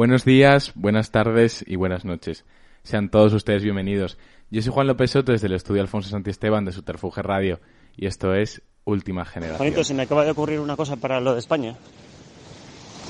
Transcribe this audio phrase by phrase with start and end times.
[0.00, 2.46] Buenos días, buenas tardes y buenas noches.
[2.84, 4.16] Sean todos ustedes bienvenidos.
[4.50, 7.60] Yo soy Juan López Soto desde el estudio Alfonso Santiesteban de Suterfuge Radio
[7.98, 9.58] y esto es Última Generación.
[9.58, 11.76] Juanito, se me acaba de ocurrir una cosa para lo de España.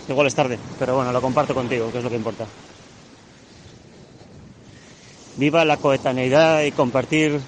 [0.08, 2.44] Igual es tarde, pero bueno, lo comparto contigo, que es lo que importa.
[5.36, 7.38] Viva la coetaneidad y compartir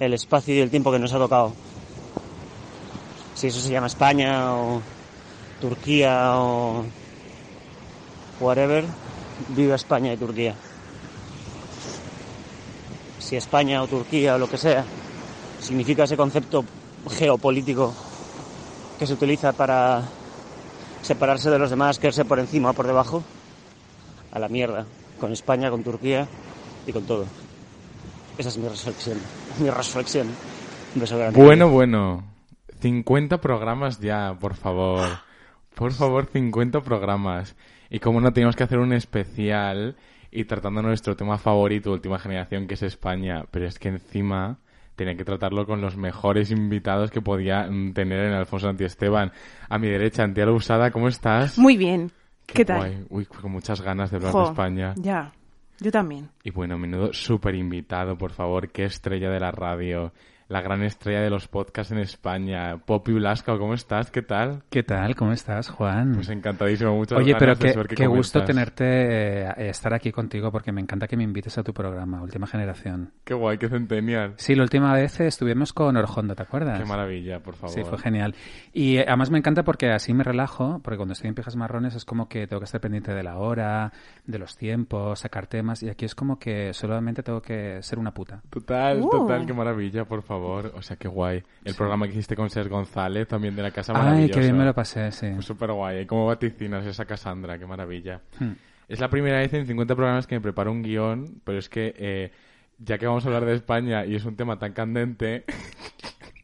[0.00, 1.52] el espacio y el tiempo que nos ha tocado.
[3.34, 4.80] Si eso se llama España o
[5.60, 6.86] Turquía o
[8.42, 8.84] whatever,
[9.48, 10.54] viva España y Turquía.
[13.18, 14.84] Si España o Turquía o lo que sea
[15.60, 16.64] significa ese concepto
[17.08, 17.94] geopolítico
[18.98, 20.02] que se utiliza para
[21.02, 23.22] separarse de los demás, quedarse por encima o por debajo,
[24.32, 24.86] a la mierda,
[25.20, 26.26] con España, con Turquía
[26.86, 27.26] y con todo.
[28.38, 29.18] Esa es mi reflexión.
[29.60, 30.28] Mi reflexión.
[31.34, 32.24] Bueno, bueno.
[32.80, 35.06] 50 programas ya, por favor.
[35.74, 37.54] Por favor, 50 programas.
[37.92, 39.96] Y como no, tenemos que hacer un especial
[40.30, 43.44] y tratando nuestro tema favorito, última generación, que es España.
[43.50, 44.56] Pero es que encima
[44.96, 49.30] tenía que tratarlo con los mejores invitados que podía mm, tener en Alfonso Antiesteban.
[49.68, 51.58] A mi derecha, Antiala Usada, ¿cómo estás?
[51.58, 52.10] Muy bien.
[52.46, 52.78] ¿Qué, tal?
[52.78, 53.04] guay.
[53.10, 54.94] Uy, con muchas ganas de hablar Jo, de España.
[54.96, 55.30] Ya,
[55.78, 56.30] yo también.
[56.44, 58.70] Y bueno, menudo súper invitado, por favor.
[58.70, 60.12] Qué estrella de la radio.
[60.48, 62.76] La gran estrella de los podcasts en España.
[62.84, 64.10] Poppy Blasco, ¿cómo estás?
[64.10, 64.62] ¿Qué tal?
[64.68, 65.14] ¿Qué tal?
[65.16, 66.12] ¿Cómo estás, Juan?
[66.14, 66.94] Pues encantadísimo.
[66.94, 70.80] Muchas Oye, pero ganas qué, qué qué gusto tenerte, eh, estar aquí contigo porque me
[70.82, 73.12] encanta que me invites a tu programa, Última Generación.
[73.24, 74.34] Qué guay, qué centennial.
[74.36, 76.78] Sí, la última vez estuvimos con Orjondo, ¿te acuerdas?
[76.78, 77.74] Qué maravilla, por favor.
[77.74, 78.34] Sí, fue genial.
[78.74, 81.94] Y eh, además me encanta porque así me relajo, porque cuando estoy en Pijas Marrones
[81.94, 83.90] es como que tengo que estar pendiente de la hora,
[84.26, 88.12] de los tiempos, sacar temas, y aquí es como que solamente tengo que ser una
[88.12, 88.42] puta.
[88.50, 89.08] Total, Uh.
[89.08, 90.41] total, qué maravilla, por favor.
[90.42, 91.42] O sea, qué guay.
[91.64, 94.34] El programa que hiciste con Ser González, también de la Casa Ay, Maravillosa.
[94.34, 95.30] qué bien me lo pasé, sí.
[95.34, 96.06] Fue súper guay.
[96.06, 97.58] ¿Cómo vaticinas esa Cassandra?
[97.58, 98.20] Qué maravilla.
[98.38, 98.52] Hmm.
[98.88, 101.94] Es la primera vez en 50 programas que me preparo un guion, pero es que
[101.96, 102.32] eh,
[102.78, 105.44] ya que vamos a hablar de España y es un tema tan candente,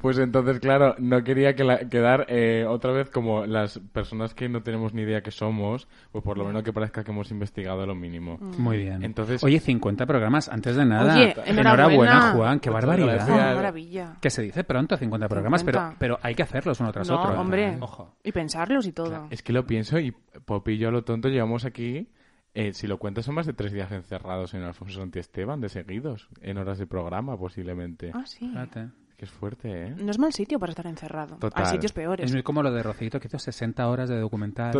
[0.00, 4.48] pues entonces, claro, no quería que la- quedar eh, otra vez como las personas que
[4.48, 7.86] no tenemos ni idea que somos, pues por lo menos que parezca que hemos investigado
[7.86, 8.38] lo mínimo.
[8.40, 9.02] Muy bien.
[9.02, 11.14] Entonces- Oye, 50 programas, antes de nada.
[11.14, 12.32] Oye, enhorabuena.
[12.32, 13.28] Juan, qué barbaridad.
[13.28, 14.16] Oh, maravilla.
[14.20, 15.98] Que se dice pronto, 50 programas, pero, 50.
[15.98, 17.40] pero hay que hacerlos uno tras No, otro.
[17.40, 17.76] hombre.
[17.80, 18.14] Ojo.
[18.22, 19.26] Y pensarlos y todo.
[19.30, 20.12] Es que lo pienso y
[20.44, 22.08] Poppy y yo a lo tonto llevamos aquí,
[22.54, 26.28] eh, si lo cuentas son más de tres días encerrados en Alfonso Santiesteban, de seguidos,
[26.40, 28.10] en horas de programa posiblemente.
[28.14, 28.48] Ah, sí.
[28.48, 28.88] Fíjate.
[29.18, 29.94] Que es fuerte, ¿eh?
[29.98, 31.38] No es mal sitio para estar encerrado.
[31.38, 31.64] Total.
[31.64, 32.26] Hay sitios peores.
[32.26, 34.70] Es muy como lo de Rocito que hizo 60 horas de documental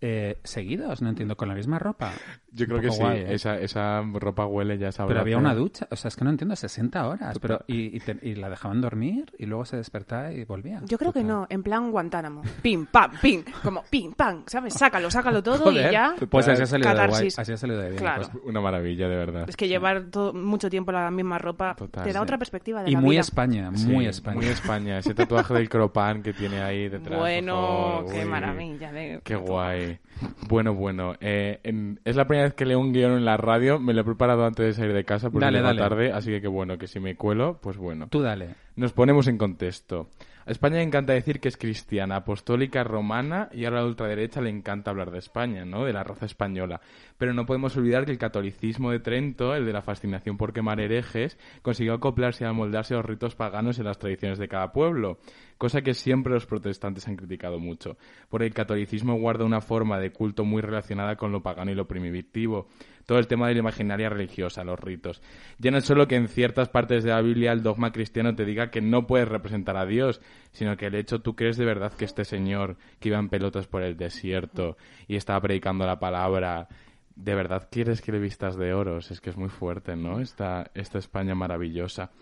[0.00, 2.10] eh, seguidos, no entiendo, con la misma ropa.
[2.50, 3.34] Yo creo que sí, guay, ¿eh?
[3.34, 6.30] esa, esa ropa huele ya esa Pero había una ducha, o sea, es que no
[6.30, 10.32] entiendo, 60 horas, pero y, y te- y la dejaban dormir y luego se despertaba
[10.32, 10.80] y volvía.
[10.86, 12.42] Yo creo que no, en plan Guantánamo.
[12.62, 13.44] Pim, pam, pim.
[13.62, 14.42] Como pim, pam.
[14.46, 14.74] ¿Sabes?
[14.74, 16.14] Sácalo, sácalo todo Joder, y ya.
[16.28, 17.38] Pues así ha salido de guay, Catarsis.
[17.38, 17.98] así ha salido de bien.
[18.00, 18.22] Claro.
[18.32, 18.44] pues.
[18.44, 19.44] Una maravilla, de verdad.
[19.48, 22.22] Es que llevar todo- mucho tiempo la misma ropa Total, te da sí.
[22.24, 23.20] otra perspectiva de Y la muy vida.
[23.20, 24.36] España, Sí, muy España.
[24.36, 24.98] Muy España.
[24.98, 27.18] Ese tatuaje del cropan que tiene ahí detrás.
[27.18, 28.92] Bueno, qué Uy, maravilla.
[28.92, 29.98] de- Qué guay.
[30.48, 31.14] Bueno, bueno.
[31.20, 33.78] eh, en- es la primera vez que leo un guion en la radio.
[33.78, 36.12] Me lo he preparado antes de salir de casa porque Dale, tarde.
[36.12, 38.08] Así que, que bueno, que si me cuelo, pues bueno.
[38.10, 38.54] Tú dale.
[38.76, 40.08] Nos ponemos en contexto.
[40.46, 44.40] A España le encanta decir que es cristiana, apostólica, romana y ahora a la ultraderecha
[44.40, 45.84] le encanta hablar de España, ¿no?
[45.84, 46.80] De la raza española.
[47.18, 50.80] Pero no podemos olvidar que el catolicismo de Trento, el de la fascinación por quemar
[50.80, 54.72] herejes, consiguió acoplarse y amoldarse a los ritos paganos y a las tradiciones de cada
[54.72, 55.18] pueblo,
[55.58, 57.98] cosa que siempre los protestantes han criticado mucho.
[58.30, 61.86] Porque el catolicismo guarda una forma de culto muy relacionada con lo pagano y lo
[61.86, 62.68] primitivo.
[63.10, 65.20] Todo el tema de la imaginaria religiosa, los ritos.
[65.58, 68.44] Ya no es solo que en ciertas partes de la Biblia el dogma cristiano te
[68.44, 70.20] diga que no puedes representar a Dios,
[70.52, 73.66] sino que el hecho tú crees de verdad que este señor que iba en pelotas
[73.66, 74.76] por el desierto
[75.08, 76.68] y estaba predicando la palabra,
[77.16, 79.10] ¿de verdad quieres que le vistas de oros?
[79.10, 80.20] Es que es muy fuerte, ¿no?
[80.20, 82.12] Esta, esta España maravillosa.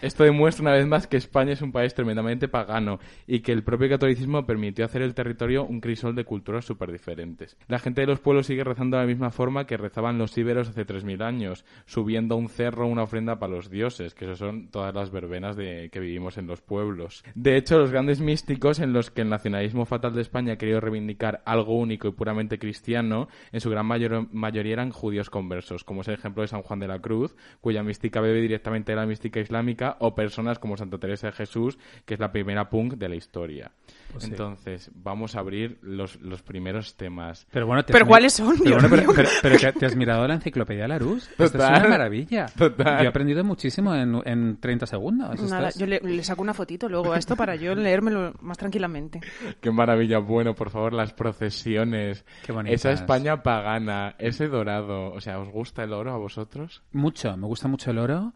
[0.00, 3.64] Esto demuestra una vez más que España es un país tremendamente pagano y que el
[3.64, 7.56] propio catolicismo permitió hacer el territorio un crisol de culturas súper diferentes.
[7.66, 10.68] La gente de los pueblos sigue rezando de la misma forma que rezaban los íberos
[10.68, 14.68] hace 3.000 años, subiendo a un cerro una ofrenda para los dioses, que eso son
[14.68, 17.24] todas las verbenas de, que vivimos en los pueblos.
[17.34, 20.80] De hecho, los grandes místicos en los que el nacionalismo fatal de España ha querido
[20.80, 26.02] reivindicar algo único y puramente cristiano, en su gran mayor- mayoría eran judíos conversos, como
[26.02, 29.06] es el ejemplo de San Juan de la Cruz, cuya mística bebe directamente de la
[29.06, 33.08] mística islámica o personas como Santa Teresa de Jesús, que es la primera punk de
[33.08, 33.70] la historia.
[34.12, 34.30] Pues sí.
[34.30, 37.46] Entonces, vamos a abrir los, los primeros temas.
[37.50, 38.56] Pero bueno, te ¿Pero cuáles son?
[38.58, 39.12] Pero, Dios bueno, pero, mío.
[39.14, 41.28] pero- pero ¿te- ¿te has mirado la enciclopedia Larousse?
[41.38, 42.46] Esto es una maravilla.
[42.56, 42.98] Total.
[42.98, 45.40] Yo he aprendido muchísimo en, en 30 segundos.
[45.42, 49.20] Nada, yo le, le saco una fotito luego a esto para yo leérmelo más tranquilamente.
[49.60, 50.18] Qué maravilla.
[50.20, 52.24] Bueno, por favor, las procesiones.
[52.44, 52.80] Qué bonitas.
[52.80, 55.12] Esa España pagana, ese dorado.
[55.12, 56.82] O sea, ¿os gusta el oro a vosotros?
[56.92, 58.32] Mucho, me gusta mucho el oro,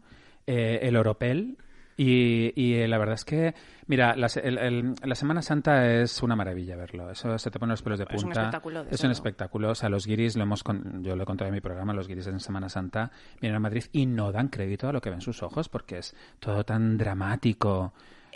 [0.47, 1.57] eh, el oropel.
[1.95, 3.53] Y, y, eh, la verdad es que,
[3.85, 7.11] mira, la, el- el- la Semana Santa es una maravilla verlo.
[7.11, 8.17] Eso se te pone los pelos de punta.
[8.17, 9.69] Es un espectáculo, Es un espectáculo.
[9.69, 12.07] O sea, los guiris, lo hemos con- yo lo he contado en mi programa, los
[12.07, 15.21] guiris en Semana Santa vienen a Madrid y no dan crédito a lo que ven
[15.21, 17.93] sus ojos porque es todo tan dramático,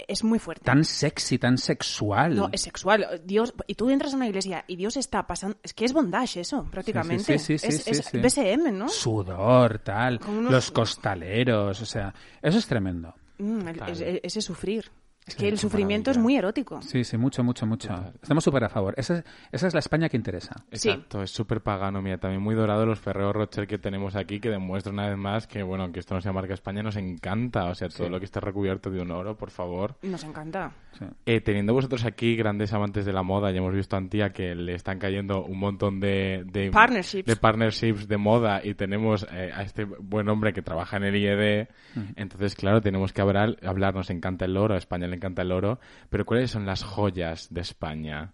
[0.07, 0.63] Es muy fuerte.
[0.65, 2.35] tan sexy, tan sexual.
[2.35, 3.21] No, es sexual.
[3.25, 5.57] Dios, y tú entras a una iglesia y Dios está pasando.
[5.63, 7.39] Es que es bondage eso, prácticamente.
[7.39, 8.17] sí, sí, sí, es, sí, es sí.
[8.19, 8.89] BSM, ¿no?
[8.89, 13.13] Sudor, tal, unos- los costaleros, o sea, eso es tremendo.
[13.39, 14.91] Mm, el- ese sufrir.
[15.27, 16.81] Es Sí, que el sufrimiento es muy erótico.
[16.81, 17.89] Sí, sí, mucho, mucho, mucho.
[18.21, 18.93] Estamos súper a favor.
[18.97, 20.55] Esa, es- esa es la España que interesa.
[20.71, 20.89] Sí.
[20.89, 22.01] Exacto, es súper pagano.
[22.01, 25.45] Mira, también muy dorado los Ferrero Rocher que tenemos aquí, que demuestra una vez más
[25.45, 27.65] que, bueno, aunque esto no sea marca España, nos encanta.
[27.65, 28.09] O sea, todo Sí.
[28.11, 29.97] lo que está recubierto de un oro, por favor.
[30.01, 30.71] Nos encanta.
[30.97, 31.05] Sí.
[31.25, 34.55] Eh, teniendo vosotros aquí grandes amantes de la moda, ya hemos visto a Antía que
[34.55, 37.25] le están cayendo un montón de, de Partnerships.
[37.25, 41.15] de partnerships de moda y tenemos eh, a este buen hombre que trabaja en el
[41.17, 41.67] IED.
[42.15, 45.51] Entonces, claro, tenemos que hablar, hablar, nos encanta el oro, a España le encanta el
[45.51, 45.79] oro,
[46.09, 48.33] pero ¿cuáles son las joyas de España?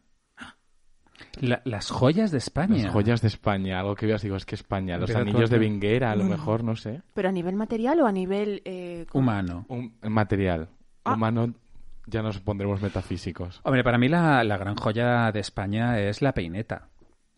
[1.40, 2.84] La- las joyas de España.
[2.84, 6.12] Las joyas de España, algo que veas, digo, es que España, los anillos de vinguera,
[6.12, 7.02] a lo mejor, no sé.
[7.14, 8.62] ¿Pero a nivel material o a nivel...
[8.66, 9.66] eh, Humano.
[9.70, 10.70] Un material
[11.06, 11.14] Ah.
[11.16, 11.54] humano,
[12.08, 13.60] ya nos pondremos metafísicos.
[13.64, 16.90] Hombre, para mí la, la gran joya de España es la peineta.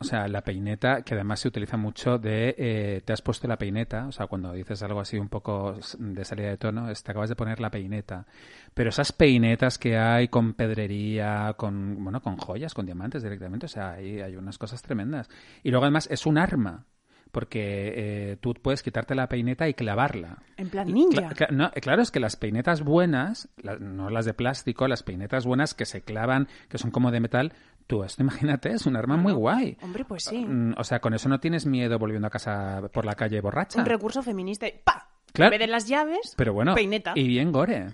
[0.05, 3.57] O sea, la peineta, que además se utiliza mucho de eh, te has puesto la
[3.57, 7.11] peineta, o sea, cuando dices algo así un poco de salida de tono, es te
[7.11, 8.25] acabas de poner la peineta.
[8.73, 13.69] Pero esas peinetas que hay con pedrería, con, bueno, con joyas, con diamantes directamente, o
[13.69, 15.27] sea, hay, hay unas cosas tremendas.
[15.63, 16.85] Y luego además es un arma,
[17.31, 20.37] porque eh, tú puedes quitarte la peineta y clavarla.
[20.57, 21.29] En plan ninja.
[21.31, 25.03] Cla- no, eh, claro, es que las peinetas buenas, la- no las de plástico, las
[25.03, 27.53] peinetas buenas que se clavan, que son como de metal,
[27.87, 29.77] tú esto imagínate, es un arma muy guay.
[29.81, 30.45] Hombre, pues sí.
[30.45, 33.79] Mm, O sea, con eso no tienes miedo volviendo a casa por la calle borracha.
[33.79, 35.09] Un recurso feminista y ¡pa!
[35.33, 35.53] Claro.
[35.53, 37.11] En vez de las llaves, Pero bueno, peineta.
[37.15, 37.93] y bien gore.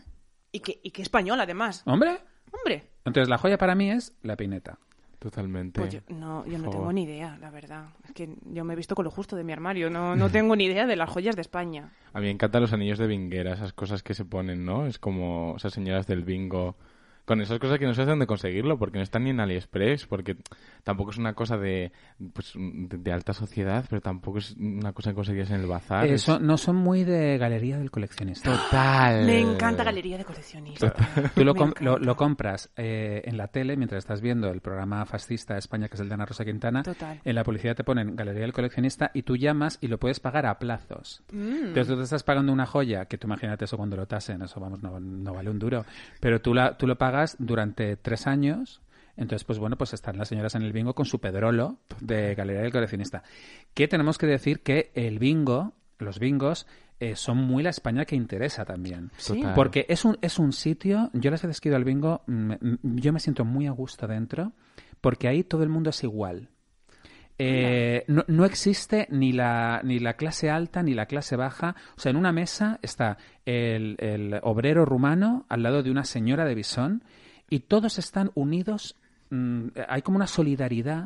[0.52, 1.82] Y que, y que español, además.
[1.86, 2.20] Hombre,
[2.52, 4.78] Hombre, entonces la joya para mí es la peineta.
[5.20, 5.80] Totalmente.
[5.80, 7.90] pues yo no, yo no tengo ni idea, la verdad.
[8.06, 9.90] Es que yo me he visto con lo justo de mi armario.
[9.92, 11.94] No, no tengo ni idea de las joyas de España.
[12.14, 14.88] A mí me encantan los anillos de vinguera, esas cosas que se ponen, ¿no?
[14.88, 16.76] Es como esas señoras del bingo.
[17.26, 20.38] Con esas cosas que no sé dónde conseguirlo, porque no están ni en AliExpress, porque
[20.84, 21.92] tampoco es una cosa de,
[22.34, 26.08] pues, de, de alta sociedad, pero tampoco es una cosa que conseguías en el bazar.
[26.42, 28.52] no son muy de galería del coleccionista.
[28.52, 29.26] Total.
[29.26, 30.94] Me encanta Galería de Coleccionistas.
[31.36, 35.06] Tú lo, com- lo, lo compras eh, en la tele mientras estás viendo el programa
[35.06, 36.82] fascista de España, que es el de Ana Rosa Quintana.
[36.84, 37.20] Total.
[37.24, 40.46] En la publicidad te ponen Galería del Coleccionista y tú llamas y lo puedes pagar
[40.48, 41.22] a plazos.
[41.32, 41.68] Mm.
[41.68, 44.60] Entonces tú te estás pagando una joya, que tú imagínate eso cuando lo tasen, eso
[44.60, 45.86] vamos, no, no vale un duro.
[46.20, 48.82] Pero tú, la, tú lo pagas durante tres años.
[49.18, 52.62] Entonces, pues bueno, pues están las señoras en el bingo con su pedrolo de Galería
[52.62, 53.24] del Coleccionista.
[53.74, 56.66] Que tenemos que decir que el bingo, los bingos,
[57.00, 59.12] eh, son muy la España que interesa también.
[59.26, 59.54] Total.
[59.54, 62.24] Porque es un, es un sitio, yo las veces que he ido al bingo,
[62.84, 64.54] yo me siento muy a gusto dentro,
[65.02, 66.50] porque ahí todo el mundo es igual.
[67.44, 71.76] Eh, no, no existe ni la, ni la clase alta ni la clase baja.
[71.98, 76.46] O sea, en una mesa está el, el obrero rumano al lado de una señora
[76.46, 77.04] de bisón
[77.50, 78.96] y todos están unidos.
[79.32, 81.06] mm, hay como una solidaridad,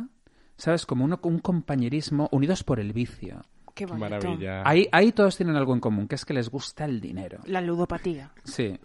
[0.58, 0.86] ¿sabes?
[0.86, 3.42] Como uno- un compañerismo, unidos por el vicio.
[3.74, 4.10] Qué Qué bonito.
[4.10, 4.62] maravilla.
[4.66, 7.40] Ahí, ahí todos tienen algo en común, que es que les gusta el dinero.
[7.46, 8.32] La ludopatía.
[8.44, 8.78] Sí,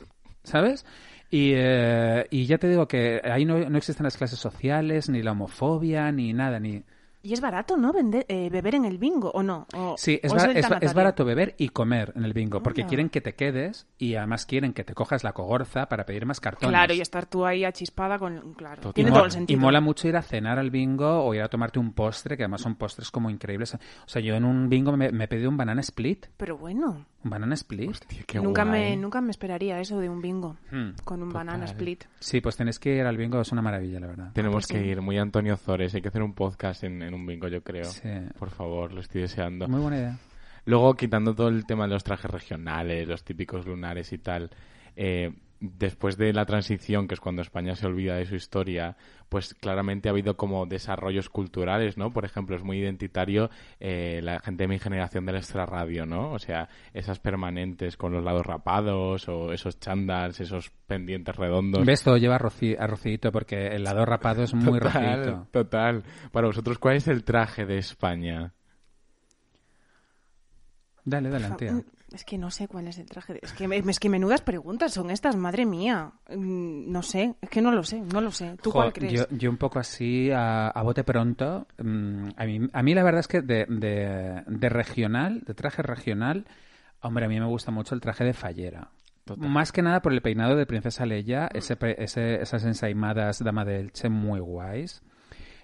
[0.42, 0.85] ¿sabes?
[1.30, 5.23] Y, eh, y ya te digo que ahí no, no existen las clases sociales, ni
[5.23, 6.83] la homofobia, ni nada, ni...
[7.23, 7.93] Y es barato, ¿no?
[7.93, 9.67] Vender, eh, beber en el bingo, ¿o no?
[9.75, 12.89] O- Sí, es, o es es barato beber y comer en el bingo, porque Anda.
[12.89, 16.41] quieren que te quedes y además quieren que te cojas la cogorza para pedir más
[16.41, 16.71] cartones.
[16.71, 18.55] Claro, y estar tú ahí achispada con...
[18.55, 19.59] Claro, tiene todo el sentido.
[19.59, 22.45] y mola mucho ir a cenar al bingo o ir a tomarte un postre, que
[22.45, 23.75] además son postres como increíbles.
[23.75, 26.27] O sea, yo en un bingo me, me he pedido un banana split.
[26.39, 27.91] Pero bueno, ¿Un banana split?
[27.91, 28.91] Hostia, qué nunca guay.
[28.91, 30.57] me, nunca me esperaría eso de un bingo.
[30.71, 30.91] Hmm.
[31.05, 31.47] Con un Total.
[31.47, 32.05] banana split.
[32.19, 34.31] Sí, pues tenéis que ir al bingo, es una maravilla, la verdad.
[34.33, 34.85] Tenemos que sí.
[34.85, 35.95] ir, muy Antonio Zores.
[35.95, 37.85] Hay que hacer un podcast en, en un bingo, yo creo.
[37.85, 38.09] Sí.
[38.39, 39.69] Por favor, lo estoy deseando.
[39.69, 40.19] Muy buena idea.
[40.67, 44.50] Luego, quitando todo el tema de los trajes regionales, los típicos lunares y tal,
[44.97, 48.97] eh, después de la transición, que es cuando España se olvida de su historia,
[49.29, 52.12] pues claramente ha habido como desarrollos culturales, ¿no?
[52.12, 56.33] Por ejemplo, es muy identitario eh, la gente de mi generación del extrarradio, ¿no?
[56.33, 61.85] O sea, esas permanentes con los lados rapados o esos chandals, esos pendientes redondos.
[61.85, 62.02] ¿Ves?
[62.02, 65.47] Todo lleva a, roci a Rocito porque el lado rapado es muy total.
[65.50, 66.02] Total.
[66.33, 68.55] Para vosotros, ¿cuál es el traje de España?
[71.05, 71.83] Dale, dale, tía.
[72.12, 73.35] Es que no sé cuál es el traje.
[73.35, 73.40] De...
[73.43, 76.11] Es, que, es que menudas preguntas son estas, madre mía.
[76.29, 78.57] Mm, No sé, es que no lo sé, no lo sé.
[78.62, 79.12] ¿Tú Jo, cuál crees?
[79.12, 81.67] Yo, yo un poco así, a, a bote pronto.
[81.83, 85.83] mm, a, mí, a mí la verdad es que de, de, de regional, de traje
[85.83, 86.47] regional,
[87.00, 88.90] hombre, a mí me gusta mucho el traje de fallera.
[89.37, 93.64] Más que nada por el peinado de Princesa Leia, ese, pe- ese- esas ensaimadas Dama
[93.64, 95.02] de Elche muy guays.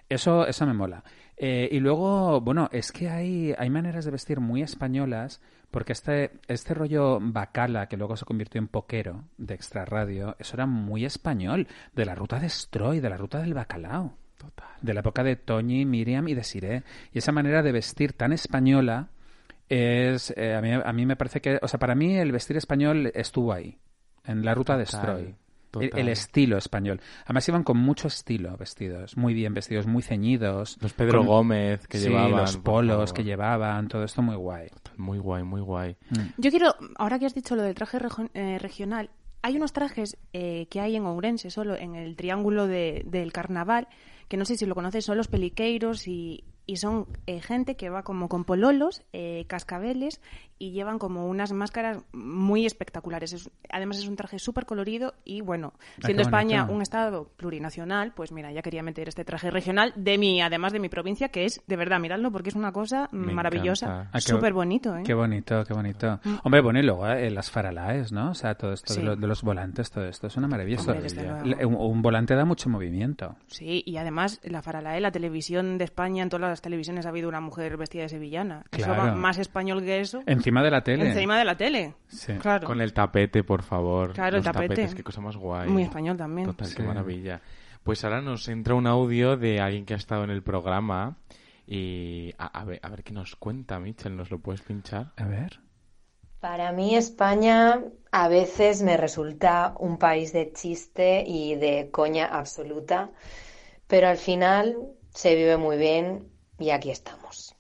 [0.09, 1.03] Eso, eso me mola.
[1.37, 5.41] Eh, y luego, bueno, es que hay, hay maneras de vestir muy españolas,
[5.77, 10.57] porque este, este rollo bacala, que luego se convirtió en poquero de extra radio, eso
[10.57, 14.17] era muy español, de la ruta de Stroy, de la ruta del bacalao.
[14.81, 16.83] De la época de Toñi, Miriam y de Siré.
[17.13, 19.11] Y esa manera de vestir tan española
[19.69, 20.33] es.
[20.39, 21.59] eh, a, mí, a mí me parece que.
[21.61, 23.77] O sea, para mí el vestir español estuvo ahí,
[24.25, 25.35] en la ruta de Total, Stroy.
[25.81, 26.01] El, total.
[26.07, 27.01] el estilo español.
[27.25, 30.79] Además iban con mucho estilo vestidos, muy bien vestidos, muy ceñidos.
[30.81, 32.31] Los Pedro con- Gómez que sí, llevaban.
[32.33, 34.69] los polos que llevaban, todo esto muy guay.
[34.97, 35.97] Muy guay, muy guay.
[36.39, 37.99] Yo quiero, ahora que has dicho lo del traje
[38.35, 39.11] eh, regional,
[39.43, 43.87] hay unos trajes eh, que hay en Ourense, solo en el triángulo de- del carnaval,
[44.29, 47.89] que no sé si lo conoces, son los peliqueiros y, y son eh, gente que
[47.91, 50.21] va como con pololos, eh, cascabeles
[50.59, 53.33] y llevan como unas máscaras muy espectaculares.
[53.33, 56.75] Es- además es un traje súper colorido y bueno, qué siendo España bonito.
[56.77, 60.81] un estado plurinacional, pues mira, ya quería meter este traje regional de mi, además de
[60.81, 64.09] mi provincia, que es, de verdad, miradlo porque es una cosa Me maravillosa.
[64.13, 65.03] Ah, súper bonito, ¿eh?
[65.05, 66.21] Qué bonito, qué bonito.
[66.45, 68.31] Hombre, bueno, y luego eh, las faralaes, ¿no?
[68.31, 70.81] O sea, todo esto de, los volantes, todo esto es una maravilla.
[70.81, 73.37] Hombre, un, un volante da mucho movimiento.
[73.47, 77.29] Sí, y además la Faralae, la televisión de España, en todas las televisiones ha habido
[77.29, 78.65] una mujer vestida de sevillana.
[78.73, 79.03] Eso Claro.
[79.03, 80.23] va más español que eso.
[80.47, 81.09] Encima de la tele.
[81.09, 81.95] Encima de la tele.
[82.07, 82.33] Sí.
[82.35, 82.67] Claro.
[82.69, 84.13] Con el tapete, por favor.
[84.13, 84.69] Claro, el Los tapete.
[84.69, 85.69] tapetes, qué cosa más guay.
[85.69, 86.47] Muy español también.
[86.47, 86.77] Total, Sí.
[86.77, 87.41] qué maravilla.
[87.83, 91.17] Pues ahora nos entra un audio de alguien que ha estado en el programa
[91.67, 95.13] y a, a ver, a ver qué nos cuenta, Michel, ¿nos lo puedes pinchar?
[95.17, 95.59] A ver.
[96.39, 97.81] Para mí España
[98.13, 103.11] a veces me resulta un país de chiste y de coña absoluta,
[103.89, 104.77] pero al final
[105.13, 107.57] se vive muy bien y aquí estamos.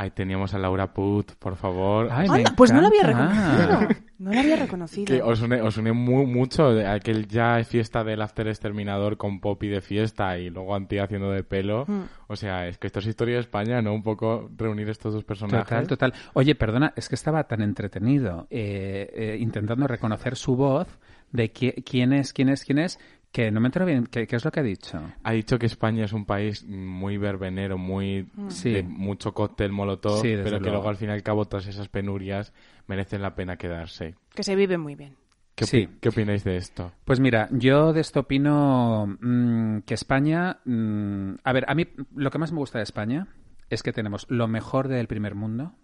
[0.00, 2.06] Ahí teníamos a Laura Put, por favor.
[2.12, 3.88] Ay, me Anda, pues no lo había reconocido.
[4.20, 5.06] No lo había reconocido.
[5.06, 9.66] Que os une, os une mu- mucho aquel ya fiesta del After Exterminador con Poppy
[9.68, 11.84] de fiesta y luego Anti haciendo de pelo.
[11.88, 12.02] Mm.
[12.28, 13.92] O sea, es que esto es historia de España, ¿no?
[13.92, 15.64] Un poco reunir estos dos personajes.
[15.66, 16.14] Total, total.
[16.34, 20.86] Oye, perdona, es que estaba tan entretenido eh, eh, intentando reconocer su voz
[21.32, 22.98] de qui- quién es, quién es, quién es,
[23.32, 24.06] que no me entero bien.
[24.06, 25.00] ¿Qué, qué es lo que ha dicho?
[25.22, 28.70] Ha dicho que España es un país muy verbenero, muy Sí.
[28.72, 30.70] de mucho cóctel molotov, Sí, pero que luego.
[30.76, 32.52] luego al fin y al cabo todas esas penurias
[32.86, 34.14] merecen la pena quedarse.
[34.34, 35.16] Que se vive muy bien.
[35.54, 35.88] ¿Qué, Sí.
[36.00, 36.92] ¿Qué opináis de esto?
[37.04, 40.60] Pues mira, yo de esto opino mm, que España...
[40.64, 43.26] mm, a ver, a mí lo que más me gusta de España
[43.68, 45.74] es que tenemos lo mejor del primer mundo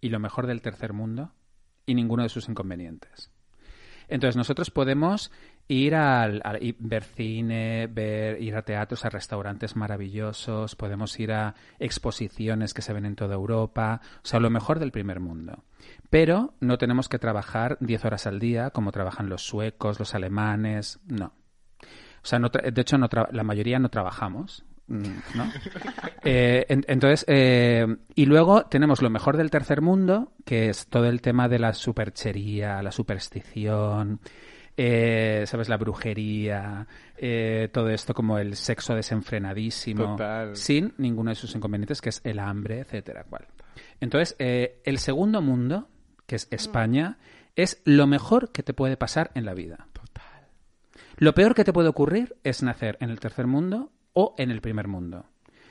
[0.00, 1.32] y lo mejor del tercer mundo
[1.86, 3.30] y ninguno de sus inconvenientes.
[4.08, 5.32] Entonces nosotros podemos
[5.68, 6.42] ir al,
[6.78, 12.92] ver cine, ver, ir a teatros, a restaurantes maravillosos, podemos ir a exposiciones que se
[12.92, 15.64] ven en toda Europa, o sea, lo mejor del primer mundo.
[16.10, 21.00] Pero no tenemos que trabajar 10 horas al día como trabajan los suecos, los alemanes,
[21.06, 21.32] no.
[22.22, 24.64] O sea, no tra- de hecho, no tra- la mayoría no trabajamos.
[24.88, 25.02] mm,
[25.36, 25.44] ¿no?
[26.24, 31.06] Eh, en- entonces, eh, y luego tenemos lo mejor del tercer mundo, que es todo
[31.06, 34.20] el tema de la superchería, la superstición,
[34.76, 35.68] eh, ¿sabes?
[35.68, 36.86] La brujería,
[37.16, 40.56] eh, todo esto como el sexo desenfrenadísimo, Total.
[40.56, 43.46] sin ninguno de sus inconvenientes, que es el hambre, etcétera, cual.
[44.00, 45.88] Entonces, eh, el segundo mundo,
[46.26, 47.18] que es España,
[47.56, 49.86] es lo mejor que te puede pasar en la vida.
[51.16, 54.60] Lo peor que te puede ocurrir es nacer en el tercer mundo o en el
[54.60, 55.26] primer mundo.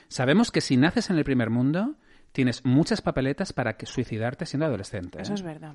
[0.08, 1.96] Sabemos que si naces en el primer mundo,
[2.32, 5.18] tienes muchas papeletas para que suicidarte siendo adolescente.
[5.18, 5.22] ¿eh?
[5.24, 5.74] Eso es verdad.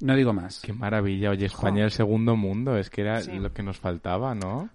[0.00, 0.60] No digo más.
[0.60, 1.30] Qué maravilla.
[1.30, 2.76] Oye, España el segundo mundo.
[2.76, 3.32] Es que era Sí.
[3.38, 4.68] lo que nos faltaba, ¿no?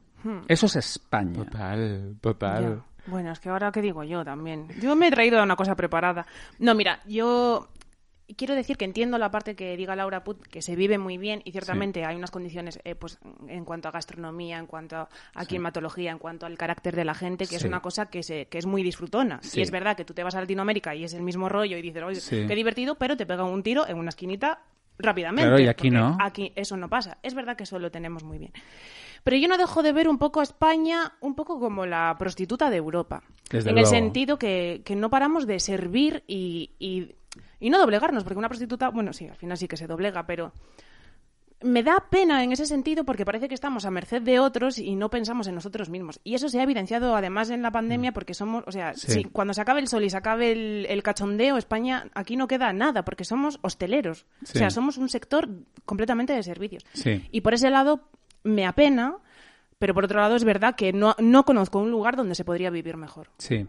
[0.48, 1.34] Eso es España.
[1.46, 2.84] Total, total.
[3.08, 3.12] Ya.
[3.12, 4.68] Bueno, es que ahora qué digo yo también.
[4.80, 6.26] Yo me he traído una cosa preparada.
[6.60, 7.68] No, mira, yo
[8.38, 11.42] quiero decir que entiendo la parte que diga Laura Put, que se vive muy bien
[11.44, 14.96] y ciertamente hay unas condiciones eh, pues en cuanto a gastronomía, en cuanto
[15.34, 18.46] a, climatología, en cuanto al carácter de la gente, que es una cosa que, se,
[18.46, 19.40] que es muy disfrutona.
[19.42, 19.60] Sí.
[19.60, 21.82] Y es verdad que tú te vas a Latinoamérica y es el mismo rollo y
[21.82, 22.46] dices, oye, Sí.
[22.48, 24.60] qué divertido, pero te pega un tiro en una esquinita
[25.02, 25.48] rápidamente.
[25.48, 26.18] Claro, y aquí no.
[26.20, 27.18] Aquí eso no pasa.
[27.24, 28.52] Es verdad que eso lo tenemos muy bien.
[29.24, 32.70] Pero yo no dejo de ver un poco a España un poco como la prostituta
[32.70, 33.24] de Europa.
[33.50, 37.16] Desde en el sentido que, que no paramos de servir y, y,
[37.60, 40.54] y no doblegarnos, porque una prostituta, bueno, sí, al final sí que se doblega, pero
[41.64, 44.96] me da pena en ese sentido porque parece que estamos a merced de otros y
[44.96, 46.20] no pensamos en nosotros mismos.
[46.24, 49.12] Y eso se ha evidenciado además en la pandemia porque somos, o sea, Sí.
[49.12, 52.48] si cuando se acabe el sol y se acabe el, el cachondeo, España aquí no
[52.48, 54.26] queda nada porque somos hosteleros.
[54.44, 54.54] Sí.
[54.56, 55.50] O sea, somos un sector
[55.86, 56.86] completamente de servicios.
[56.94, 57.28] Sí.
[57.32, 58.02] Y por ese lado
[58.44, 59.18] me apena,
[59.80, 62.70] pero por otro lado es verdad que no, no conozco un lugar donde se podría
[62.70, 63.30] vivir mejor.
[63.38, 63.68] Sí.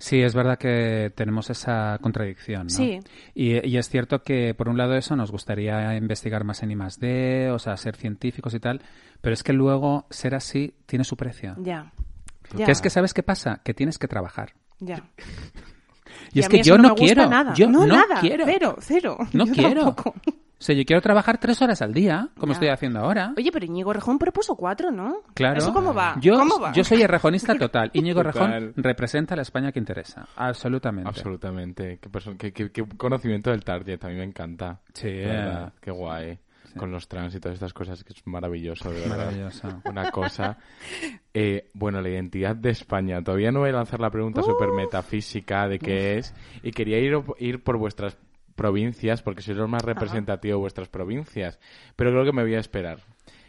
[0.00, 2.70] Sí, es verdad que tenemos esa contradicción, ¿no?
[2.70, 3.00] Sí.
[3.34, 6.76] Y, y es cierto que, por un lado, eso nos gustaría investigar más en I
[6.76, 8.80] más D, o sea, ser científicos y tal,
[9.20, 11.54] pero es que luego ser así tiene su precio.
[11.58, 11.92] Ya.
[12.56, 12.64] Ya.
[12.64, 13.60] Que es que, ¿sabes qué pasa?
[13.62, 14.54] Que tienes que trabajar.
[14.80, 15.04] ya.
[16.32, 17.28] Y, es que yo no no, quiero.
[17.28, 17.54] nada.
[17.54, 18.20] Yo no, no, nada.
[18.20, 18.44] quiero.
[18.46, 19.16] Cero, cero.
[19.32, 19.84] No Yo quiero.
[19.84, 20.14] tampoco.
[20.60, 22.52] O sea, yo quiero trabajar tres horas al día, como Ya.
[22.52, 23.32] estoy haciendo ahora.
[23.34, 25.22] Oye, pero Íñigo Rejón propuso cuatro, ¿no?
[25.32, 25.56] Claro.
[25.58, 26.16] ¿Eso cómo va?
[26.20, 26.72] Yo, ¿Cómo va?
[26.72, 27.90] yo soy errejonista total.
[27.94, 28.22] Íñigo.
[28.22, 30.28] Rejón representa a la España que interesa.
[30.36, 31.08] Absolutamente.
[31.08, 31.98] Absolutamente.
[31.98, 34.80] Qué, qué- qué- qué conocimiento del target, a mí me encanta.
[34.92, 36.38] Sí, verdad, Qué guay.
[36.76, 39.16] Con los trans y todas estas cosas, que es maravilloso, de verdad.
[39.16, 39.82] Maravilloso.
[39.86, 40.56] Una cosa.
[41.34, 43.22] Eh, bueno, la identidad de España.
[43.24, 44.46] Todavía no voy a lanzar la pregunta Uf.
[44.46, 46.32] súper metafísica de qué es.
[46.62, 48.16] Y quería ir, ir por vuestras
[48.60, 51.58] provincias, porque sois los más representativos de vuestras provincias.
[51.96, 52.98] Pero creo que me voy a esperar.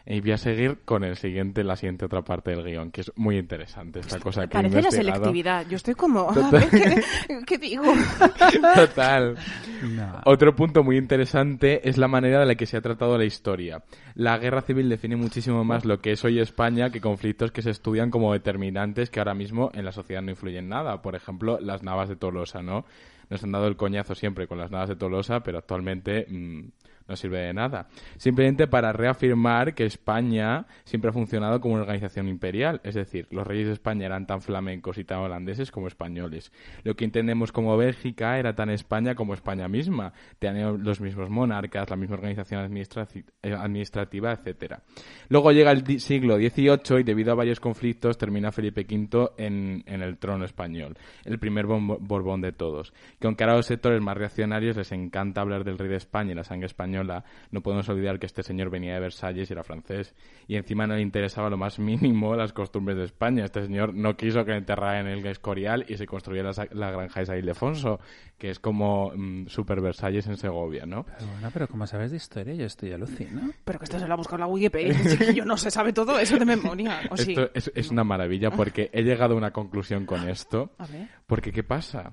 [0.06, 3.12] Y voy a seguir con el siguiente, la siguiente otra parte del guion, que es
[3.16, 5.68] muy interesante esta cosa que he Parece la selectividad.
[5.68, 6.30] Yo estoy como...
[6.30, 7.04] a ver, ¿qué,
[7.46, 7.84] qué digo?
[8.76, 9.38] Total.
[9.84, 10.22] No.
[10.26, 13.84] Otro punto muy interesante es la manera en la que se ha tratado la historia.
[14.16, 17.70] La guerra civil define muchísimo más lo que es hoy España que conflictos que se
[17.70, 21.02] estudian como determinantes que ahora mismo en la sociedad no influyen nada.
[21.02, 22.86] Por ejemplo, las navas de Tolosa, ¿no?
[23.30, 26.68] Nos han dado el coñazo siempre con las navas de Tolosa, pero actualmente mm,
[27.12, 27.88] no sirve de nada.
[28.18, 33.46] Simplemente para reafirmar que España siempre ha funcionado como una organización imperial, es decir, los
[33.46, 36.52] reyes de España eran tan flamencos y tan holandeses como españoles.
[36.84, 40.14] Lo que entendemos como Bélgica era tan España como España misma.
[40.40, 44.82] Tenían los mismos monarcas, la misma organización eh, administrativa, etcétera.
[45.28, 50.02] Luego llega el siglo XVIII y debido a varios conflictos termina Felipe V en, en
[50.02, 52.94] el trono español, el primer Borbón de todos.
[53.20, 56.36] Que aunque a los sectores más reaccionarios les encanta hablar del rey de España y
[56.36, 60.14] la sangre española, no podemos olvidar que este señor venía de Versalles y era francés.
[60.48, 63.46] Y encima no le interesaba lo más mínimo las costumbres de España.
[63.46, 66.92] Este señor no quiso que le enterraran en el Escorial y se construyera la, la
[66.92, 68.00] granja de San Ildefonso,
[68.38, 71.06] que es como mm, Super Versalles en Segovia, ¿no?
[71.06, 73.52] Pero bueno, pero como sabes de historia, yo estoy alucino.
[73.64, 74.96] Pero que esto se lo ha buscado la Wikipedia.
[75.34, 77.02] Yo no se sabe todo eso de memoria.
[77.10, 77.32] ¿O sí?
[77.32, 80.72] Esto es, es una maravilla porque he llegado a una conclusión con esto.
[80.78, 81.08] A ver.
[81.28, 82.12] Porque, ¿qué pasa?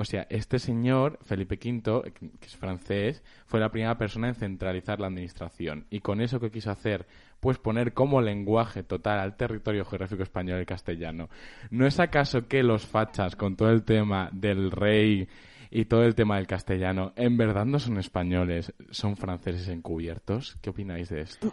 [0.00, 4.98] O sea, este señor, Felipe V, que es francés, fue la primera persona en centralizar
[4.98, 5.84] la administración.
[5.90, 7.06] Y con eso que quiso hacer,
[7.38, 11.28] pues poner como lenguaje total al territorio geográfico español el castellano.
[11.70, 15.28] ¿No es acaso que los fachas, con todo el tema del rey
[15.70, 20.56] y todo el tema del castellano, en verdad no son españoles, son franceses encubiertos?
[20.62, 21.52] ¿Qué opináis de esto?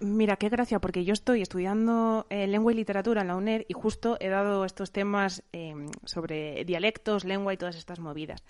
[0.00, 3.74] Mira, qué gracia, porque yo estoy estudiando eh, lengua y literatura en la UNED y
[3.74, 8.42] justo he dado estos temas eh, sobre dialectos, lengua y todas estas movidas.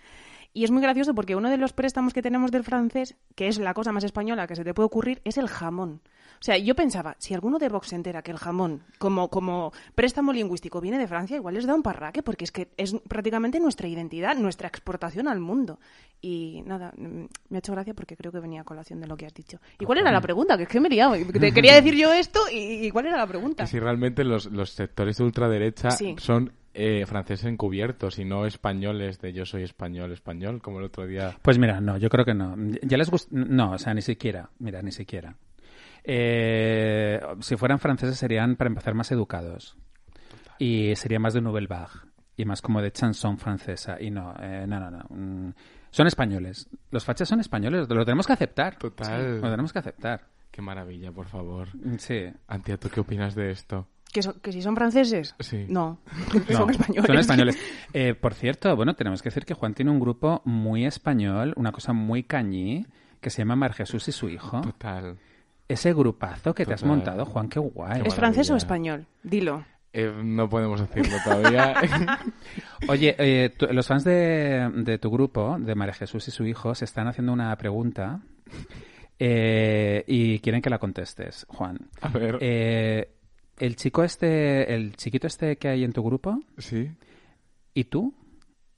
[0.56, 3.58] Y es muy gracioso porque uno de los préstamos que tenemos del francés, que es
[3.58, 6.00] la cosa más española que se te puede ocurrir, es el jamón.
[6.40, 9.72] O sea, yo pensaba, si alguno de Vox se entera que el jamón, como, como
[9.94, 13.60] préstamo lingüístico, viene de Francia, igual les da un parraque, porque es que es prácticamente
[13.60, 15.78] nuestra identidad, nuestra exportación al mundo.
[16.22, 19.16] Y nada, mm, me ha hecho gracia porque creo que venía a colación de lo
[19.18, 19.58] que has dicho.
[19.78, 20.56] ¿Y cuál era la pregunta?
[20.56, 21.16] Que es que me he liado.
[21.38, 23.64] Te quería decir yo esto y, y ¿cuál era la pregunta?
[23.64, 26.14] Que si realmente los, los sectores de ultraderecha Sí.
[26.18, 31.06] son eh, franceses encubiertos y no españoles de yo soy español, español, como el otro
[31.06, 31.36] día.
[31.40, 32.54] Pues mira, no, yo creo que no.
[32.82, 33.30] Ya les gusta.
[33.32, 34.50] No, o sea, ni siquiera.
[34.58, 35.34] Mira, ni siquiera.
[36.04, 39.76] Eh, si fueran franceses serían, para empezar, más educados.
[40.58, 42.00] Y sería más de Nouvelle Vague.
[42.36, 43.96] Y más como de chanson francesa.
[44.00, 45.04] Y no, eh, no, no, no.
[45.08, 45.54] Mm,
[45.90, 46.68] Son españoles.
[46.90, 47.88] Los fachas son españoles.
[47.88, 48.76] Lo tenemos que aceptar.
[48.76, 49.40] Total.
[49.40, 50.26] Lo tenemos que aceptar.
[50.50, 51.68] Qué maravilla, por favor.
[51.98, 52.26] Sí.
[52.48, 53.88] Antia, ¿tú qué opinas de esto?
[54.16, 55.34] ¿Que, so- que si son franceses?
[55.40, 55.66] Sí.
[55.68, 55.98] No,
[56.48, 57.06] No, son españoles.
[57.06, 57.58] Son españoles.
[57.92, 61.70] Eh, por cierto, bueno, tenemos que decir que Juan tiene un grupo muy español, una
[61.70, 62.86] cosa muy cañí,
[63.20, 64.62] que se llama Mar Jesús y su hijo.
[64.62, 65.18] Total.
[65.68, 68.02] Ese grupazo que te has montado, Juan, qué guay.
[68.06, 69.04] ¿Es francés o español?
[69.22, 69.64] Dilo.
[69.92, 71.74] Eh, no podemos decirlo todavía.
[72.88, 76.74] Oye, eh, tú- los fans de, de tu grupo, de María Jesús y su hijo,
[76.74, 78.20] se están haciendo una pregunta
[79.18, 81.78] eh, y quieren que la contestes, Juan.
[82.02, 82.38] A ver.
[83.58, 86.90] El chico este, el chiquito este que hay en tu grupo, sí.
[87.74, 88.14] ¿y tú?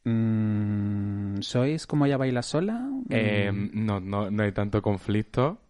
[0.04, 2.88] Mm, ¿Sois como ella baila sola?
[3.10, 5.60] Eh, Mm, no, no, no hay tanto conflicto.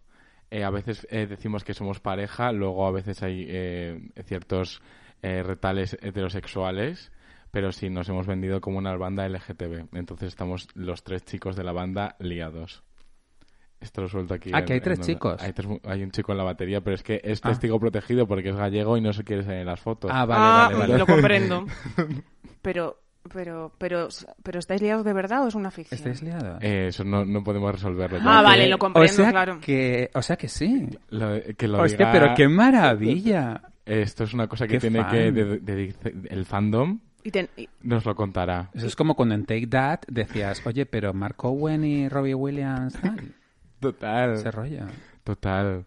[0.50, 4.80] Eh, a veces eh, decimos que somos pareja, luego a veces hay eh, ciertos
[5.22, 7.12] eh, retales heterosexuales,
[7.50, 9.88] pero sí nos hemos vendido como una banda LGTB.
[9.94, 12.82] Entonces estamos los tres chicos de la banda liados.
[13.80, 14.50] Esto lo suelto aquí.
[14.52, 15.40] Ah, que hay tres chicos.
[15.42, 17.50] Hay, tres hay un chico en la batería, pero es que es Ah.
[17.50, 20.10] testigo protegido porque es gallego y no se quiere salir en las fotos.
[20.12, 20.98] Ah, vale, ah, vale, vale.
[20.98, 21.64] lo comprendo.
[22.62, 22.98] Pero,
[23.32, 24.08] pero, pero,
[24.42, 25.96] pero, ¿estáis liados de verdad o es una ficción?
[25.98, 26.62] ¿Estáis liados?
[26.62, 28.18] Eh, eso no, no podemos resolverlo.
[28.22, 29.58] Ah, vale, Que lo comprendo, o sea claro.
[29.60, 30.88] Que, o sea que sí.
[31.10, 33.62] lo- que lo Hostia, diga- pero qué maravilla.
[33.86, 35.10] Esto es una cosa que Qué tiene fan.
[35.10, 35.32] que...
[35.32, 38.70] de- de- de- el fandom Y ten- y- nos lo contará.
[38.74, 42.94] Eso es como cuando en Take That decías, oye, pero Mark Owen y Robbie Williams,
[43.00, 43.34] tal,
[43.80, 44.34] Total.
[44.34, 44.80] ese rollo.
[45.24, 45.84] Total.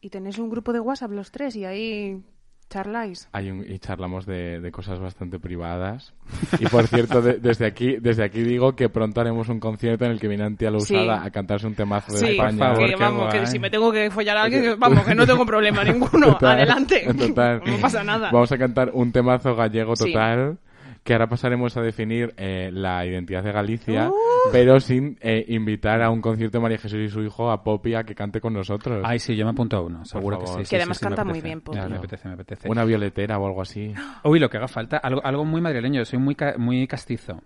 [0.00, 2.22] y tenéis un grupo de WhatsApp los tres y ahí
[2.70, 3.28] charláis.
[3.32, 6.12] Hay un- y charlamos de, de cosas bastante privadas.
[6.58, 10.12] Y por cierto, de- desde aquí desde aquí digo que pronto haremos un concierto en
[10.12, 10.94] el que viene Antía la Sí.
[10.94, 12.58] Usada a cantarse un temazo de Sí, España.
[12.58, 15.14] por favor, que vamos, que si me tengo que follar a alguien, que- vamos, que
[15.14, 16.32] no tengo problema ninguno.
[16.34, 17.06] Total, Adelante.
[17.16, 17.62] total.
[17.66, 18.30] No pasa nada.
[18.30, 20.12] Vamos a cantar un temazo gallego Sí.
[20.12, 20.58] total.
[21.02, 24.14] Que ahora pasaremos a definir eh, la identidad de Galicia, Uh.
[24.52, 27.94] Pero sin eh, invitar a un concierto de María Jesús y su hijo a Poppy
[27.94, 29.02] a que cante con nosotros.
[29.04, 30.52] Ay, sí, yo me apunto a uno, seguro que sí.
[30.52, 31.46] sí, Que sí, además sí, canta muy apetece.
[31.48, 31.78] bien, Poppy.
[31.78, 32.68] Ya, me apetece, me apetece.
[32.68, 33.92] Una violetera o algo así.
[34.24, 37.40] Uy, lo que haga falta, algo, algo muy madrileño, yo soy muy, ca- muy castizo.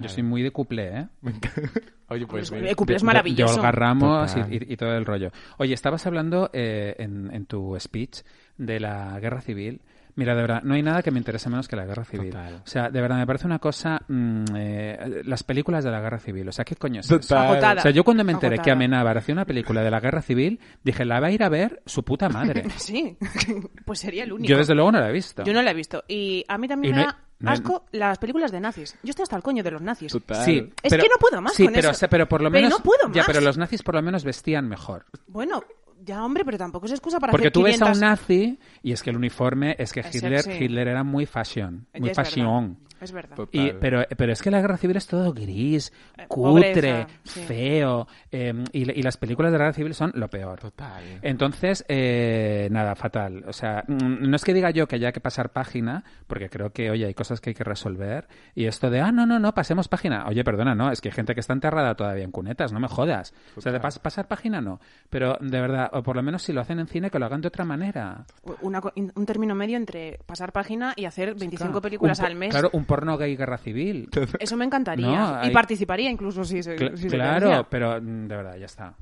[0.00, 1.08] Yo soy muy de cuplé, ¿eh?
[2.08, 3.54] Oye, pues El mira, cumple es De- maravilloso.
[3.54, 4.52] De Olga Ramos y, Total.
[4.54, 5.30] y- y todo el rollo.
[5.58, 8.20] Oye, estabas hablando eh, en, en tu speech
[8.56, 9.80] de la guerra civil.
[10.18, 12.30] Mira, de verdad, no hay nada que me interese menos que la guerra civil.
[12.30, 12.54] Total.
[12.56, 14.02] O sea, de verdad, me parece una cosa...
[14.08, 16.48] mm, eh, las películas de la guerra civil.
[16.48, 17.20] O sea, ¿qué coño es eso?
[17.20, 17.46] Total.
[17.46, 17.78] Agotada.
[17.78, 18.72] O sea, yo cuando me enteré que Agotada.
[18.72, 21.82] Amenábar hacía una película de la guerra civil, dije, la va a ir a ver
[21.86, 22.64] su puta madre.
[22.78, 23.16] Sí,
[23.84, 24.48] pues sería el único.
[24.48, 25.44] Yo desde luego no la he visto.
[25.44, 26.02] Yo no la he visto.
[26.08, 28.58] Y a mí también Y me no hay- da no hay- asco las películas de
[28.60, 28.96] nazis.
[29.04, 30.10] Yo estoy hasta el coño de los nazis.
[30.10, 30.44] Total.
[30.44, 31.96] Sí, Es pero- que no puedo más sí, con pero, eso.
[31.96, 32.78] o sea, pero por lo Pero menos...
[32.80, 33.26] no puedo Ya, más.
[33.26, 35.06] pero los nazis por lo menos vestían mejor.
[35.28, 35.62] Bueno,
[36.08, 37.96] ya hombre, pero tampoco es excusa para Porque hacer tú ves a 500...
[37.96, 40.62] un nazi y es que el uniforme es que Es Hitler.
[40.62, 42.78] Hitler era muy fashion, muy fashion.
[43.00, 43.36] Es verdad.
[43.52, 47.40] Y, pero, pero es que la guerra civil es todo gris, Eh, cutre, pobreza, sí.
[47.42, 48.06] feo.
[48.32, 50.58] eh, y, y las películas de la guerra civil son lo peor.
[50.60, 51.02] Total.
[51.22, 53.44] Entonces, eh, nada, fatal.
[53.46, 56.70] O sea, mm, no es que diga yo que haya que pasar página, porque creo
[56.72, 58.28] que, oye, hay cosas que hay que resolver.
[58.54, 60.26] Y esto de, ah, no, no, no, pasemos página.
[60.26, 62.88] Oye, perdona, no, es que hay gente que está enterrada todavía en cunetas, no me
[62.88, 63.34] jodas.
[63.56, 64.80] O sea, de pas- pasar página no.
[65.10, 67.40] Pero, de verdad, o por lo menos si lo hacen en cine, que lo hagan
[67.40, 68.24] de otra manera.
[68.62, 72.34] Una co- un término medio entre pasar página y hacer 25 Claro, películas un al
[72.34, 72.50] mes.
[72.50, 74.08] Claro, un porno gay guerra civil.
[74.40, 75.06] Eso me encantaría.
[75.06, 78.66] No, hay- Y participaría incluso si se, Cl- si claro, pero mm, de verdad, ya
[78.66, 78.94] está.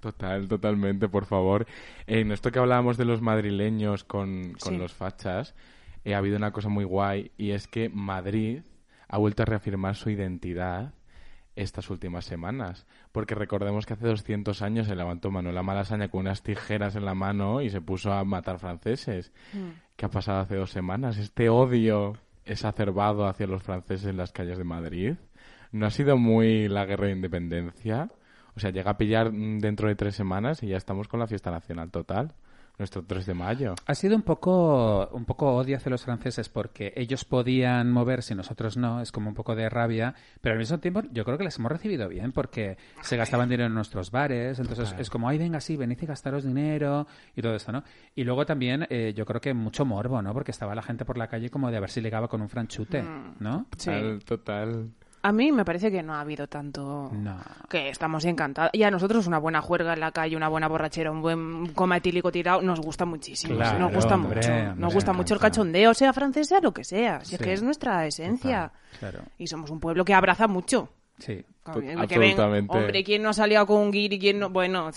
[0.00, 1.66] Total, totalmente, por favor.
[2.06, 4.78] En esto que hablábamos de los madrileños con, con Sí.
[4.78, 5.54] los fachas,
[6.04, 8.62] eh, ha habido una cosa muy guay y es que Madrid
[9.08, 10.94] ha vuelto a reafirmar su identidad
[11.54, 12.86] estas últimas semanas.
[13.12, 17.14] Porque recordemos que hace 200 años se levantó Manuela Malasaña con unas tijeras en la
[17.14, 19.30] mano y se puso a matar franceses.
[19.52, 19.68] Mm.
[19.94, 21.18] ¿Qué ha pasado hace dos semanas?
[21.18, 25.14] Este odio exacerbado hacia los franceses en las calles de Madrid.
[25.70, 28.10] ¿No ha sido muy la guerra de independencia?
[28.54, 31.26] O sea, llega a pillar mm, dentro de tres semanas y ya estamos con la
[31.26, 32.34] fiesta nacional total.
[32.78, 33.74] Nuestro 3 de mayo.
[33.86, 38.36] Ha sido un poco, un poco odio hacia los franceses porque ellos podían moverse y
[38.36, 41.44] nosotros no, es como un poco de rabia, pero al mismo tiempo yo creo que
[41.44, 45.38] les hemos recibido bien porque se gastaban dinero en nuestros bares, entonces es como, ay,
[45.38, 47.06] venga, sí, venid y gastaros dinero
[47.36, 47.84] y todo esto, ¿no?
[48.14, 50.32] Y luego también eh, yo creo que mucho morbo, ¿no?
[50.32, 52.48] Porque estaba la gente por la calle como de a ver si ligaba con un
[52.48, 53.02] franchute,
[53.38, 53.66] ¿no?
[53.76, 53.90] Sí.
[53.90, 54.90] Total, total.
[55.24, 57.08] A mí me parece que no ha habido tanto...
[57.12, 57.36] No.
[57.68, 58.70] Que estamos encantados.
[58.74, 61.98] Y a nosotros una buena juerga en la calle, una buena borrachera, un buen coma
[61.98, 63.54] etílico tirado, nos gusta muchísimo.
[63.56, 64.48] Claro, nos gusta hombre, mucho.
[64.52, 67.24] hombre, nos gusta mucho el cachondeo, sea francés, sea lo que sea.
[67.24, 67.44] Si es Sí.
[67.44, 68.72] que es nuestra esencia.
[68.98, 70.88] Claro, Y somos un pueblo que abraza mucho.
[71.18, 71.44] sí.
[71.76, 72.76] Ven, absolutamente.
[72.76, 74.18] hombre, ¿quién no ha salido con un guiri?
[74.18, 74.50] ¿Quién no?
[74.50, 74.90] Bueno,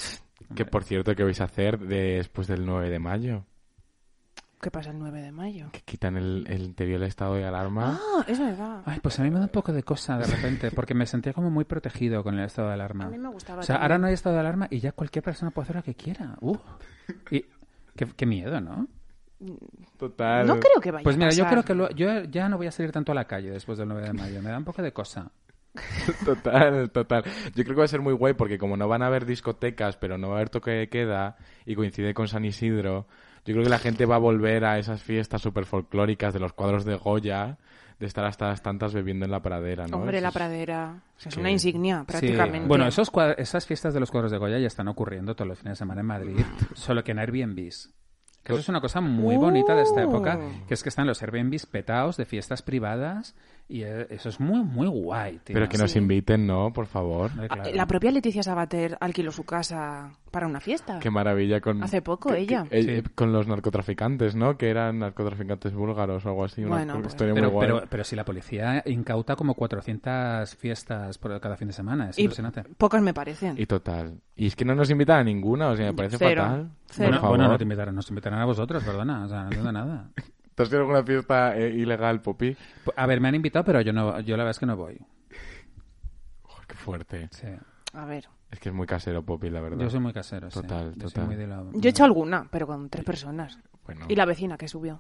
[0.55, 3.43] Que por cierto, ¿qué vais a hacer después del 9 de mayo?
[4.65, 5.67] ¿Qué pasa el 9 de mayo?
[5.71, 7.99] Que quitan el, el te el estado de alarma.
[8.01, 8.81] Ah, es verdad.
[8.85, 11.33] Ay, pues a mí me da un poco de cosa de repente, porque me sentía
[11.33, 13.05] como muy protegido con el estado de alarma.
[13.05, 13.83] A mí me gustaba O sea, también.
[13.83, 16.35] ahora no hay estado de alarma y ya cualquier persona puede hacer lo que quiera.
[16.41, 16.57] Uh.
[17.29, 17.45] Y
[17.95, 18.87] qué, qué miedo, ¿no?
[19.97, 20.47] Total.
[20.47, 22.65] No creo que vaya Pues mira, a yo creo que lo- yo ya no voy
[22.67, 24.41] a salir tanto a la calle después del 9 de mayo.
[24.41, 25.29] Me da un poco de cosa.
[26.25, 27.23] Total, total.
[27.53, 29.97] Yo creo que va a ser muy guay porque como no van a haber discotecas,
[29.97, 33.07] pero no va a haber toque de queda y coincide con San Isidro,
[33.45, 36.53] yo creo que la gente va a volver a esas fiestas súper folclóricas de los
[36.53, 37.57] cuadros de Goya,
[37.99, 39.97] de estar hasta las tantas bebiendo en la pradera, ¿no?
[39.97, 41.01] Hombre, Eso la es- pradera.
[41.17, 42.05] Es que- una insignia, Sí.
[42.07, 42.67] prácticamente.
[42.67, 45.59] Bueno, esos cuad- esas fiestas de los cuadros de Goya ya están ocurriendo todos los
[45.59, 46.35] fines de semana en Madrid,
[46.73, 47.91] solo que en Airbnbs.
[48.43, 51.21] Que eso es una cosa muy bonita de esta época, que es que están los
[51.23, 53.35] Airbnbs petados de fiestas privadas
[53.67, 55.55] Y eh, eso es muy, muy guay, tío.
[55.55, 55.97] Pero que nos Sí.
[55.97, 56.71] inviten, ¿no?
[56.71, 57.31] Por favor.
[57.41, 57.71] Eh, claro.
[57.73, 60.99] La propia Leticia Sabater alquiló su casa para una fiesta.
[60.99, 61.81] Qué maravilla con...
[61.83, 62.65] Hace poco, que- ella.
[62.69, 63.09] que- eh, Sí.
[63.15, 64.55] Con los narcotraficantes, ¿no?
[64.57, 66.63] Que eran narcotraficantes búlgaros o algo así.
[66.63, 67.67] Bueno, historia Pero, muy guay.
[67.67, 72.19] pero, pero si la policía incauta como 400 fiestas por cada fin de semana, es
[72.19, 72.63] Y impresionante.
[72.77, 73.55] pocas me parecen.
[73.57, 74.19] Y total.
[74.35, 76.43] Y es que no nos invitan a ninguna, o sea, me parece Cero.
[76.43, 76.69] fatal.
[76.87, 77.07] Cero.
[77.09, 77.51] Bueno, Por bueno, favor.
[77.53, 80.09] no te invitarán, nos invitarán a vosotros, perdona, o sea, no entiendo nada.
[80.55, 82.55] ¿Te has ido a alguna fiesta eh, ilegal, Popi?
[82.95, 84.97] A ver, me han invitado, pero yo no, yo la verdad es que no voy.
[86.67, 87.27] Qué fuerte.
[87.31, 87.47] Sí.
[87.93, 88.25] A ver.
[88.51, 89.77] Es que es muy casero, Popi, la verdad.
[89.79, 90.59] Yo soy muy casero, sí.
[90.61, 91.25] Total, Yo soy total.
[91.27, 93.59] muy de la- Yo he hecho alguna, pero con tres personas.
[93.85, 94.05] Bueno.
[94.09, 94.99] Y la vecina que subió.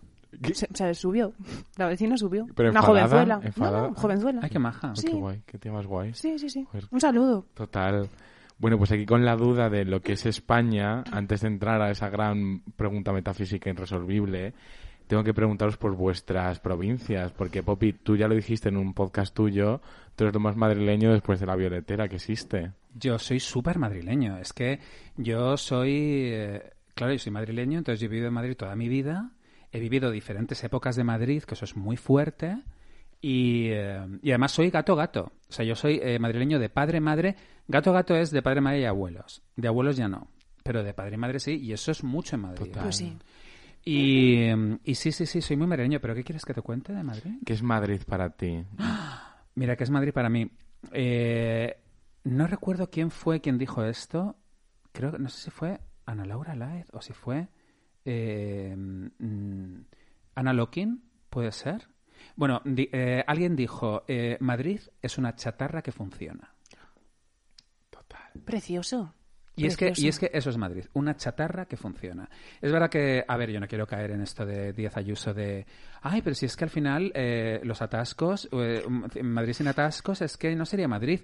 [0.53, 1.33] Se, se subió.
[1.77, 2.45] La vecina subió.
[2.55, 3.39] Pero Una enfadada, jovenzuela.
[3.43, 3.81] enfadada.
[3.81, 4.39] No, no, jovenzuela.
[4.43, 4.95] Ay, qué maja.
[4.95, 5.07] Sí.
[5.07, 6.13] Qué guay, qué tía más guay.
[6.13, 6.65] Sí, sí, sí.
[6.65, 6.85] Joder.
[6.91, 7.45] Un saludo.
[7.53, 8.09] Total.
[8.57, 11.89] Bueno, pues aquí con la duda de lo que es España, antes de entrar a
[11.89, 14.53] esa gran pregunta metafísica irresolvible,
[15.07, 19.33] tengo que preguntaros por vuestras provincias, porque Popi, tú ya lo dijiste en un podcast
[19.35, 19.81] tuyo,
[20.15, 22.71] tú eres lo más madrileño después de la violetera que existe.
[22.93, 24.37] Yo soy súper madrileño.
[24.37, 24.79] Es que
[25.17, 26.29] yo soy...
[26.31, 29.31] eh, claro, yo soy madrileño, entonces yo he vivido en Madrid toda mi vida.
[29.71, 32.57] He vivido diferentes épocas de Madrid, que eso es muy fuerte.
[33.21, 35.31] Y, eh, y además soy gato-gato.
[35.49, 37.35] O sea, yo soy eh, madrileño de padre-madre.
[37.67, 39.41] Gato-gato es de padre, madre y abuelos.
[39.55, 40.29] De abuelos ya no.
[40.63, 42.65] Pero de padre y madre sí, y eso es mucho en Madrid.
[42.65, 42.83] Total.
[42.83, 43.17] Pues sí.
[43.85, 45.99] Y, eh, y sí, sí, sí, soy muy madrileño.
[46.01, 47.33] ¿Pero qué quieres que te cuente de Madrid?
[47.45, 48.65] ¿Qué es Madrid para ti?
[49.55, 50.49] Mira, que es Madrid para mí.
[50.91, 51.77] Eh,
[52.23, 54.35] no recuerdo quién fue quien dijo esto.
[54.91, 57.47] Creo que no sé si fue Ana Laura Laez o si fue
[58.05, 58.75] eh,
[60.35, 61.87] Ana Lokin, puede ser.
[62.35, 66.53] Bueno, di- eh, alguien dijo, eh, Madrid es una chatarra que funciona.
[68.45, 69.14] Precioso.
[69.55, 72.29] Y es, que, y es que eso es Madrid, una chatarra que funciona.
[72.61, 75.65] Es verdad que, a ver, yo no quiero caer en esto de Díaz Ayuso de,
[76.01, 78.83] ay, pero si es que al final eh, los atascos, eh,
[79.23, 81.21] Madrid sin atascos, es que no sería Madrid.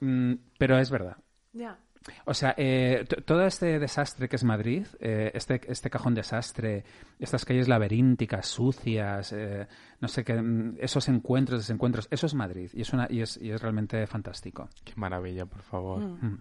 [0.00, 1.16] Mm, pero es verdad.
[1.52, 1.78] Ya.
[2.24, 6.84] O sea, eh, todo este desastre que es Madrid, eh, este, este cajón desastre,
[7.18, 9.66] estas calles laberínticas, sucias, eh,
[10.00, 13.38] no sé qué, mm, esos encuentros, desencuentros, eso es Madrid y es, una, y es,
[13.40, 14.68] y es realmente fantástico.
[14.82, 16.00] Qué maravilla, por favor.
[16.00, 16.40] Mm.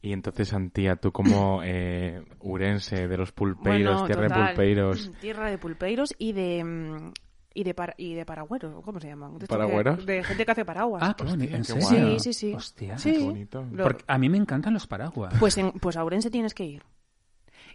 [0.00, 5.50] Y entonces, Antía, tú como eh, urense de los pulpeiros, Bueno, tierra de pulpeiros, Tierra
[5.50, 7.12] de pulpeiros y de mm,
[7.54, 9.36] y de par- y de paragüeros, ¿o ¿cómo se llaman?
[9.38, 9.46] De.
[10.06, 11.02] De gente que hace paraguas.
[11.04, 11.56] Ah, qué bonito.
[11.56, 11.88] ¿En serio?
[11.88, 12.54] sí, sí, sí.
[12.54, 12.96] Hostia.
[12.98, 13.12] Sí.
[13.12, 13.64] qué bonito.
[13.82, 15.34] Porque a mí me encantan los paraguas.
[15.40, 16.84] Pues en, pues a Ourense tienes que ir.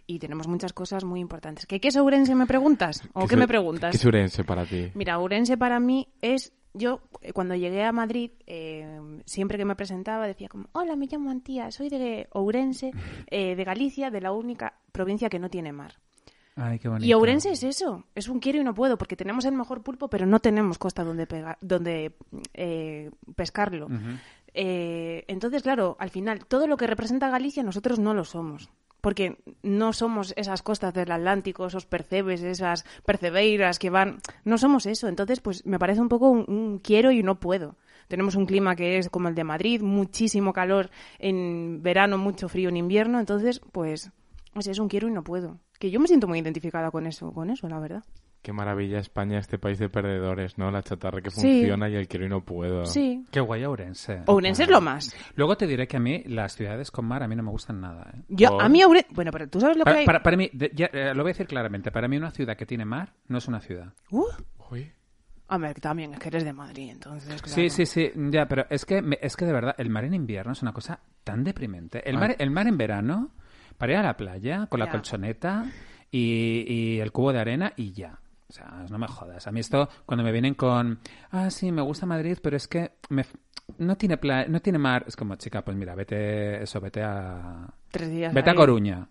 [0.06, 1.66] Y tenemos muchas cosas muy importantes.
[1.66, 3.02] ¿Qué, qué es Ourense, me preguntas?
[3.12, 3.90] ¿O qué, es- me preguntas?
[3.90, 4.90] ¿Qué es urense para ti?
[4.94, 6.52] Mira, Ourense para mí es...
[6.74, 11.06] Yo, eh, cuando llegué a Madrid, eh, siempre que me presentaba decía como, hola, me
[11.06, 12.90] llamo Antía, soy de Ourense,
[13.30, 15.94] eh, de Galicia, de la única provincia que no tiene mar.
[16.56, 17.06] Ay, qué bonito.
[17.06, 20.08] Y Ourense es eso, es un quiero y no puedo, porque tenemos el mejor pulpo,
[20.08, 22.14] pero no tenemos costa donde, pega- donde
[22.54, 23.88] eh, pescarlo.
[24.52, 28.70] Eh, entonces, claro, al final, todo lo que representa Galicia nosotros no lo somos.
[29.04, 34.20] Porque no somos esas costas del Atlántico, esos percebes, esas percebeiras que van...
[34.46, 35.08] No somos eso.
[35.08, 37.76] Entonces, pues me parece un poco un, quiero y no puedo.
[38.08, 40.88] Tenemos un clima que es como el de Madrid, muchísimo calor
[41.18, 43.20] en verano, mucho frío en invierno.
[43.20, 44.10] Entonces, pues,
[44.54, 45.60] pues es un quiero y no puedo.
[45.78, 48.04] Que yo me siento muy identificada con eso, con eso, la verdad.
[48.44, 50.70] Qué maravilla España, este país de perdedores, ¿no?
[50.70, 51.40] La chatarra que Sí.
[51.40, 52.84] funciona y el quiero y no puedo.
[52.84, 53.24] Sí.
[53.30, 54.20] Qué guay Ourense.
[54.26, 55.16] Ourense es lo más.
[55.34, 57.80] Luego te diré que a mí las ciudades con mar a mí no me gustan
[57.80, 58.12] nada.
[58.14, 58.20] ¿eh?
[58.28, 59.08] Yo, a mí Ourense...
[59.12, 60.04] Bueno, pero tú sabes lo que Para, hay...
[60.04, 62.54] para- para mí, de- ya, eh, lo voy a decir claramente, para mí una ciudad
[62.54, 63.94] que tiene mar no es una ciudad.
[64.10, 64.24] Uh,
[64.70, 64.92] Uy.
[65.48, 67.32] Hombre, también es que eres de Madrid, entonces.
[67.46, 67.70] Sí, claro.
[67.70, 70.52] sí, sí, ya, pero es que, me- es que de verdad, el mar en invierno
[70.52, 72.06] es una cosa tan deprimente.
[72.06, 72.20] El, Ay.
[72.20, 73.30] mar, el mar en verano,
[73.78, 74.92] para ir a la playa con la Ya.
[74.92, 75.64] colchoneta
[76.10, 78.18] y, y el cubo de arena y ya.
[78.48, 79.46] O sea, no me jodas.
[79.46, 82.92] A mí esto, cuando me vienen con, ah, sí, me gusta Madrid, pero es que
[83.08, 83.24] me
[83.78, 85.04] no tiene pla- no tiene mar.
[85.08, 87.66] Es como, chica, pues mira, vete, eso, vete a...
[87.90, 88.34] Tres días.
[88.34, 88.54] Vete a.
[88.54, 89.08] Coruña.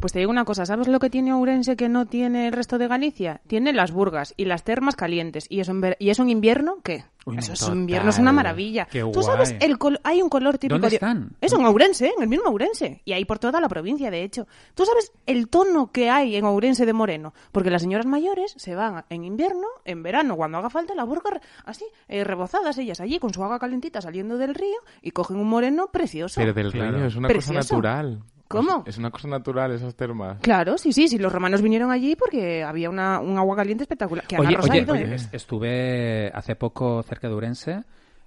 [0.00, 2.78] Pues te digo una cosa, ¿sabes lo que tiene Ourense que no tiene el resto
[2.78, 3.40] de Galicia?
[3.48, 5.46] Tiene las burgas y las termas calientes.
[5.50, 6.76] ¿Y eso en, ver- ¿y eso en invierno?
[6.84, 7.04] ¿Qué?
[7.26, 7.76] Uy, eso es total.
[7.78, 8.86] invierno, es una maravilla.
[8.86, 9.56] Qué ¿Tú sabes?
[9.60, 10.94] el hay un color típico ¿Dónde de...
[10.96, 11.30] están?
[11.40, 12.12] Eso, en Ourense, ¿eh?
[12.16, 13.02] en el mismo Ourense.
[13.04, 14.46] Y hay por toda la provincia, de hecho.
[14.74, 17.34] ¿Tú sabes el tono que hay en Ourense de moreno?
[17.50, 21.40] Porque las señoras mayores se van en invierno, en verano, cuando haga falta, la burga
[21.64, 25.48] así, eh, rebozadas ellas allí, con su agua calentita saliendo del río, y cogen un
[25.48, 26.40] moreno precioso.
[26.40, 26.98] Pero del Claro.
[26.98, 27.52] río, es una Precioso.
[27.58, 28.22] cosa natural.
[28.48, 28.82] ¿Cómo?
[28.86, 30.38] Es una cosa natural esas termas.
[30.40, 34.26] Claro, sí, sí, sí, los romanos vinieron allí porque había una, un agua caliente espectacular.
[34.26, 35.14] Que Oye, oye, ido, oye, ¿eh?
[35.14, 37.84] es- estuve hace poco cerca de Urense.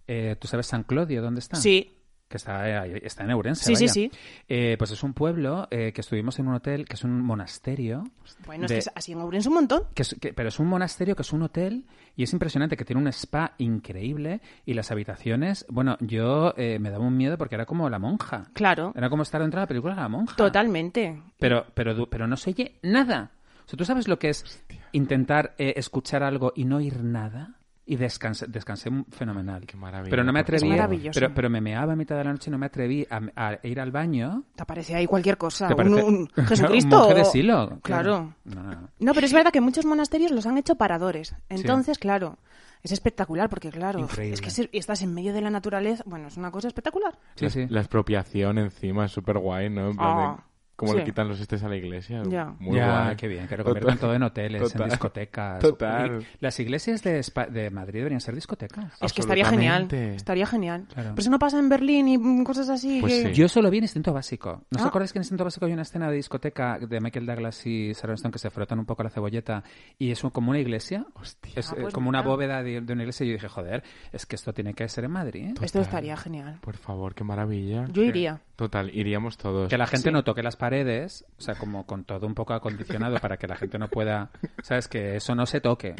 [0.07, 1.55] Eh, ¿Tú sabes San Clodio dónde está?
[1.57, 1.97] Sí,
[2.31, 3.63] que está, eh, está en Eurense.
[3.65, 3.93] Sí, sí, vaya.
[3.93, 4.11] sí.
[4.49, 8.03] Eh, pues es un pueblo eh, que estuvimos en un hotel que es un monasterio.
[8.47, 9.83] Bueno, de- es que es- así en Ourense un montón.
[9.93, 12.85] que es- que- pero es un monasterio que es un hotel y es impresionante que
[12.85, 17.55] tiene un spa increíble y las habitaciones, bueno, yo eh, me daba un miedo porque
[17.55, 18.45] era como la monja.
[18.53, 20.35] Claro, Era como estar dentro de la película de la monja.
[20.35, 21.21] totalmente.
[21.39, 23.31] Pero, pero, pero no se oye nada.
[23.65, 27.55] O sea, ¿tú sabes lo que es intentar escuchar algo y no oír nada?
[27.91, 29.65] Y descansé, descansé fenomenal.
[29.65, 30.62] Qué maravilla, Pero no me atreví.
[30.62, 30.75] favor.
[30.75, 31.19] Es maravilloso.
[31.19, 33.60] Pero, pero me meaba a mitad de la noche y no me atreví a, a
[33.67, 34.43] ir al baño.
[34.56, 35.67] Te aparece ahí cualquier cosa.
[35.67, 36.95] ¿Te Un, un Jesucristo.
[36.95, 37.80] un monje de silo.
[37.84, 38.34] Claro.
[38.45, 38.89] No, no, no.
[38.97, 41.36] No, pero es verdad que muchos monasterios los han hecho paradores.
[41.49, 42.38] Entonces, claro,
[42.82, 44.36] es espectacular porque, claro, Increíble.
[44.36, 46.01] es que si- estás en medio de la naturaleza.
[46.08, 47.19] Bueno, es una cosa espectacular.
[47.36, 47.65] Sí, la, sí.
[47.67, 49.89] la expropiación encima es súper guay, ¿no?
[49.89, 50.43] En plan de
[50.81, 50.97] Cómo sí.
[50.99, 52.23] le quitan los estés a la iglesia.
[52.27, 52.53] Ya.
[52.59, 53.15] Muy ya, guay.
[53.15, 54.81] qué bien, que lo conviertan todo en hoteles, Total.
[54.83, 55.59] en discotecas.
[55.59, 56.21] Total.
[56.21, 58.93] Y las iglesias de, Espa- de Madrid deberían ser discotecas.
[59.01, 59.87] Es que estaría genial.
[59.91, 60.85] Estaría genial.
[60.93, 61.09] Claro.
[61.11, 62.99] Pero eso no pasa en Berlín y cosas así.
[63.01, 63.27] Pues que...
[63.29, 63.33] sí.
[63.33, 64.63] Yo solo vi en Instinto Básico.
[64.71, 64.87] ¿No os Ah.
[64.89, 68.15] acordáis que en Instinto Básico hay una escena de discoteca de Michael Douglas y Sharon
[68.15, 69.63] Stone que se frotan un poco la cebolleta
[69.99, 71.05] y es como una iglesia?
[71.13, 71.53] Hostia.
[71.55, 73.83] Es Ah, eh, pues como una bóveda de, de una iglesia y yo dije, joder,
[74.11, 75.49] es que esto tiene que ser en Madrid.
[75.49, 75.53] ¿eh?
[75.61, 76.57] Esto estaría genial.
[76.61, 77.85] Por favor, qué maravilla.
[77.91, 78.41] Yo iría.
[78.62, 79.69] Total, iríamos todos.
[79.69, 80.13] Que la gente Sí.
[80.13, 83.56] no toque las paredes, o sea, como con todo un poco acondicionado para que la
[83.56, 84.30] gente no pueda,
[84.62, 84.88] ¿sabes?
[84.88, 85.95] Que eso no se toque.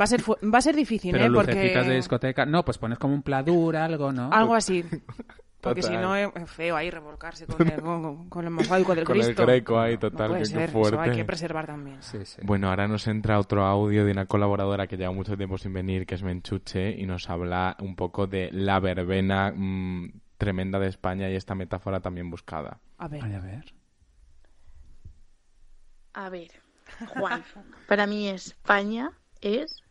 [0.00, 1.28] Va a ser, fu- va a ser difícil, Pero ¿eh?
[1.28, 1.88] lucecitas Porque...
[1.90, 4.30] de discoteca, no, pues pones como un pladur, algo, ¿no?
[4.32, 4.82] Algo así.
[5.60, 9.16] Porque si no es feo ahí revolcarse con el, con, con el mosaico del Con
[9.18, 9.44] el Cristo.
[9.44, 11.10] greco ahí, No total, puede que- ser, qué eso fuerte.
[11.10, 11.98] hay que preservar también.
[12.02, 12.40] Sí, sí.
[12.42, 16.06] Bueno, ahora nos entra otro audio de una colaboradora que lleva mucho tiempo sin venir,
[16.06, 20.10] que es Menchuche, y nos habla un poco de la verbena mm,
[20.42, 22.80] tremenda de España y esta metáfora también buscada.
[22.98, 23.22] A ver.
[23.22, 23.74] Ay, a ver.
[26.14, 26.50] A ver,
[27.14, 27.44] Juan,
[27.86, 29.84] para mí España es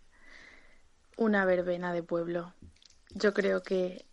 [1.16, 2.54] una verbena de pueblo.
[3.16, 4.06] Yo creo que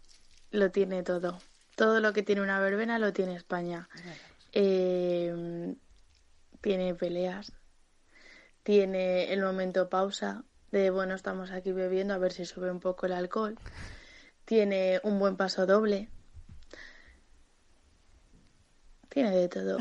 [0.53, 1.41] lo tiene todo.
[1.75, 3.89] Todo lo que tiene una verbena lo tiene España.
[4.53, 5.75] Eh,
[6.61, 7.53] tiene peleas,
[8.63, 13.07] tiene el momento pausa de, bueno, estamos aquí bebiendo a ver si sube un poco
[13.07, 13.59] el alcohol.
[14.45, 16.09] Tiene un buen paso doble.
[19.19, 19.79] Tiene de todo.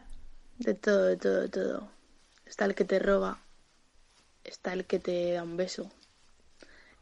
[0.58, 1.88] De todo, de todo, de todo.
[2.46, 3.40] Está el que te roba.
[4.42, 5.90] Está el que te da un beso.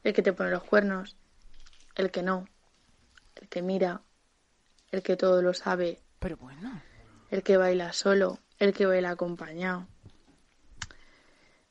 [0.02, 1.14] El que te pone los cuernos.
[1.94, 2.48] El que no.
[3.36, 4.00] El que mira.
[4.90, 6.00] El que todo lo sabe.
[6.18, 6.82] Pero bueno.
[7.30, 8.40] El que baila solo.
[8.58, 9.86] El que baila acompañado.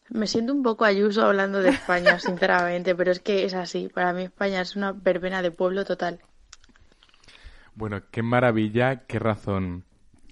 [0.08, 3.89] Me siento un poco ayuso hablando de España, sinceramente, pero es que es así.
[3.89, 6.22] Para mí España es una verbena de pueblo total.
[7.76, 9.84] Bueno, qué maravilla, qué razón.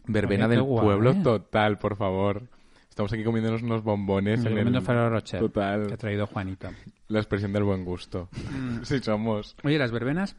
[0.08, 0.86] Verbena del guay.
[0.86, 2.44] pueblo total, por favor.
[2.89, 4.86] Estamos aquí comiéndonos unos bombones en comiendo el...
[4.86, 5.88] Ferrero Rocher, Total.
[5.88, 6.70] que ha traído Juanito.
[7.10, 8.30] La expresión del buen gusto.
[8.84, 9.56] Sí somos.
[9.63, 10.36] Oye, las verbenas,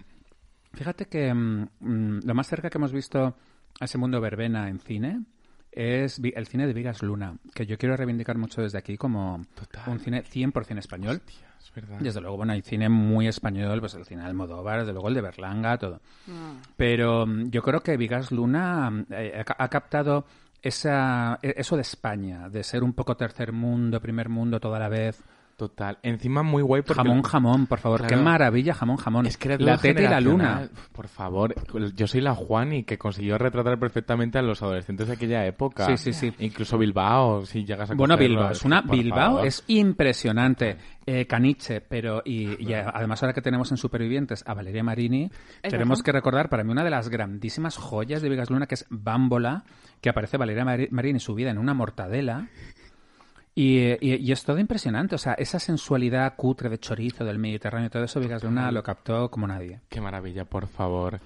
[0.72, 3.37] fíjate que mm, mm, lo más cerca que hemos visto
[3.79, 5.20] a ese mundo verbena en cine
[5.70, 9.83] es el cine de Vigas Luna, que yo quiero reivindicar mucho desde aquí como Total.
[9.88, 11.16] un cine 100% español.
[11.16, 11.99] Hostia, es verdad.
[12.01, 15.14] Desde luego, bueno, hay cine muy español, pues el cine de Almodóvar, desde luego el
[15.14, 16.01] de Berlanga, todo.
[16.77, 20.27] Pero mm, yo creo que Vigas Luna mm, eh, ha, ha captado
[20.62, 24.88] esa, e- eso de España, de ser un poco tercer mundo, primer mundo, toda la
[24.88, 25.23] vez.
[25.57, 25.97] Total.
[26.03, 27.03] Encima muy guay porque...
[27.03, 28.01] Jamón, jamón, por favor.
[28.01, 28.14] Claro.
[28.14, 29.25] Qué maravilla, jamón, jamón.
[29.25, 30.69] Es que era la teta y la luna.
[30.92, 31.55] Por favor,
[31.95, 35.87] yo soy la Juani que consiguió retratar perfectamente a los adolescentes de aquella época.
[35.87, 36.35] Sí, sí, sí.
[36.40, 39.47] Incluso Bilbao, si llegas a Bueno, Bilbao, es una Bilbao favor.
[39.47, 40.77] es impresionante.
[41.07, 45.31] Eh, Caniche, pero y, y a- además ahora que tenemos en Supervivientes a Valeria Marini,
[45.62, 48.75] Es tenemos que recordar para mí una de las grandísimas joyas de Vigas Luna que
[48.75, 49.64] es Bámbola,
[50.03, 52.49] que aparece Valeria Mari- Marini subida en una mortadela.
[53.59, 57.38] Y, eh, y- y es todo impresionante, o sea, esa sensualidad cutre de chorizo del
[57.38, 59.81] Mediterráneo, todo eso Vigas Luna lo captó como nadie.
[59.88, 61.19] Qué maravilla, por favor.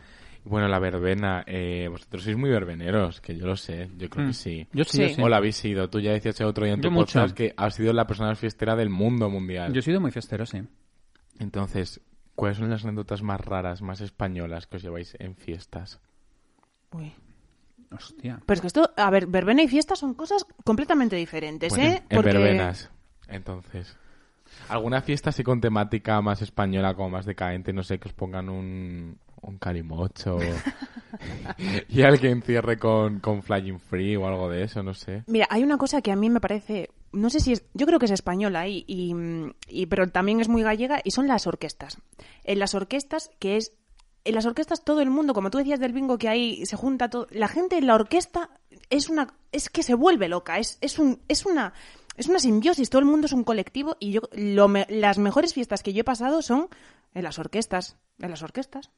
[0.45, 4.29] Bueno, la verbena, eh, vosotros sois muy verbeneros, que yo lo sé, yo creo Mm.
[4.29, 4.69] que sí.
[4.73, 5.03] Yo sí, Sí.
[5.03, 5.23] yo sí.
[5.23, 7.75] O la habéis sido, tú ya decías el otro día en tu podcast que has
[7.75, 9.73] sido la persona más fiestera del mundo mundial.
[9.73, 10.63] Yo he sido muy fiestero, sí.
[11.41, 12.01] Entonces,
[12.37, 16.01] ¿cuáles son las anécdotas más raras, más españolas que os lleváis en fiestas?
[16.93, 17.13] Uy.
[17.93, 18.41] Hostia.
[18.47, 22.03] Pero es que esto, a ver, verbena y fiesta son cosas completamente diferentes, Bueno, ¿eh?
[22.09, 22.91] en Porque- verbenas,
[23.29, 23.97] entonces.
[24.69, 27.73] ¿Alguna fiesta así con temática más española, como más decadente?
[27.73, 30.39] No sé, que os pongan un, un calimocho
[31.89, 35.25] y alguien cierre con, con Flying Free o algo de eso, no sé.
[35.27, 37.99] Mira, hay una cosa que a mí me parece, no sé si es, yo creo
[37.99, 39.15] que es española y, y,
[39.69, 41.99] y- pero también es muy gallega y son las orquestas.
[42.45, 43.73] En las orquestas que es,
[44.25, 47.09] en las orquestas todo el mundo, como tú decías del bingo que ahí se junta
[47.11, 48.51] todo, la gente en la orquesta
[48.91, 51.73] es una, es que se vuelve loca, es, es un, es una,
[52.17, 55.55] es una simbiosis, todo el mundo es un colectivo y yo, lo me- las mejores
[55.55, 56.69] fiestas que yo he pasado son
[57.15, 58.91] en las orquestas, en las orquestas.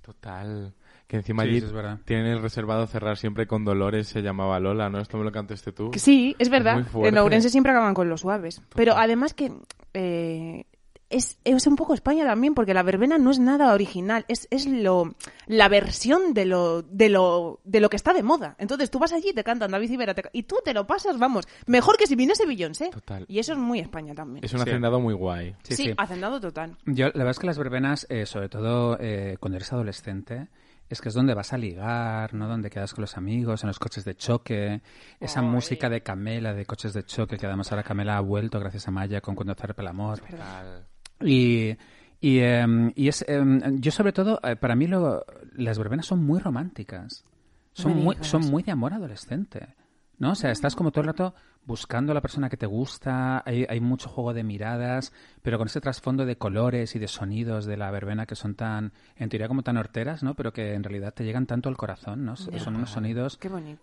[0.00, 0.74] Total.
[1.06, 1.98] Que encima Sí, allí es verdad.
[2.04, 4.98] tienen el reservado cerrar siempre con Dolores, se llamaba Lola, ¿no?
[5.00, 5.90] Esto me lo cantaste tú.
[5.90, 6.84] Que Sí, es verdad.
[6.86, 7.08] fuerte.
[7.10, 8.62] en Ourense siempre acaban con los suaves.
[8.74, 9.52] Pero además que
[9.94, 10.64] eh,
[11.12, 14.66] es, es un poco España también, porque la verbena no es nada original, es, es
[14.66, 15.14] lo
[15.46, 18.56] la versión de lo, de lo de lo que está de moda.
[18.58, 20.86] Entonces tú vas allí y te cantan David Civera te ca- y tú te lo
[20.86, 22.90] pasas, vamos, mejor que si viniese Beyoncé.
[22.90, 23.24] Total.
[23.28, 24.44] Y eso es muy España también.
[24.44, 24.68] Es un Sí.
[24.68, 25.54] hacendado muy guay.
[25.62, 25.94] Sí, sí, sí.
[25.96, 26.76] hacendado total.
[26.86, 30.48] Yo, la verdad es que las verbenas, eh, sobre todo eh, cuando eres adolescente,
[30.88, 32.46] es que es donde vas a ligar, ¿no?
[32.48, 34.82] Donde quedas con los amigos, en los coches de choque,
[35.20, 35.46] esa Ay.
[35.46, 38.90] música de Camela, de coches de choque, que además ahora Camela ha vuelto gracias a
[38.90, 40.20] Maya con Cuando zarpe el amor.
[40.20, 40.86] Total.
[41.26, 41.76] Y,
[42.20, 45.24] y, em, y es, em, yo sobre todo, eh, para mí lo-
[45.56, 47.24] las verbenas son muy románticas.
[47.74, 49.74] Son muy, son muy de amor adolescente.
[50.18, 50.32] ¿No?
[50.32, 53.66] O sea, estás como todo el rato buscando a la persona que te gusta, hay,
[53.68, 55.12] hay mucho juego de miradas,
[55.42, 58.92] pero con ese trasfondo de colores y de sonidos de la verbena que son tan,
[59.16, 60.34] en teoría como tan horteras, ¿no?
[60.34, 62.36] Pero que en realidad te llegan tanto al corazón, ¿no?
[62.36, 63.36] Son unos sonidos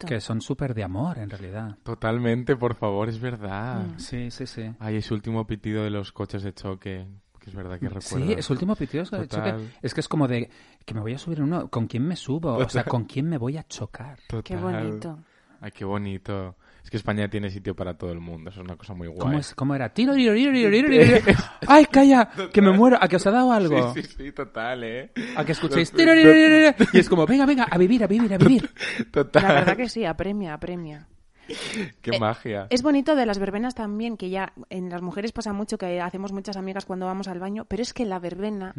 [0.07, 1.77] que son súper de amor, en realidad.
[1.83, 3.87] Totalmente, por favor, es verdad.
[3.87, 3.99] Mm.
[3.99, 4.71] Sí, sí, sí.
[4.79, 8.25] Ay, ese último pitido de los coches de choque, que es verdad que recuerdo.
[8.25, 9.27] Sí, es último de choque.
[9.27, 9.73] Total.
[9.81, 10.49] Es que es como de
[10.85, 11.69] que me voy a subir en uno.
[11.69, 12.55] ¿Con quién me subo?
[12.55, 14.17] O sea, ¿con quién me voy a chocar?
[14.27, 14.59] Qué Total.
[14.59, 15.19] bonito.
[15.61, 16.55] Ay, qué bonito.
[16.83, 19.19] Es que España tiene sitio para todo el mundo, eso es una cosa muy guay.
[19.19, 19.89] ¿Cómo, es, ¿Cómo era?
[19.89, 21.39] Tiro, tiro, tiro, tiro, tiro, tiro, tiro.
[21.67, 22.29] ¡Ay, calla!
[22.51, 22.97] Que me muero.
[23.01, 23.93] ¿A que os ha dado algo?
[23.93, 25.11] Sí, sí, sí, total, ¿eh?
[25.35, 25.91] ¿A que escuchéis?
[25.91, 26.89] Tiro, tiro, tiro, tiro.
[26.93, 28.69] Y es como, venga, venga, a vivir, a vivir, a vivir.
[29.11, 29.43] Total.
[29.43, 31.07] La verdad que sí, apremia, apremia.
[32.01, 32.67] Qué Eh, magia.
[32.69, 36.31] Es bonito de las verbenas también, que ya en las mujeres pasa mucho que hacemos
[36.31, 38.73] muchas amigas cuando vamos al baño, pero es que la verbena,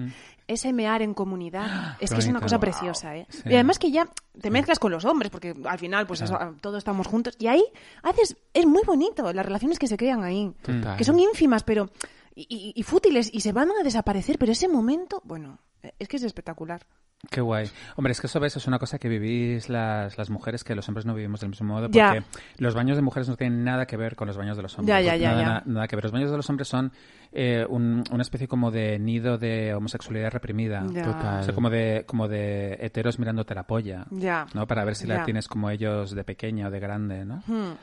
[0.47, 2.61] ese mear en comunidad, es que es una cosa Wow.
[2.61, 3.27] preciosa, ¿eh?
[3.31, 3.43] Sí.
[3.47, 4.09] Y además que ya
[4.41, 7.65] te mezclas con los hombres, porque al final, pues eso, todos estamos juntos, y ahí
[8.03, 10.97] haces, es muy bonito las relaciones que se crean ahí, Total.
[10.97, 11.91] que son ínfimas, pero,
[12.35, 15.59] y, y- y fútiles, y se van a desaparecer, pero ese momento, bueno,
[15.99, 16.87] es que es espectacular.
[17.29, 17.69] Qué guay.
[17.97, 20.89] Hombre, es que eso ves, es una cosa que vivís las, las mujeres que los
[20.89, 22.25] hombres no vivimos del mismo modo, porque Ya.
[22.57, 24.89] los baños de mujeres no tienen nada que ver con los baños de los hombres.
[24.97, 25.47] Ya, ya, ya, nada, ya.
[25.49, 26.05] Nada, nada que ver.
[26.05, 26.93] Los baños de los hombres son
[27.33, 30.85] eh, un- una especie como de nido de homosexualidad reprimida.
[30.91, 31.05] Ya.
[31.05, 31.41] Total.
[31.41, 34.07] O sea, como de, como de heteros mirándote la polla.
[34.11, 34.47] Ya.
[34.55, 34.67] ¿no?
[34.67, 37.43] Para ver si la tienes como ellos de pequeña o de grande, ¿no?
[37.47, 37.75] Hmm.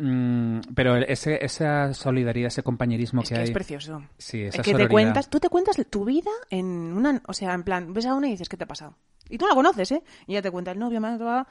[0.00, 3.46] Mm, pero ese, esa solidaridad, ese compañerismo Es que, que hay...
[3.46, 4.04] es precioso.
[4.16, 7.52] Sí, Es esa que te cuentas, tú te cuentas tu vida en una, o sea,
[7.52, 8.96] en plan, ves a una y dices, ¿qué te ha pasado?
[9.28, 10.02] Y tú la conoces, ¿eh?
[10.26, 11.46] Y ella te cuenta el novio, me ha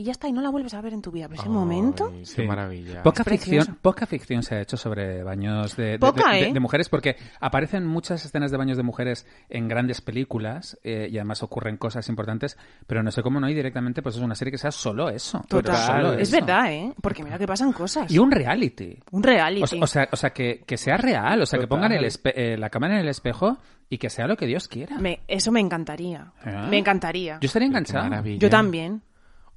[0.00, 1.28] y ya está, y no la vuelves a ver en tu vida.
[1.28, 2.42] Pero ese Ay, momento, Qué Sí.
[2.42, 3.02] maravilla.
[3.02, 6.52] Poca ficción, poca ficción se ha hecho sobre baños de, de- Poca, de- de- ¿eh?
[6.52, 11.18] de mujeres porque aparecen muchas escenas de baños de mujeres en grandes películas eh, y
[11.18, 14.52] además ocurren cosas importantes, pero no sé cómo no hay directamente pues es una serie
[14.52, 15.42] que sea solo eso.
[15.48, 15.76] total.
[15.76, 16.40] solo Es eso.
[16.40, 16.92] verdad, ¿eh?
[17.02, 18.10] Porque mira que pasan cosas.
[18.10, 18.98] Y un reality.
[19.10, 19.62] Un reality.
[19.62, 22.04] O sea, o sea, o sea, que, que sea real, o sea, que pongan el
[22.04, 24.98] espe- eh, la cámara en el espejo y que sea lo que Dios quiera.
[24.98, 26.32] Me- eso me encantaría.
[26.46, 26.66] ¿Eh?
[26.70, 27.38] Me encantaría.
[27.40, 28.38] Yo estaría maravilla.
[28.38, 29.02] Yo también.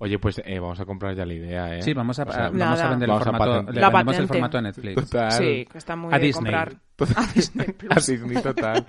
[0.03, 1.81] Oye, pues eh, vamos a comprar ya la idea, ¿eh?
[1.81, 2.87] Sí, vamos a, O sea, vamos Nada.
[2.87, 4.95] a vender Vamos a el formato, le La vendemos el formato a Netflix.
[5.09, 5.31] Total.
[5.31, 6.43] Sí, está muy A de Disney.
[6.43, 6.73] comprar.
[6.97, 7.15] Total.
[7.23, 7.91] A Disney Plus.
[8.09, 8.85] A Disney, total.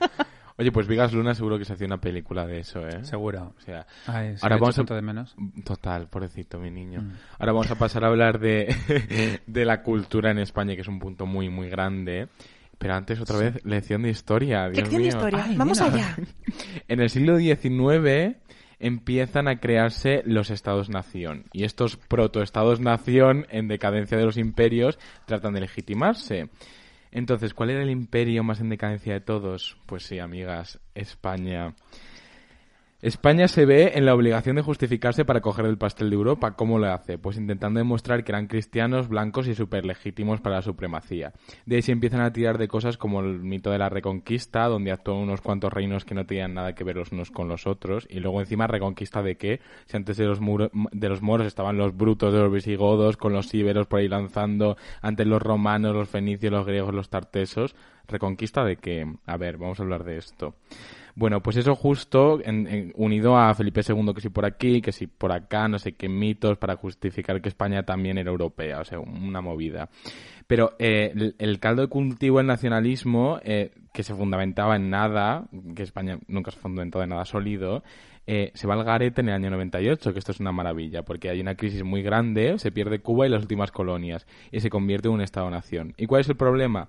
[0.56, 3.04] Oye, pues Vigas Luna seguro que se hacía una película de eso, ¿eh?
[3.04, 3.54] Seguro.
[3.56, 4.82] O sea, Ay, se ahora vamos a...
[4.82, 5.36] de menos.
[5.64, 7.00] Total, pobrecito mi niño.
[7.00, 7.12] Mm.
[7.38, 8.74] Ahora vamos a pasar a hablar de,
[9.46, 12.26] de la cultura en España, que es un punto muy, muy grande.
[12.76, 14.64] Pero antes, otra vez, lección de historia.
[14.64, 15.44] Dios Lección de historia.
[15.46, 15.94] Ay, Vamos mira.
[15.94, 16.16] allá.
[16.88, 18.36] En el siglo XIX
[18.84, 21.46] empiezan a crearse los estados-nación.
[21.54, 26.50] Y estos proto-estados-nación, en decadencia de los imperios, tratan de legitimarse.
[27.10, 29.78] Entonces, ¿cuál era el imperio más en decadencia de todos?
[29.86, 31.74] Pues sí, amigas, España.
[33.04, 36.52] España se ve en la obligación de justificarse para coger el pastel de Europa.
[36.52, 37.18] ¿Cómo lo hace?
[37.18, 41.34] Pues intentando demostrar que eran cristianos, blancos y súper legítimos para la supremacía.
[41.66, 44.90] De ahí se empiezan a tirar de cosas como el mito de la reconquista, donde
[44.90, 48.06] actúan unos cuantos reinos que no tenían nada que ver los unos con los otros.
[48.08, 49.60] Y luego encima reconquista de qué?
[49.84, 53.34] Si antes de los, muro- de los moros estaban los brutos de los visigodos, con
[53.34, 57.76] los íberos por ahí lanzando, antes los romanos, los fenicios, los griegos, los tartesos.
[58.08, 59.06] ¿Reconquista de qué?
[59.26, 60.54] A ver, vamos a hablar de esto.
[61.16, 65.06] Bueno, pues eso justo en- unido a Felipe II, que si por aquí, que si
[65.06, 68.98] por acá, no sé qué mitos para justificar que España también era europea, o sea,
[68.98, 69.88] una movida.
[70.46, 75.44] Pero eh, el, el caldo de cultivo del nacionalismo, eh, que se fundamentaba en nada,
[75.76, 77.84] que España nunca se ha fundamentado en nada sólido,
[78.26, 81.28] eh, se va al garete en el año 98, que esto es una maravilla, porque
[81.30, 85.08] hay una crisis muy grande, se pierde Cuba y las últimas colonias, y se convierte
[85.08, 85.94] en un Estado-nación.
[85.96, 86.88] ¿Y cuál es el problema?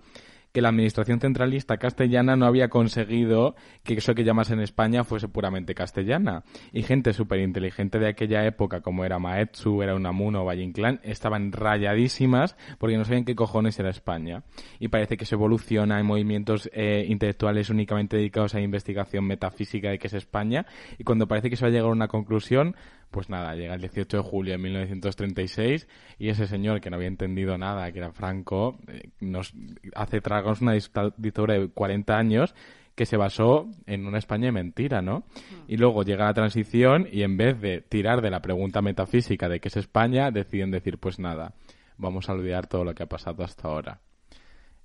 [0.55, 5.27] Que la administración centralista castellana no había conseguido que eso que llamas en España fuese
[5.27, 6.45] puramente castellana.
[6.71, 11.01] Y gente súper inteligente de aquella época, como era Maetsu, era Unamuno o Valle Inclán,
[11.03, 14.43] estaban rayadísimas porque no sabían qué cojones era España.
[14.79, 19.99] Y parece que se evoluciona en movimientos eh, intelectuales únicamente dedicados a investigación metafísica de
[19.99, 20.65] qué es España.
[20.97, 22.77] Y cuando parece que se va a llegar a una conclusión,
[23.15, 25.87] pues nada, llega el 18 de julio de 1936
[26.19, 29.53] y ese señor que no había entendido nada, que era Franco, eh, nos
[29.95, 32.53] hace tragarnos una dictadura de 40 años
[32.93, 35.23] que se basó en una España de mentira, ¿no?
[35.65, 39.61] Y luego llega la transición y en vez de tirar de la pregunta metafísica de
[39.61, 41.53] qué es España, deciden decir, pues nada,
[41.97, 44.01] vamos a olvidar todo lo que ha pasado hasta ahora.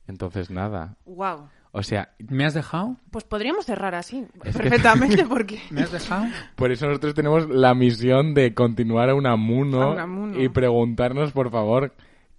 [0.07, 0.99] Entonces, nada.
[1.05, 1.49] Wow.
[1.73, 2.97] O sea, ¿Me has dejado?
[3.13, 5.61] Pues podríamos cerrar así, perfectamente, porque...
[5.71, 6.27] ¿Me has dejado?
[6.57, 10.41] por eso nosotros tenemos la misión de continuar a Unamuno, A Unamuno.
[10.41, 11.95] y preguntarnos, por favor,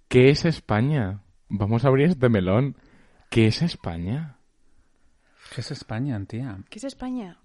[0.08, 1.22] ¿qué es España?
[1.48, 2.76] Vamos a abrir este melón.
[3.30, 4.36] ¿Qué es España?
[5.54, 6.58] ¿Qué es España, tía?
[6.68, 7.38] ¿Qué es España?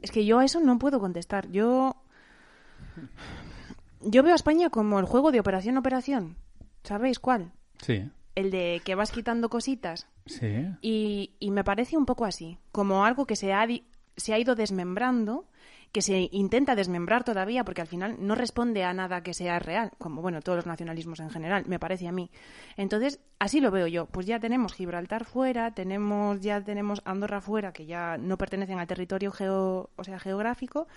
[0.00, 1.48] Es que yo a eso no puedo contestar.
[1.50, 1.94] Yo...
[4.00, 6.36] Yo veo a España como el juego de operación operación.
[6.82, 7.52] ¿Sabéis cuál?
[7.80, 10.08] Sí, El de que vas quitando cositas.
[10.26, 10.66] Sí.
[10.80, 13.66] Y, y me parece un poco así, como algo que se ha,
[14.16, 15.46] se ha ido desmembrando,
[15.92, 19.92] que se intenta desmembrar todavía, porque al final no responde a nada que sea real,
[19.98, 22.30] como bueno, todos los nacionalismos en general, me parece a mí.
[22.78, 24.06] Entonces, así lo veo yo.
[24.06, 28.86] Pues ya tenemos Gibraltar fuera, tenemos, ya tenemos Andorra fuera, que ya no pertenecen al
[28.86, 30.88] territorio geo, o sea, geográfico,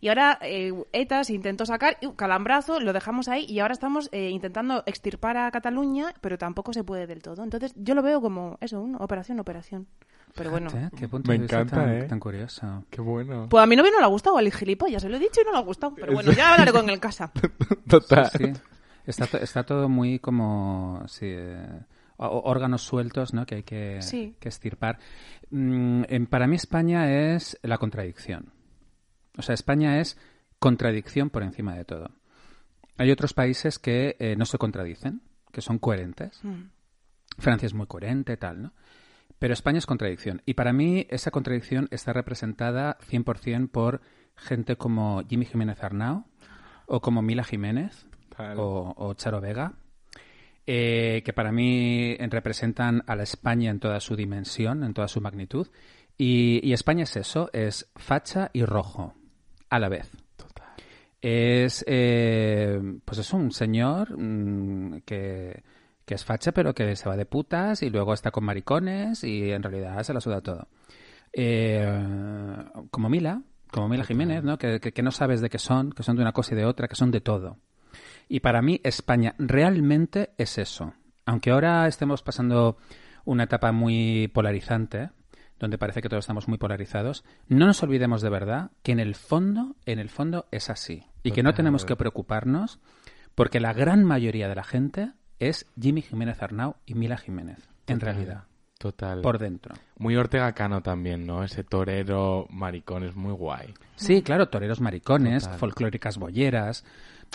[0.00, 4.08] y ahora eh, ETA se intentó sacar, y, calambrazo, lo dejamos ahí, y ahora estamos
[4.12, 7.42] eh, intentando extirpar a Cataluña, pero tampoco se puede del todo.
[7.42, 9.88] Entonces, yo lo veo como eso, una operación, operación.
[10.34, 10.68] Pero bueno.
[10.70, 12.04] Fíjate, qué punto Me de vista encanta, tan, ¿eh?
[12.04, 12.84] tan curioso.
[12.90, 13.48] Qué bueno.
[13.48, 15.44] Pues a mi novio no le ha gustado, al gilipollas, se lo he dicho y
[15.44, 15.94] no le ha gustado.
[15.94, 17.30] Pero bueno, ya hablaré con él en casa.
[17.88, 18.30] Total.
[18.30, 18.52] Sí,
[19.06, 21.80] está, está todo muy como sí, eh,
[22.16, 23.46] órganos sueltos ¿no?
[23.46, 24.34] que hay que, Sí.
[24.40, 24.98] que estirpar.
[25.50, 28.52] Mm, en- para mí España es la contradicción.
[29.38, 30.18] O sea, España es
[30.58, 32.10] contradicción por encima de todo.
[32.96, 35.22] Hay otros países que eh, no se contradicen,
[35.52, 36.40] que son coherentes.
[36.42, 36.62] Mm.
[37.38, 38.72] Francia es muy coherente, tal, ¿no?
[39.44, 40.40] Pero España es contradicción.
[40.46, 44.00] Y para mí esa contradicción está representada 100% por
[44.36, 46.24] gente como Jimmy Jiménez Arnau
[46.86, 48.58] o como Mila Jiménez Total.
[48.58, 49.74] o, o Charo Vega,
[50.66, 55.20] eh, que para mí representan a la España en toda su dimensión, en toda su
[55.20, 55.68] magnitud.
[56.16, 59.12] Y, y España es eso, es facha y rojo
[59.68, 60.10] a la vez.
[61.20, 65.62] Es, eh, pues es un señor mm, que,
[66.04, 69.50] que es facha, pero que se va de putas y luego está con maricones y
[69.52, 70.68] en realidad se la suda todo.
[71.32, 74.56] Eh, como Mila, como Mila Jiménez, ¿no?
[74.58, 76.64] Que, que- que no sabes de qué son, que son de una cosa y de
[76.64, 77.58] otra, que son de todo.
[78.28, 80.94] Y para mí España realmente es eso.
[81.26, 82.76] Aunque ahora estemos pasando
[83.24, 85.10] una etapa muy polarizante,
[85.58, 89.14] donde parece que todos estamos muy polarizados, no nos olvidemos de verdad que en el
[89.14, 91.04] fondo, en el fondo es así.
[91.22, 92.80] Y que no tenemos que preocuparnos
[93.34, 98.00] porque la gran mayoría de la gente es Jimmy Jiménez Arnau y Mila Jiménez, en
[98.00, 98.44] realidad,
[98.78, 99.20] Total.
[99.20, 99.74] por dentro.
[99.98, 101.42] Muy Ortega Cano también, ¿no?
[101.44, 103.74] Ese torero maricón es muy guay.
[103.96, 105.58] Sí, claro, toreros maricones, Total.
[105.58, 106.84] folclóricas bolleras.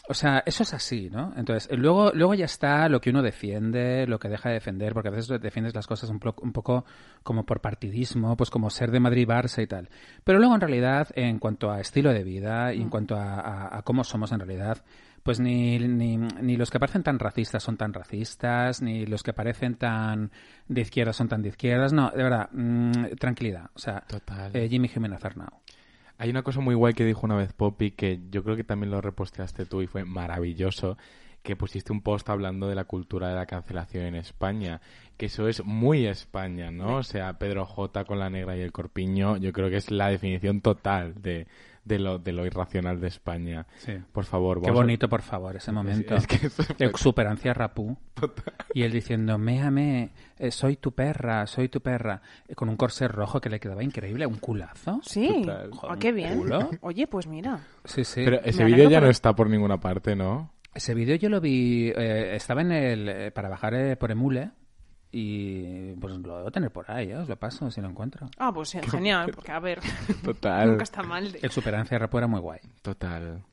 [0.07, 1.33] O sea, eso es así, ¿no?
[1.35, 5.09] Entonces, luego, luego ya está lo que uno defiende, lo que deja de defender, porque
[5.09, 6.85] a veces defiendes las cosas un, un poco
[7.23, 9.89] como por partidismo, pues como ser de Madrid-Barça y tal.
[10.23, 13.77] Pero luego, en realidad, en cuanto a estilo de vida y en cuanto a, a-
[13.77, 14.83] a cómo somos en realidad,
[15.23, 19.33] pues ni, ni, ni los que parecen tan racistas son tan racistas, ni los que
[19.33, 20.31] parecen tan
[20.67, 21.93] de izquierda son tan de izquierdas.
[21.93, 23.69] No, de verdad, mm, tranquilidad.
[23.73, 24.55] O sea, Total.
[24.55, 25.61] eh, Jimmy Jiménez Arnau.
[26.17, 28.91] Hay una cosa muy guay que dijo una vez Poppy que yo creo que también
[28.91, 30.97] lo reposteaste tú y fue maravilloso
[31.43, 34.81] que pusiste un post hablando de la cultura de la cancelación en España,
[35.17, 36.97] que eso es muy España, ¿no?
[36.97, 40.09] O sea, Pedro J con la negra y el corpiño, yo creo que es la
[40.09, 41.47] definición total de,
[41.89, 43.65] de lo, de lo irracional de España.
[43.79, 43.93] Sí.
[44.13, 46.15] Por favor, Qué a- bonito, por favor, ese momento.
[46.15, 46.27] es
[46.77, 47.97] que Exuperancia rapú.
[48.73, 52.21] Y él diciendo, méame, eh, soy tu perra, soy tu perra.
[52.47, 54.99] Eh, con un corsé rojo que le quedaba increíble, un culazo.
[55.03, 55.71] Sí, Total.
[55.89, 56.37] Ah, qué bien.
[56.37, 56.69] ¿Culo?
[56.81, 57.59] Oye, pues mira.
[57.83, 58.21] Sí, sí.
[58.23, 60.53] Pero ese vídeo ya por- no está por ninguna parte, ¿no?
[60.73, 64.51] Ese vídeo yo lo vi, eh, estaba en el, para bajar eh, por Emule
[65.11, 67.17] y pues lo debo tener por ahí, ¿eh?
[67.17, 68.27] os lo paso si lo encuentro.
[68.37, 69.79] Ah, pues sí, genial, porque a ver,
[70.23, 70.69] Total.
[70.71, 71.31] nunca está mal.
[71.31, 72.59] de- Exuperancia rapú era muy guay.
[72.81, 73.43] Total.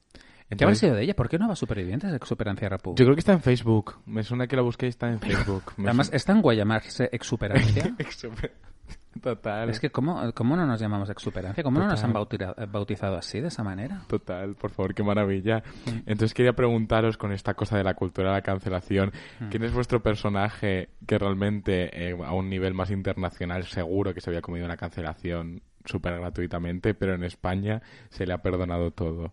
[0.49, 1.15] ¿Qué habrá Entonces, sido de ella?
[1.17, 2.91] ¿Por qué no va Supervivientes de Exuperancia rapú?
[2.97, 3.97] yo creo que está en Facebook.
[4.07, 5.73] Me suena que la busqué y está en Facebook.
[5.79, 7.95] Además, suena- está en guay llamarse Exuperancia.
[9.23, 9.69] Total.
[9.71, 11.63] Es que, ¿cómo, cómo no nos llamamos exuperancia?
[11.63, 14.03] ¿Cómo no nos han bautira- bautizado así, de esa manera?
[14.09, 15.63] Total, por favor, qué maravilla.
[16.07, 19.13] Entonces quería preguntaros con esta cosa de la cultura de la cancelación,
[19.51, 24.31] ¿quién es vuestro personaje que realmente eh, a un nivel más internacional seguro que se
[24.31, 29.33] había comido una cancelación súper gratuitamente, pero en España se le ha perdonado todo?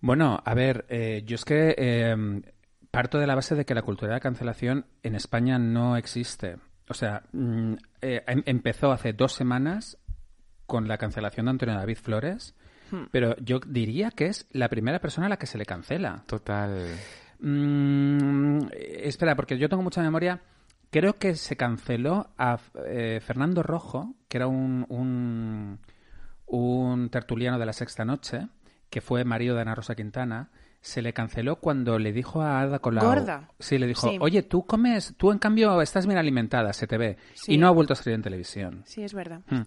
[0.00, 2.42] Bueno, a ver, eh, yo es que eh,
[2.90, 6.56] parto de la base de que la cultura de la cancelación en España no existe.
[6.88, 7.72] O sea, mm,
[8.02, 9.98] eh, em- empezó hace dos semanas
[10.66, 12.54] con la cancelación de Antonio David Flores,
[13.10, 16.22] pero yo diría que es la primera persona a la que se le cancela.
[16.26, 16.86] Total.
[17.40, 20.40] Mm, espera, porque yo tengo mucha memoria.
[20.90, 25.78] Creo que se canceló a eh, Fernando Rojo, que era un, un,
[26.46, 28.48] un tertuliano de la Sexta Noche,
[28.88, 30.50] que fue marido de Ana Rosa Quintana.
[30.80, 33.04] Se le canceló cuando le dijo a Ada Colau...
[33.04, 33.48] Gorda.
[33.58, 34.16] Sí, le dijo, Sí.
[34.20, 37.16] oye, tú comes, tú en cambio estás bien alimentada, se te ve.
[37.34, 37.54] Sí.
[37.54, 38.82] Y no ha vuelto a salir en televisión.
[38.86, 39.40] Sí, es verdad.
[39.48, 39.62] Mm.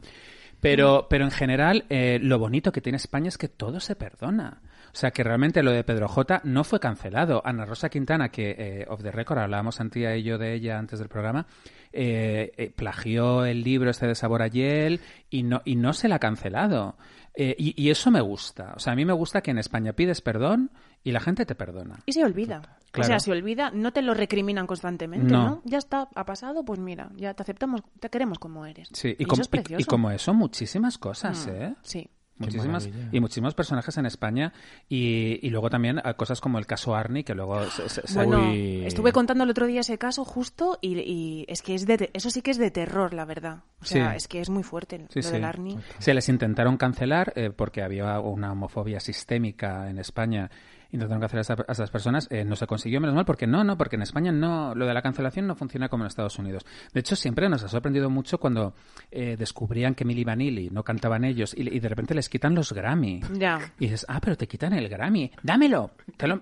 [0.62, 4.62] Pero, pero en general, eh, lo bonito que tiene España es que todo se perdona.
[4.94, 7.42] O sea, que realmente lo de Pedro J no fue cancelado.
[7.46, 11.00] Ana Rosa Quintana, que eh, off the record hablábamos Antía y yo de ella antes
[11.00, 11.48] del programa,
[11.94, 15.00] eh, eh, plagió el libro este de Sabor a Hiel
[15.30, 16.96] y no, y no se la ha cancelado.
[17.34, 18.74] Eh, y, y eso me gusta.
[18.76, 20.72] O sea, a mí me gusta que en España pides perdón
[21.04, 22.00] y la gente te perdona.
[22.06, 22.62] Y se olvida.
[22.98, 25.44] O sea, se olvida, no te lo recriminan constantemente, No.
[25.46, 25.62] ¿no?
[25.64, 28.90] Ya está, ha pasado, pues mira, ya te aceptamos, te queremos como eres.
[28.92, 31.76] Sí, y, eso es y- y, como eso, muchísimas cosas, Mm, ¿eh?
[31.84, 32.10] Sí.
[32.38, 34.52] Muchísimas, y muchísimos personajes en España
[34.90, 38.16] y, y luego también eh, cosas como el caso Arni que luego se, se- se-
[38.26, 38.84] Bueno, Uy.
[38.84, 42.10] estuve contando el otro día ese caso justo y, y es que es de, te-
[42.16, 43.60] eso sí que es de terror, la verdad.
[43.80, 44.18] O sea, Sí.
[44.18, 45.32] es que es muy fuerte Sí, lo sí.
[45.34, 45.78] del Arni.
[46.00, 50.50] se les intentaron cancelar eh, porque había una homofobia sistémica en España
[50.92, 53.64] intentaron cancelar a, esa- a esas personas eh, no se consiguió menos mal porque no
[53.64, 56.66] no porque en España no lo de la cancelación no funciona como en Estados Unidos
[56.94, 58.74] de hecho siempre nos ha sorprendido mucho cuando
[59.10, 62.74] eh, descubrían que Milli Vanilli no cantaban ellos y, y de repente les quitan los
[62.74, 63.60] Grammy Ya.
[63.80, 65.92] Y dices, ah, pero te quitan el Grammy, dámelo.
[66.18, 66.40] Te lo-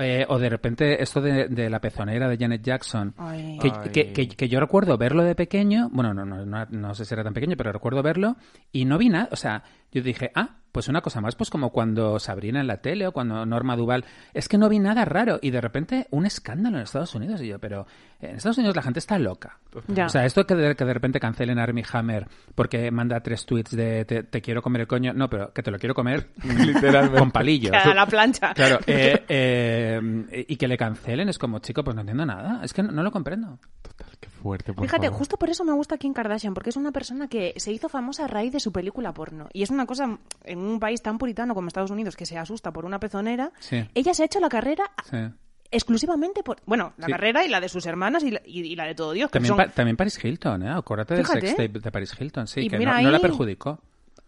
[0.00, 3.58] Eh, o de repente esto de, de la pezonera de Janet Jackson, Ay.
[3.60, 3.90] que, Ay.
[3.90, 7.14] que- que- que yo recuerdo verlo de pequeño, bueno, no, no, no, no sé si
[7.14, 8.36] era tan pequeño, pero recuerdo verlo
[8.70, 11.70] y no vi nada, o sea, yo dije, ah, pues una cosa más, pues como
[11.70, 14.04] cuando Sabrina en la tele o cuando Norma Duval,
[14.34, 17.48] es que no vi nada raro y de repente un escándalo en Estados Unidos y
[17.48, 17.86] yo, pero
[18.20, 19.58] en Estados Unidos la gente está loca.
[19.88, 20.06] Ya.
[20.06, 23.44] O sea, esto que de, que de repente cancelen a Armie Hammer porque manda tres
[23.44, 26.30] tweets de te, te quiero comer el coño, no, pero que te lo quiero comer
[26.42, 27.18] Literalmente.
[27.18, 27.72] con palillos.
[27.74, 28.54] A la plancha.
[28.54, 32.60] Claro, eh, eh, y que le cancelen es como, chico, pues no entiendo nada.
[32.64, 33.58] Es que no, no lo comprendo.
[33.82, 35.18] Total, qué fuerte, por Fíjate, favor.
[35.18, 38.24] justo por eso me gusta Kim Kardashian, porque es una persona que se hizo famosa
[38.24, 39.48] a raíz de su película porno.
[39.52, 42.72] Y es una cosa, en un país tan puritano como Estados Unidos, que se asusta
[42.72, 43.86] por una pezonera, Sí.
[43.94, 45.18] ella se ha hecho la carrera Sí.
[45.70, 46.58] Exclusivamente por...
[46.66, 47.12] Bueno, la Sí.
[47.12, 49.30] carrera y la de sus hermanas y la, y- y la de todo Dios.
[49.30, 50.70] que También, son- Pa- también Paris Hilton, ¿eh?
[50.70, 53.78] Acuérdate del sextape de Paris Hilton, sí, Y que no, no la perjudicó.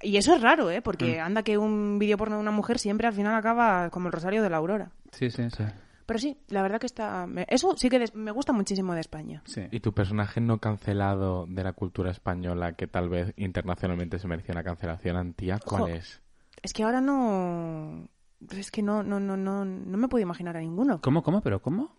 [0.02, 0.80] Y eso es raro, ¿eh?
[0.82, 1.24] Porque Mm.
[1.24, 4.42] anda que un vídeo porno de una mujer siempre al final acaba como el rosario
[4.42, 4.90] de la aurora.
[5.12, 5.64] Sí, sí, sí.
[6.06, 7.26] Pero sí, la verdad que está...
[7.26, 9.42] me- Eso sí que des- me gusta muchísimo de España.
[9.46, 9.62] sí.
[9.70, 14.52] ¿Y tu personaje no cancelado de la cultura española que tal vez internacionalmente se merecía
[14.54, 15.58] una cancelación antía?
[15.64, 15.88] ¿Cuál Jo.
[15.88, 16.20] es?
[16.62, 18.08] Es que ahora no...
[18.56, 21.00] Es que no, no, no, no, no me puedo imaginar a ninguno.
[21.00, 21.94] ¿Cómo, cómo, pero cómo?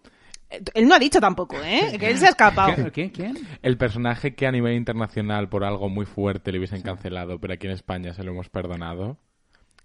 [0.49, 1.97] Eh, Él no ha dicho tampoco, ¿eh?
[1.99, 2.91] Que él se ha escapado.
[2.91, 3.09] ¿Quién?
[3.09, 3.37] ¿Quién?
[3.61, 7.67] El personaje que a nivel internacional por algo muy fuerte le hubiesen cancelado, pero aquí
[7.67, 9.17] en España se lo hemos perdonado.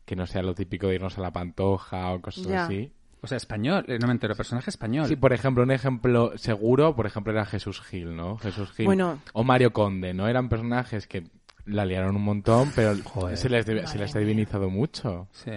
[0.05, 2.65] Que no sea lo típico de irnos a la pantoja o cosas Ya.
[2.65, 2.93] así.
[3.23, 5.07] O sea, español, eh, no me entero, personaje español.
[5.09, 8.39] Sí, por ejemplo, un ejemplo seguro, por ejemplo, era Jesús Gil, ¿no?
[8.39, 8.87] Jesús Gil.
[8.87, 9.19] Bueno.
[9.33, 10.29] O Mario Conde, ¿no?
[10.29, 11.25] Eran personajes que
[11.65, 13.37] la liaron un montón, pero Joder.
[13.37, 15.51] se les, se les ha divinizado mucho Sí.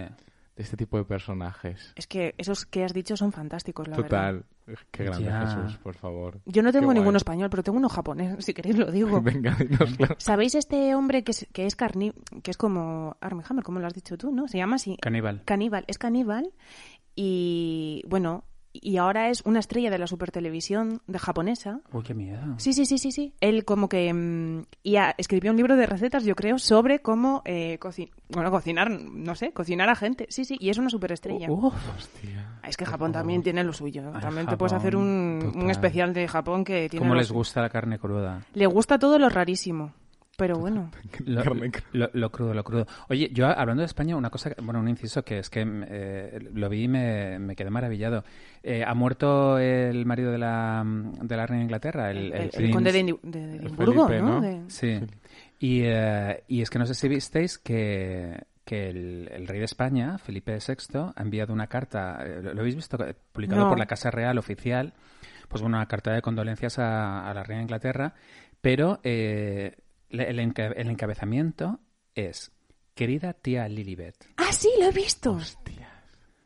[0.60, 1.94] De este tipo de personajes.
[1.96, 4.34] Es que esos que has dicho son fantásticos, la verdad.
[4.34, 4.46] Total.
[4.92, 5.48] Qué grande Ya.
[5.48, 6.42] Jesús, por favor.
[6.46, 7.18] Yo no tengo Qué ninguno guay.
[7.18, 9.22] español, pero tengo uno japonés, si queréis lo digo.
[9.24, 10.08] Venga, dínoslo.
[10.18, 12.12] ¿Sabéis este hombre que es, que es carní...
[12.44, 14.50] que es como Armie Hammer, como lo has dicho tú, ¿no?
[14.50, 14.98] Se llama así.
[14.98, 15.44] Caníbal.
[15.46, 16.52] Caníbal, es caníbal
[17.16, 18.44] y bueno,
[18.74, 21.82] y ahora es una estrella de la supertelevisión de japonesa.
[21.92, 22.40] Uy, qué miedo.
[22.58, 23.34] Sí, sí, sí, sí, sí.
[23.42, 27.42] Él como que mm, y ha- escribió un libro de recetas, yo creo, sobre cómo
[27.46, 30.28] eh, coci- bueno, cocinar, no sé, cocinar a gente.
[30.30, 31.50] Sí, sí, y es una superestrella.
[31.52, 31.74] Uf.
[31.98, 32.60] Hostia.
[32.68, 34.12] es que Japón también tiene lo suyo.
[34.14, 37.38] Ay, También te puedes hacer un, un especial de Japón que tiene ¿Cómo les suyo.
[37.40, 38.46] gusta la carne cruda?
[38.54, 39.94] Le gusta todo lo rarísimo.
[40.40, 40.90] Pero bueno,
[41.26, 42.88] Lo, crudo, lo crudo.
[43.10, 46.40] Oye, yo hablando de España, una cosa, que- bueno, un inciso que es que eh,
[46.54, 48.24] lo vi y me, me quedé maravillado.
[48.64, 52.42] Eh, ha muerto el marido de la, de la reina de Inglaterra, el, el, el
[52.42, 54.40] el prince- conde de, Edimbu- de Edimburgo, Felipe, ¿no?
[54.40, 54.42] ¿no?
[54.42, 55.00] De- Sí.
[55.60, 59.66] Y, eh, y es que no sé si visteis que, que el, el rey de
[59.66, 62.98] España, Felipe VI, ha enviado una carta, eh, ¿lo, lo habéis visto?
[63.34, 63.70] Publicado No.
[63.70, 64.94] por la Casa Real oficial,
[65.50, 68.14] pues bueno, una carta de condolencias a, a la reina de Inglaterra,
[68.62, 69.76] pero eh,
[70.10, 71.80] el, enca- el encabezamiento
[72.16, 72.52] es
[72.96, 74.16] Querida tía Lilibet.
[74.38, 75.38] Ah, sí, lo he visto.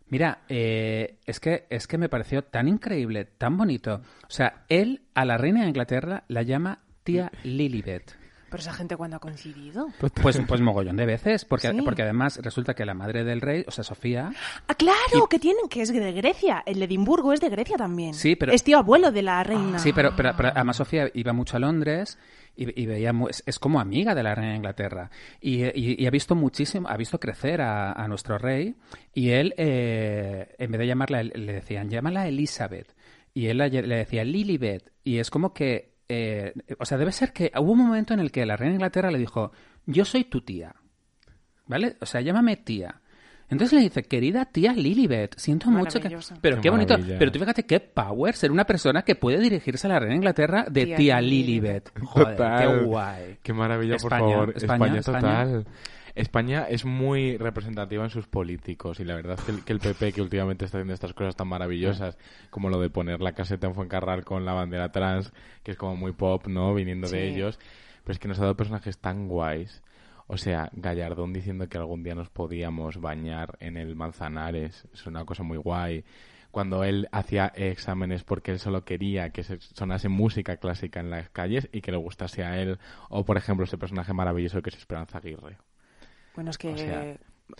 [0.08, 4.02] Mira, eh, es, que, es que me pareció tan increíble, tan bonito.
[4.28, 8.16] O sea, él a la reina de Inglaterra la llama tía Lilibet.
[8.54, 9.88] Pero esa gente cuando ha coincidido.
[10.00, 10.12] Pues,
[10.48, 11.82] pues mogollón de veces, porque, Sí.
[11.82, 14.32] porque además resulta que la madre del rey, o sea, Sofía,
[14.68, 16.62] Ah, claro, que tienen, que es de Grecia.
[16.68, 18.14] El Edimburgo es de Grecia también.
[18.14, 19.80] Sí, pero- Es tío abuelo de la reina.
[19.80, 22.20] Sí, pero, pero, pero además Sofía iba mucho a Londres
[22.56, 25.10] y, y veía es, es como amiga de la reina de Inglaterra
[25.42, 28.76] y, y- y ha visto muchísimo, ha visto crecer a, a nuestro rey
[29.16, 32.94] y él, eh, en vez de llamarla, le decían, llámala Elizabeth
[33.34, 37.52] y él le decía Lilibet y es como que, eh, o sea, debe ser que
[37.58, 39.52] hubo un momento en el que la reina de Inglaterra le dijo,
[39.86, 40.76] yo soy tu tía,
[41.66, 41.98] ¿vale?
[42.02, 43.02] O sea, llámame tía.
[43.50, 46.10] Entonces le dice, querida tía Lilibet, siento mucho que...
[46.42, 46.98] Pero Qué qué, bonito.
[47.20, 50.18] Pero tú fíjate qué power ser una persona que puede dirigirse a la reina de
[50.18, 51.92] Inglaterra de Tía tía, Lilibet.
[51.94, 52.10] Lilibet.
[52.10, 52.60] Joder, Total.
[52.60, 53.38] qué guay.
[53.44, 54.54] Qué maravilla, España, por favor.
[54.58, 55.22] España, España.
[55.22, 55.68] total.
[56.16, 59.80] España es muy representativa en sus políticos y la verdad es que el, que el
[59.80, 62.20] PP, que últimamente está haciendo estas cosas tan maravillosas,
[62.52, 65.34] como lo de poner la caseta en Fuencarral con la bandera trans,
[65.64, 66.76] que es como muy pop, ¿no?
[66.76, 67.58] Viniendo de ellos,
[68.04, 69.82] pero es que nos ha dado personajes tan guays.
[70.28, 75.26] O sea, Gallardón diciendo que algún día nos podíamos bañar en el Manzanares, es una
[75.26, 76.06] cosa muy guay.
[76.52, 81.30] Cuando él hacía exámenes porque él solo quería que se sonase música clásica en las
[81.30, 82.78] calles y que le gustase a él.
[83.10, 85.58] O, por ejemplo, ese personaje maravilloso que es Esperanza Aguirre.
[86.36, 87.04] Bueno, es que O sea-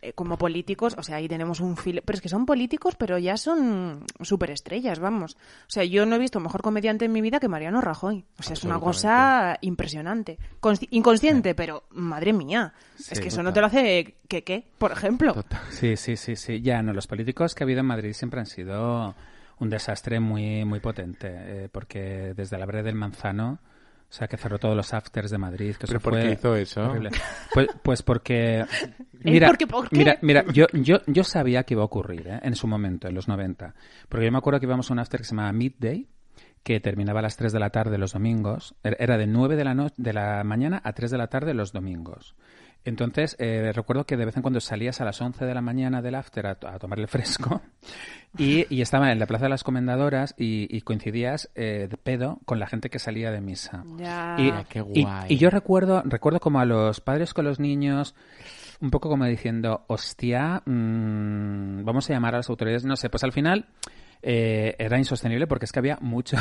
[0.02, 2.02] eh, como políticos, o sea, ahí tenemos un filo.
[2.04, 5.36] Pero es que son políticos, pero ya son superestrellas, vamos.
[5.36, 8.26] O sea, yo no he visto mejor comediante en mi vida que Mariano Rajoy.
[8.40, 10.40] O sea, es una cosa impresionante.
[10.62, 12.74] Consci- inconsciente, pero madre mía.
[12.98, 15.36] es que eso no te lo hace que qué, por ejemplo.
[15.70, 16.62] Sí, sí, sí, sí.
[16.62, 19.14] Ya, no, los políticos que ha habido en Madrid siempre han sido
[19.60, 21.28] un desastre muy, muy potente.
[21.30, 23.60] eh, porque desde la Bre del Manzano,
[24.14, 25.72] o sea, que cerró todos los afters de Madrid.
[25.76, 26.84] Que ¿Pero eso por fue qué hizo eso?
[26.84, 27.10] horrible.
[27.52, 28.64] Pues, pues porque...
[29.24, 29.98] Mira, ¿Por qué, por qué?
[29.98, 32.40] mira, mira yo, yo, yo sabía que iba a ocurrir ¿eh?
[32.44, 33.74] en su momento, en los 90.
[34.10, 36.08] Porque yo me acuerdo que íbamos a un after que se llamaba Midday,
[36.62, 38.76] que terminaba a las 3 de la tarde los domingos.
[38.84, 41.54] Era- Era de 9 de la, no- de la mañana a 3 de la tarde
[41.56, 42.36] los domingos.
[42.86, 46.02] Entonces, eh, recuerdo que de vez en cuando salías a las 11 de la mañana
[46.02, 47.62] del after a, a tomar el fresco
[48.38, 52.40] y, y estaba en la Plaza de las Comendadoras y, y coincidías eh, de pedo
[52.46, 53.84] con la gente que salía de misa.
[53.98, 54.36] Ya.
[54.38, 55.28] Y, Ah, qué guay.
[55.30, 58.16] y yo recuerdo, recuerdo como a los padres con los niños,
[58.82, 62.84] un poco como diciendo, hostia, mm, vamos a llamar a las autoridades.
[62.84, 63.68] No sé, pues al final
[64.22, 66.36] eh, era insostenible porque es que había mucho.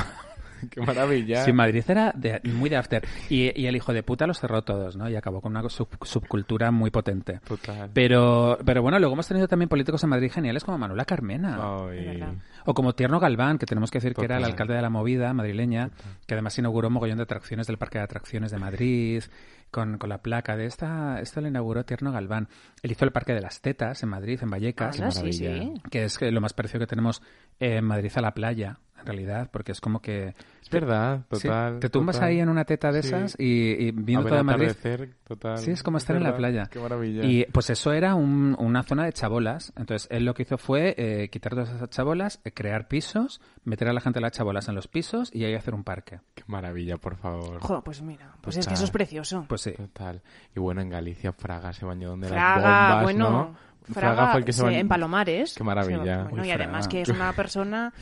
[0.71, 1.45] ¡Qué maravilla!
[1.45, 3.07] Sí, Madrid era de- muy de after.
[3.29, 5.09] Y, y el hijo de puta los cerró todos, ¿no?
[5.09, 7.41] Y acabó con una sub- subcultura muy potente.
[7.47, 7.91] Total.
[7.93, 11.59] Pero, pero bueno, luego hemos tenido también políticos en Madrid geniales como Manuela Carmena.
[11.89, 12.23] Ay.
[12.65, 15.33] O como Tierno Galván, que tenemos que decir que era el alcalde de la movida
[15.35, 15.91] madrileña,
[16.27, 19.23] que además inauguró un mogollón de atracciones del Parque de Atracciones de Madrid,
[19.71, 22.49] con, con la placa de esta, esto lo inauguró Tierno Galván.
[22.83, 25.73] Él hizo el Parque de las Tetas en Madrid, en Vallecas, Anda, sí, sí.
[25.91, 27.23] que es lo más parecido que tenemos
[27.59, 30.35] en Madrid a la playa, en realidad, porque es como que...
[30.63, 31.81] Es verdad, Sí, total.
[31.81, 32.31] te tumbas total.
[32.31, 33.09] ahí en una teta de Sí.
[33.09, 33.45] esas y,
[33.89, 35.09] y viendo A ver todo Madrid...
[35.27, 35.59] total.
[35.59, 36.67] Sí, es como estar en la playa.
[36.71, 37.25] Qué maravilla.
[37.25, 39.73] Y pues eso era un- una zona de chabolas.
[39.77, 43.89] Entonces él lo que hizo fue eh, quitar todas esas chabolas, eh, crear pisos, meter
[43.89, 46.21] a la gente de las chabolas en los pisos y ahí hacer un parque.
[46.35, 47.61] Qué maravilla, por favor.
[47.61, 48.75] Jo, pues mira, pues es que Total.
[48.75, 49.45] eso es precioso.
[49.49, 49.73] Pues sí.
[49.73, 50.23] Total.
[50.57, 53.73] Y bueno, en Galicia, Fraga se bañó donde las Fraga, bombas, bueno, ¿no?
[53.93, 54.79] Fraga, fue el que se sí, bañó.
[54.79, 55.55] en Palomares.
[55.59, 56.23] Qué maravilla.
[56.23, 56.89] Sí, bueno, Uy, y además Fraga.
[56.89, 57.93] que es una persona...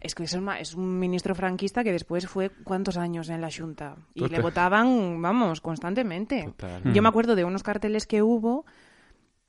[0.00, 3.96] Es que es, un ministro franquista que después fue cuántos años en la Junta.
[4.14, 6.44] Y le votaban, vamos, constantemente.
[6.44, 6.92] Total.
[6.92, 8.66] Yo me acuerdo de unos carteles que hubo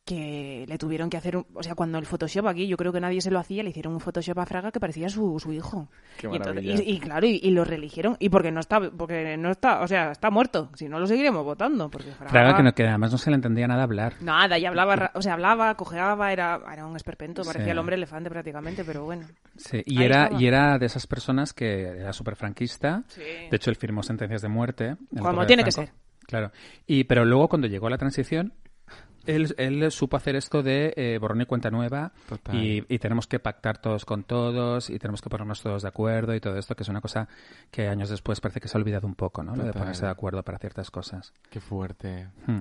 [0.08, 3.02] que le tuvieron que hacer, un- o sea, cuando el Photoshop aquí, yo creo que
[3.02, 5.90] nadie se lo hacía, le hicieron un Photoshop a Fraga que parecía su, su hijo.
[6.18, 9.36] Qué y, entonces- y- y claro, y, y lo reeligieron, y porque no está, porque
[9.38, 12.32] no está, o sea, está muerto, si no lo seguiremos votando, porque Fraga...
[12.32, 14.14] Fraga que, no- que además no se le entendía nada hablar.
[14.22, 17.72] Nada, y hablaba, o sea, hablaba, cojeaba, era, era un esperpento, parecía Sí.
[17.72, 19.28] el hombre elefante prácticamente, pero bueno.
[19.58, 20.42] Sí, y Ahí era, estaba.
[20.42, 23.04] y era de esas personas que era súper franquista.
[23.10, 23.22] Sí.
[23.22, 24.96] De hecho, él firmó sentencias de muerte.
[25.20, 25.90] Como tiene que ser.
[26.28, 26.52] Claro.
[26.86, 28.54] Y, pero luego, cuando llegó la transición,
[29.28, 32.56] él, él supo hacer esto de eh, borrón y cuenta nueva Total.
[32.56, 36.34] y, y tenemos que pactar todos con todos y tenemos que ponernos todos de acuerdo
[36.36, 37.28] y todo esto, que es una cosa
[37.72, 39.56] que años después parece que se ha olvidado un poco, ¿no?
[39.56, 41.34] Lo de ponerse de acuerdo para ciertas cosas.
[41.50, 42.28] Qué fuerte.
[42.46, 42.60] Hmm.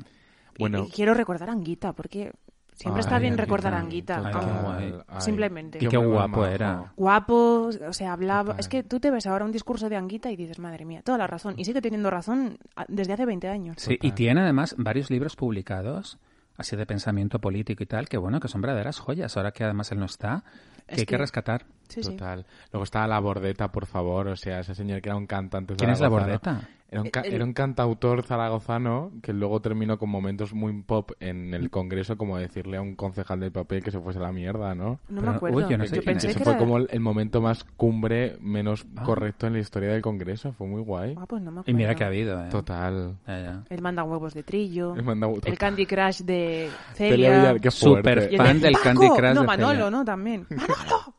[0.58, 2.32] Bueno, Y quiero recordar a Anguita, porque
[2.72, 4.16] siempre está bien recordar a Anguita.
[4.16, 4.32] total.
[4.32, 5.04] como- Ay, qué guay.
[5.08, 5.78] Ay, Simplemente.
[5.84, 6.92] Y qué guapo era.
[6.96, 8.44] Guapo, o sea, hablaba...
[8.52, 8.60] Total.
[8.60, 11.18] Es que tú te ves ahora un discurso de Anguita y dices, madre mía, toda
[11.18, 11.54] la razón.
[11.58, 12.58] Y sigue teniendo razón
[12.88, 13.76] desde hace 20 años.
[13.78, 16.18] Sí, y tiene además varios libros publicados,
[16.56, 19.36] así de pensamiento político y tal, que bueno, que son verdaderas joyas.
[19.36, 20.44] Ahora que además él no está,
[20.86, 21.64] que Es hay que que- rescatar.
[21.88, 22.10] Sí, sí.
[22.10, 22.44] Total.
[22.72, 24.28] Luego estaba la Bordeta, por favor.
[24.28, 26.68] O sea, ese señor que era un cantante ¿Quién es la bordeta?
[26.88, 31.52] Era un, El- era un cantautor zaragozano que luego terminó con momentos muy pop en
[31.52, 34.72] el Congreso, como decirle a un concejal del papel que se fuese a la mierda,
[34.76, 35.00] ¿no?
[35.08, 35.56] No Pero, me acuerdo.
[35.58, 36.60] uy, yo no sé quién pensé Ese que fue era...
[36.60, 39.02] como el, el momento más cumbre, menos Ah.
[39.02, 40.52] correcto en la historia del Congreso.
[40.52, 41.16] Fue muy guay.
[41.18, 41.76] Ah, pues no me Y acuerdo.
[41.76, 42.48] mira que ha habido, ¿eh?
[42.50, 43.16] Total.
[43.26, 43.64] Ya, ya.
[43.68, 44.94] El manda huevos de trillo.
[44.94, 47.36] El manda- El Candy Crush de Celia Celia.
[47.38, 47.98] Villar, qué fuerte.
[48.12, 48.84] Súper Y el de fan del Paco.
[48.84, 49.90] Candy Crush No, de Manolo, Celia.
[49.90, 50.04] ¿no?
[50.04, 50.46] También.
[50.50, 51.14] ¡Manolo!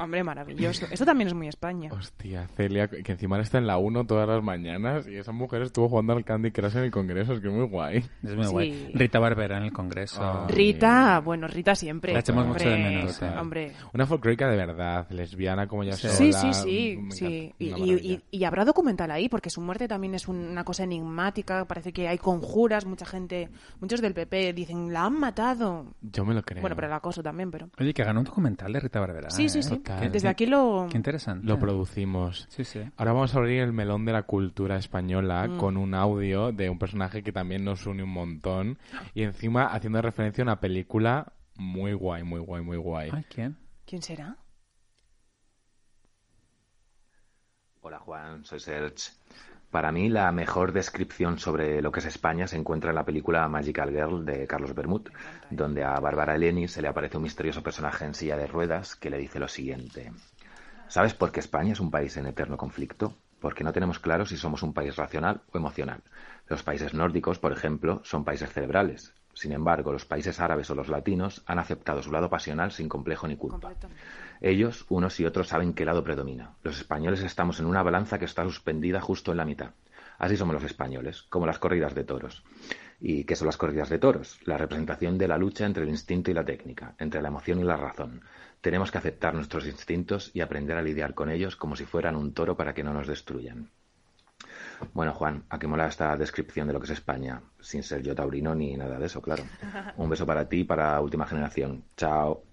[0.00, 0.86] Hombre, maravilloso.
[0.90, 1.90] Esto también es muy España.
[1.92, 5.88] Hostia, Celia, que encima está en la 1 todas las mañanas y esa mujer estuvo
[5.88, 7.96] jugando al Candy Crush en el Congreso, es que es muy guay.
[8.22, 8.50] Es muy Sí.
[8.50, 8.90] guay.
[8.94, 10.46] Rita Barbera en el Congreso.
[10.48, 12.12] Rita, bueno, Rita siempre.
[12.12, 13.30] La echamos Hombre, mucho de menos, eh.
[13.38, 13.72] Hombre.
[13.94, 16.08] Una folclórica de verdad, lesbiana como ya Sí.
[16.08, 16.52] Sí, sola.
[16.52, 17.24] sí, sí, sí.
[17.26, 18.12] encanta, Y, una y- maravilla.
[18.30, 21.64] y- y habrá documental ahí, porque su muerte también es un- una cosa enigmática.
[21.66, 23.48] Parece que hay conjuras, mucha gente,
[23.80, 25.86] muchos del PP dicen, la han matado.
[26.02, 26.60] Yo me lo creo.
[26.60, 27.68] Bueno, pero el acoso también, pero...
[27.78, 29.30] Oye, que ganó un documental de Rita Barbera.
[29.30, 29.76] Sí, sí, ¿eh?
[29.76, 30.12] Total.
[30.12, 30.86] Desde aquí lo...
[30.90, 31.46] Qué interesante.
[31.46, 32.46] Lo producimos.
[32.50, 32.80] Sí, sí.
[32.96, 35.58] Ahora vamos a abrir el melón de la cultura española Mm.
[35.58, 38.78] con un audio de un personaje que también nos une un montón
[39.14, 43.10] y encima haciendo referencia a una película muy guay, muy guay, muy guay.
[43.12, 43.56] Ay, ¿quién?
[43.84, 44.36] ¿Quién será?
[47.80, 49.12] Hola Juan, soy Serge.
[49.70, 53.48] Para mí la mejor descripción sobre lo que es España se encuentra en la película
[53.48, 55.08] Magical Girl de Carlos Bermud,
[55.50, 59.10] donde a Bárbara Eleni se le aparece un misterioso personaje en silla de ruedas que
[59.10, 60.12] le dice lo siguiente.
[60.88, 63.14] ¿Sabes por qué España es un país en eterno conflicto?
[63.40, 66.02] Porque no tenemos claro si somos un país racional o emocional.
[66.48, 69.12] Los países nórdicos, por ejemplo, son países cerebrales.
[69.34, 73.28] Sin embargo, los países árabes o los latinos han aceptado su lado pasional sin complejo
[73.28, 73.74] ni culpa.
[74.46, 76.54] Ellos, unos y otros, saben qué lado predomina.
[76.62, 79.72] Los españoles estamos en una balanza que está suspendida justo en la mitad.
[80.18, 82.44] Así somos los españoles, como las corridas de toros.
[83.00, 84.38] ¿Y qué son las corridas de toros?
[84.44, 87.64] La representación de la lucha entre el instinto y la técnica, entre la emoción y
[87.64, 88.22] la razón.
[88.60, 92.32] Tenemos que aceptar nuestros instintos y aprender a lidiar con ellos como si fueran un
[92.32, 93.72] toro para que no nos destruyan.
[94.94, 98.14] Bueno, Juan, a qué mola esta descripción de lo que es España, sin ser yo
[98.14, 99.42] taurino ni nada de eso, claro.
[99.96, 101.82] Un beso para ti y para Última Generación.
[101.96, 102.45] Chao.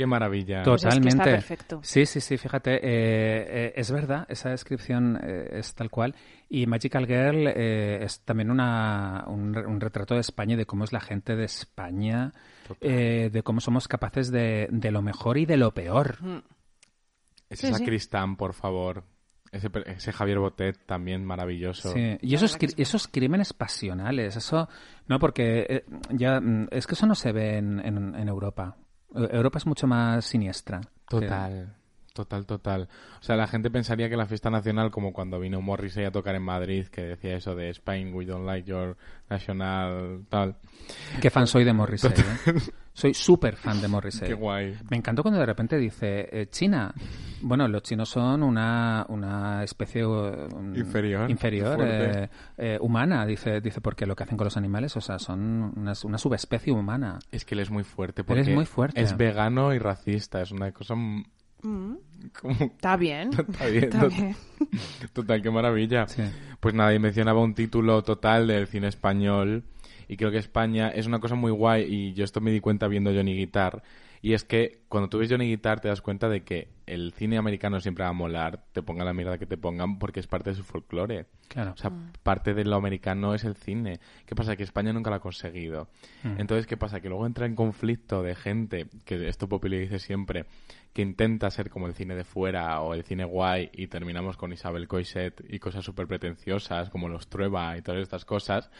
[0.00, 0.62] Qué maravilla.
[0.62, 1.30] Pues es que está Totalmente.
[1.30, 1.80] perfecto.
[1.82, 2.80] Sí, sí, sí, fíjate, eh,
[3.66, 6.14] eh, es verdad, esa descripción eh, es tal cual.
[6.48, 10.64] Y Magical Girl eh, es también una, un, re- un retrato de España y de
[10.64, 12.32] cómo es la gente de España,
[12.80, 16.16] eh, de cómo somos capaces de, de lo mejor y de lo peor.
[17.50, 17.78] Ese Sí, sí.
[17.78, 19.04] sacristán, por favor.
[19.52, 21.92] Ese, Javier Botet también maravilloso.
[21.92, 24.66] Sí, y esos, esos crímenes pasionales, eso,
[25.08, 28.78] no, porque eh, ya, mm, es que eso no se ve en, en, en Europa.
[29.14, 30.80] Europa es mucho más siniestra.
[31.08, 31.74] Total.
[32.12, 32.88] Total, total.
[33.20, 36.34] O sea, la gente pensaría que la fiesta nacional, como cuando vino Morrissey a tocar
[36.34, 38.96] en Madrid, que decía eso de Spain, we don't like your
[39.28, 40.56] national, tal.
[41.20, 42.52] Qué fan soy de Morrissey, ¿eh?
[42.92, 44.26] Soy súper fan de Morrissey.
[44.28, 44.76] Qué guay.
[44.90, 46.92] Me encantó cuando de repente dice, eh, China.
[47.40, 53.60] Bueno, los chinos son una, una especie eh, un- Inferior, inferior eh, eh, humana, dice,
[53.60, 57.20] dice, porque lo que hacen con los animales, o sea, son una, una subespecie humana.
[57.30, 58.22] Es que él es muy fuerte.
[58.22, 59.00] Él Porque es muy fuerte.
[59.00, 60.42] Es vegano y racista.
[60.42, 60.94] Es una cosa
[61.62, 61.94] Mm.
[62.60, 63.30] Está bien.
[63.48, 64.36] Está bien, Está tot- bien.
[65.12, 66.06] Total, qué maravilla.
[66.06, 66.22] Sí.
[66.60, 69.64] Pues nada, y mencionaba un título total del cine español.
[70.08, 71.84] Y creo que España es una cosa muy guay.
[71.88, 73.82] Y yo esto me di cuenta viendo Johnny Guitar.
[74.22, 77.38] Y es que cuando tú ves Johnny Guitar te das cuenta de que el cine
[77.38, 80.50] americano siempre va a molar, te pongan la mierda que te pongan, porque es parte
[80.50, 81.24] de su folclore.
[81.48, 81.72] Claro.
[81.72, 81.90] O sea,
[82.22, 83.98] parte de lo americano es el cine.
[84.26, 84.56] ¿Qué pasa?
[84.56, 85.88] Que España nunca lo ha conseguido.
[86.36, 87.00] Entonces, ¿qué pasa?
[87.00, 90.44] Que luego entra en conflicto de gente, que esto Popi le dice siempre,
[90.92, 94.52] que intenta ser como el cine de fuera o el cine guay y terminamos con
[94.52, 98.70] Isabel Coixet y cosas súper pretenciosas como los Trueba y todas estas cosas.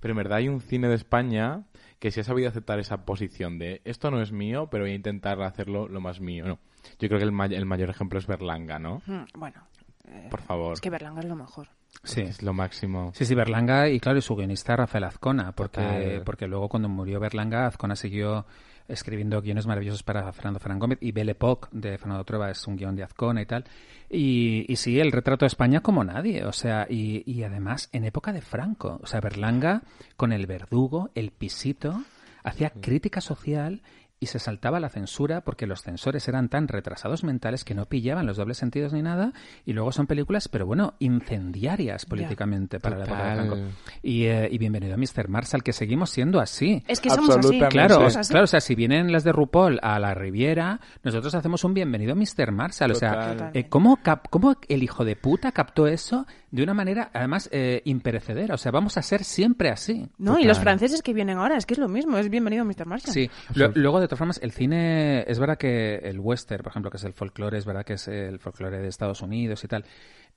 [0.00, 1.62] Pero en verdad hay un cine de España
[2.00, 4.96] que sí ha sabido aceptar esa posición de esto no es mío, pero voy a
[4.96, 6.44] intentar hacerlo lo más mío.
[6.46, 6.58] No.
[6.98, 9.02] Yo creo que el, may- el mayor ejemplo es Berlanga, ¿no?
[9.06, 9.62] Mm, Bueno,
[10.08, 10.72] eh, Por favor.
[10.72, 11.68] es que Berlanga es lo mejor.
[12.04, 12.22] Sí.
[12.22, 13.12] Es lo máximo.
[13.14, 17.20] Sí, sí, Berlanga y claro, y su guionista Rafael Azcona, porque, porque luego cuando murió
[17.20, 18.46] Berlanga, Azcona siguió
[18.90, 22.76] escribiendo guiones maravillosos para Fernando Ferran Gómez y Belle Époque de Fernando Trueba es un
[22.76, 23.64] guion de Azcona y tal.
[24.08, 28.04] Y, y sí, el retrato de España como nadie, o sea, y, y además en
[28.04, 29.82] época de Franco, o sea, Berlanga
[30.16, 32.02] con el verdugo, el pisito,
[32.42, 33.82] hacía crítica social
[34.22, 38.26] y se saltaba la censura porque los censores eran tan retrasados mentales que no pillaban
[38.26, 39.32] los dobles sentidos ni nada
[39.64, 43.34] y luego son películas, pero bueno, incendiarias políticamente para la época de.
[43.34, 43.56] Franco.
[44.02, 45.28] Y, eh, y bienvenido a Mr.
[45.28, 46.84] Marshall, que seguimos siendo así.
[46.86, 47.58] Es que somos así.
[47.70, 48.30] Claro, somos así.
[48.30, 52.12] claro, o sea, si vienen las de RuPaul a la Riviera, nosotros hacemos un bienvenido
[52.12, 52.52] a Mr.
[52.52, 52.90] Marshall.
[52.92, 57.10] O sea, eh, ¿cómo, cap- ¿cómo el hijo de puta captó eso de una manera,
[57.12, 58.54] además, eh, imperecedera.
[58.54, 60.08] O sea, vamos a ser siempre así.
[60.18, 62.86] No, y los franceses que vienen ahora, es que es lo mismo, es bienvenido Mr.
[62.86, 63.12] Marshall.
[63.12, 66.96] Sí, luego, de todas formas, el cine, es verdad que el western, por ejemplo, que
[66.96, 69.84] es el folclore, es verdad que es el folclore de Estados Unidos y tal.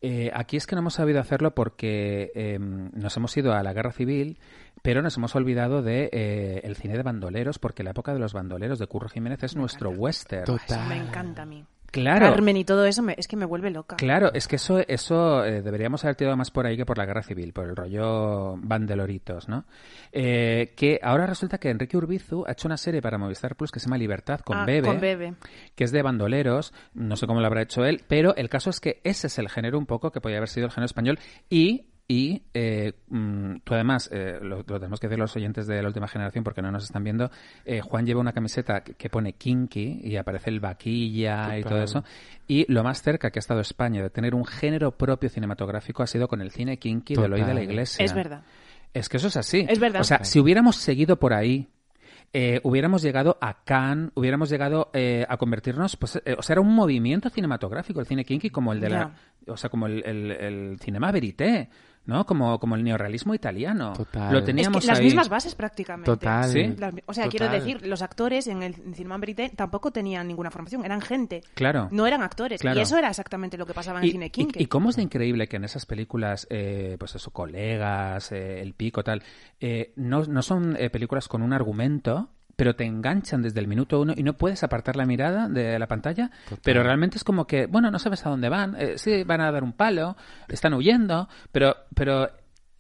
[0.02, 3.74] Eh, aquí es que no hemos sabido hacerlo porque em, nos hemos ido a la
[3.74, 4.38] guerra civil,
[4.82, 8.34] pero nos hemos olvidado de eh, el cine de bandoleros, porque la época de los
[8.34, 10.46] bandoleros de Curro Jiménez es nuestro western.
[10.46, 10.90] Total.
[10.90, 11.66] me encanta a mí.
[11.94, 12.26] Claro.
[12.26, 13.98] Carmen y todo eso es que me vuelve loca.
[13.98, 17.06] Claro, es que eso, eso eh, deberíamos haber tirado más por ahí que por la
[17.06, 19.66] guerra civil, por el rollo bandeloritos, ¿no?
[20.12, 23.80] Eh, que ahora resulta que Enrique Urbizu ha hecho una serie para Movistar Plus que
[23.80, 25.36] se llama Libertad con ah, Bebe, con Bebe,
[25.76, 28.80] que es de bandoleros, no sé cómo lo habrá hecho él, pero el caso es
[28.80, 31.93] que ese es el género un poco que podría haber sido el género español y
[32.08, 36.08] y eh, mm, tú además, eh, lo, tenemos que decir los oyentes de la última
[36.08, 37.32] generación porque no nos están viendo,
[37.66, 42.04] eh, Juan lleva una camiseta que, pone kinky y aparece el vaquilla y todo eso.
[42.48, 46.08] Y lo más cerca que ha estado España de tener un género propio cinematográfico ha
[46.08, 48.04] sido con el cine kinky de Eloy de la Iglesia.
[48.04, 48.44] Es verdad.
[48.94, 49.66] Es que eso es así.
[49.68, 50.02] Es verdad.
[50.02, 51.70] O sea, si hubiéramos seguido por ahí,
[52.64, 58.02] hubiéramos llegado a Cannes, hubiéramos llegado a convertirnos, pues, o sea, era un movimiento cinematográfico
[58.02, 59.16] el cine kinky como el de la,
[59.48, 61.70] o sea, como el, el, el cinema verité.
[62.06, 62.26] ¿No?
[62.26, 63.94] Como, como el neorrealismo italiano.
[63.94, 64.34] Total.
[64.34, 66.10] Lo teníamos las mismas bases prácticamente.
[66.10, 66.50] Total.
[66.50, 66.76] ¿Sí?
[67.06, 71.02] o sea, quiero decir, los actores en el Cinema Verité tampoco tenían ninguna formación, eran
[71.02, 71.42] gente.
[71.54, 71.88] Claro.
[71.92, 72.62] No eran actores.
[72.64, 74.48] Y eso era exactamente lo que pasaba en el cine King.
[74.56, 78.74] Y, cómo es de increíble que en esas películas, eh, pues eso, colegas, eh, El
[78.74, 79.24] Pico, tal,
[79.60, 84.14] eh, no, no son películas con un argumento pero te enganchan desde el minuto uno
[84.16, 86.32] y no puedes apartar la mirada de la pantalla,
[86.64, 89.52] pero realmente es como que, bueno, no sabes a dónde van, eh, sí, van a
[89.52, 90.16] dar un palo,
[90.48, 92.30] están huyendo, pero, pero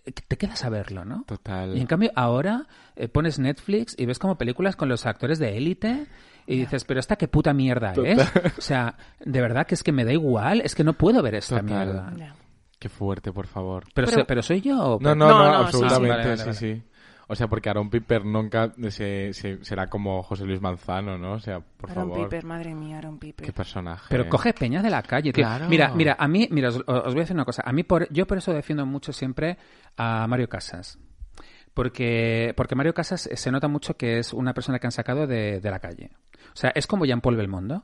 [0.03, 1.23] te quedas a verlo, ¿no?
[1.25, 1.75] Total.
[1.77, 5.57] Y en cambio ahora eh, pones Netflix y ves como películas con los actores de
[5.57, 6.07] élite
[6.45, 8.19] y dices, pero esta qué puta mierda es.
[8.57, 11.35] O sea, de verdad que es que me da igual, es que no puedo ver
[11.35, 12.13] esta mierda.
[12.79, 13.85] Qué fuerte, por favor.
[13.93, 14.41] Pero, pero...
[14.41, 14.97] soy yo.
[14.99, 16.83] No, no, no, absolutamente, sí, sí.
[17.33, 21.33] O sea, porque Aaron Piper nunca se, será como José Luis Manzano, ¿no?
[21.33, 22.29] O sea, por Aaron favor.
[22.29, 23.45] Piper, madre mía, Aaron Piper.
[23.45, 24.05] Qué personaje.
[24.09, 25.47] Pero coge peña de la calle, tío.
[25.67, 27.63] Mira, mira, a mí, mira, os, voy a decir una cosa.
[27.65, 29.57] A mí, por, yo por eso defiendo mucho siempre
[29.97, 30.99] a Mario Casas.
[31.73, 35.59] Porque, porque Mario Casas se nota mucho que es una persona que han sacado de,
[35.59, 36.11] de la calle.
[36.53, 37.83] O sea, es como Jean-Paul Belmondo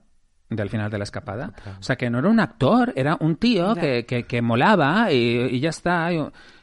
[0.50, 1.54] del final de la escapada.
[1.80, 5.70] O sea, que no era un actor, era un tío que, que, molaba y, ya
[5.70, 6.10] está,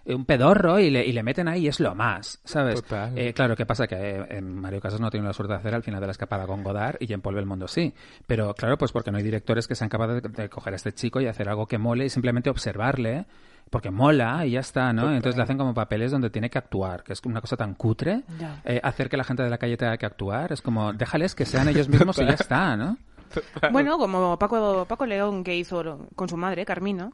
[0.06, 2.82] un, pedorro y le, y le, meten ahí y es lo más, ¿sabes?
[3.14, 3.86] Eh, claro, ¿qué pasa?
[3.86, 6.46] Que eh, Mario Casas no tiene la suerte de hacer al final de la escapada
[6.46, 7.92] con Godard y en Polvo el Mundo sí.
[8.26, 11.20] Pero claro, pues porque no hay directores que sean capaces de, coger a este chico
[11.20, 13.26] y hacer algo que mole y simplemente observarle
[13.70, 15.08] porque mola y ya está, ¿no?
[15.08, 18.22] Entonces le hacen como papeles donde tiene que actuar, que es una cosa tan cutre.
[18.64, 21.44] Eh, hacer que la gente de la calle tenga que actuar es como, déjales que
[21.44, 22.96] sean ellos mismos y ya está, ¿no?
[23.72, 27.10] Bueno, como Paco, Paco León que hizo con su madre, Carmina.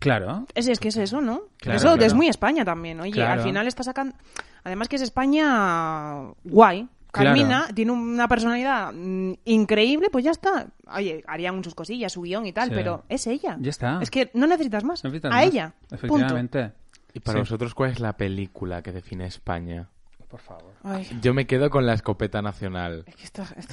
[0.00, 0.46] Claro.
[0.54, 1.42] Es, es que es eso, ¿no?
[1.62, 2.98] eso es muy España también.
[3.00, 4.16] Oye, al final está sacando...
[4.64, 6.88] Además que es España guay.
[7.12, 10.68] Carmina tiene una personalidad mm, increíble, pues ya está.
[10.94, 13.56] Oye, harían sus cosillas, su guion y tal, pero es ella.
[13.60, 13.98] Ya está.
[14.00, 15.02] Es que no necesitas más.
[15.04, 15.74] a ella.
[15.90, 16.72] Efectivamente.
[17.12, 19.88] ¿Y para vosotros cuál es la película que define España?
[20.30, 20.72] Por favor.
[21.20, 23.04] Yo me quedo con la escopeta nacional.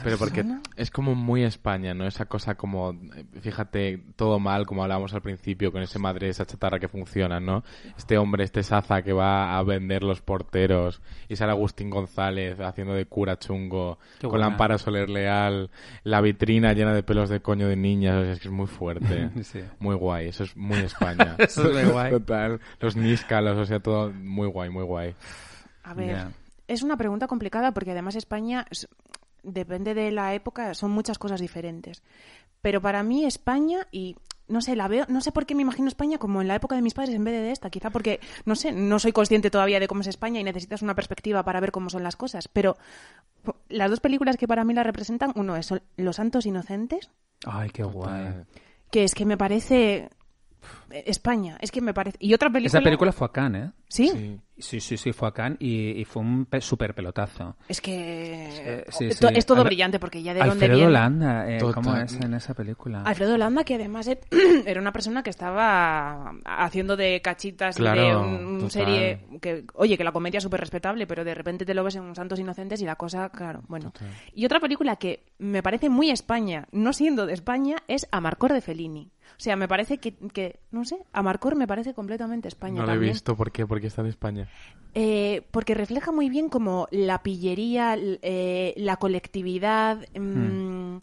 [0.04, 0.44] pero porque
[0.76, 2.08] es como muy España, ¿no?
[2.08, 2.98] Esa cosa como,
[3.42, 7.64] fíjate, todo mal, como hablábamos al principio, con ese madre, esa chatarra que funciona, ¿no?
[7.96, 11.00] Este hombre, este Saza que va a vender los porteros,
[11.30, 15.70] y sale Agustín González haciendo de cura chungo, con la Ampara Soler Leal,
[16.04, 19.30] la vitrina llena de pelos de coño de niñas, es que es muy fuerte.
[19.80, 21.36] Muy guay, eso es muy España.
[21.38, 22.12] eso es muy guay.
[22.12, 22.60] Total.
[22.80, 25.16] Los níscalos, o sea, todo muy guay, muy guay.
[25.84, 26.28] A ver
[26.68, 28.66] es una pregunta complicada porque además España,
[29.44, 32.04] depende de la época, son muchas cosas diferentes.
[32.62, 34.16] Pero para mí España, y
[34.48, 36.76] no sé, la veo, no sé por qué me imagino España como en la época
[36.76, 39.80] de mis padres en vez de esta, quizá porque, no sé, no soy consciente todavía
[39.80, 42.48] de cómo es España y necesitas una perspectiva para ver cómo son las cosas.
[42.48, 42.78] Pero
[43.70, 47.10] las dos películas que para mí la representan, uno es Los Santos Inocentes.
[47.46, 48.34] Ay, qué guay.
[48.92, 50.10] Que es que me parece
[50.90, 52.18] España, es que me parece.
[52.20, 52.80] Y otra película.
[52.80, 53.72] Esa película fue a Cannes, ¿eh?
[53.90, 54.40] ¿Sí?
[54.60, 57.56] Sí, sí, sí, fue a Cannes y, fue un pe super pelotazo.
[57.68, 58.84] Es que.
[58.88, 60.92] es todo brillante porque ya de Alfredo dónde viene.
[60.92, 63.04] Landa, eh, ¿cómo es en esa película?
[63.04, 64.20] Alfredo Landa, que además e-
[64.66, 69.26] era una persona que estaba haciendo de cachitas de una serie.
[69.42, 72.04] que Oye, que la comedia es súper respetable, pero de repente te lo ves en
[72.04, 73.94] un Santos Inocentes y la cosa, claro, bueno.
[74.34, 78.62] Y otra película que me parece muy España, no siendo de España, es Amarcor de
[78.62, 79.12] Fellini.
[79.38, 82.82] O sea, me parece que, que no sé, Amarcor me parece completamente España.
[82.82, 83.68] No lo he visto, ¿por qué?
[83.68, 84.48] Porque está en España.
[84.96, 90.00] Eh, porque refleja muy bien como la pillería, eh, la colectividad.
[90.18, 91.00] Mm, hmm.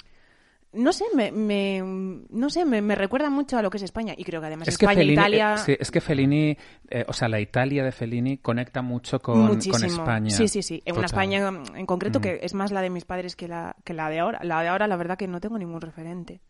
[0.72, 4.14] no sé, me, me- no sé, me, me recuerda mucho a lo que es España.
[4.16, 5.54] Y creo que además Es que España, Fellini, Italia...
[5.54, 6.56] eh, sí, es que Fellini,
[6.90, 9.74] eh, o sea, la Italia de Fellini conecta mucho con, muchísimo.
[9.76, 10.30] con España.
[10.30, 10.82] Sí, sí, sí.
[10.84, 11.06] En una.
[11.06, 12.22] España en, concreto Mm.
[12.22, 14.40] que es más la de mis padres que la, que la de ahora.
[14.42, 16.40] La de ahora, la verdad que no tengo ningún referente.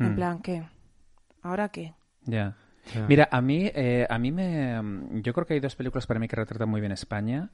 [0.00, 0.14] En Mm.
[0.14, 0.62] plan, ¿qué?
[1.46, 1.94] ¿Ahora qué?
[2.24, 2.56] Ya.
[3.08, 4.80] Mira, a mí, eh, a mí me,
[5.22, 7.50] yo creo que hay dos películas para mí que retratan muy bien España.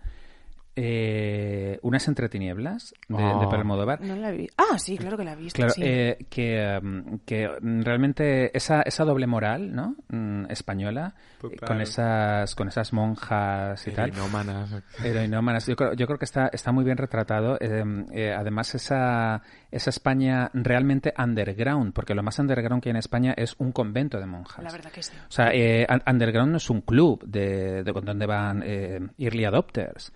[0.75, 3.41] Eh, una es Entre tinieblas de, de Oh.
[3.49, 4.01] Pedro Almodóvar.
[4.01, 4.55] No la visto.
[4.57, 5.57] Ah, sí, claro que la he visto.
[5.57, 5.83] Claro, sí.
[5.85, 9.97] eh, que, mm, que realmente esa, esa doble moral, ¿no?
[10.09, 11.15] Mm, española,
[11.45, 14.09] eh, con esas, con esas monjas y tal.
[14.11, 14.83] Heroinómanas.
[15.05, 15.67] Heroinómanas.
[15.67, 17.59] Yo creo, yo creo que está, está muy bien retratado.
[17.61, 22.97] eh, eh, además, esa, esa España realmente underground, porque lo más underground que hay en
[22.97, 24.65] España es un convento de monjas.
[24.65, 25.13] La verdad que sí.
[25.29, 29.45] O sea, eh, un- underground no es un club de, de donde van eh, early
[29.45, 30.13] adopters.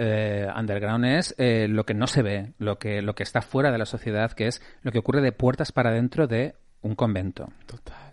[0.00, 3.72] Eh, underground es eh, lo que no se ve, lo que, lo que está fuera
[3.72, 7.48] de la sociedad, que es lo que ocurre de puertas para dentro de un convento.
[7.66, 8.12] Total.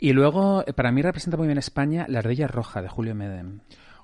[0.00, 3.60] Y luego, eh, para mí representa muy bien España La Ardilla Roja de Julio Medem.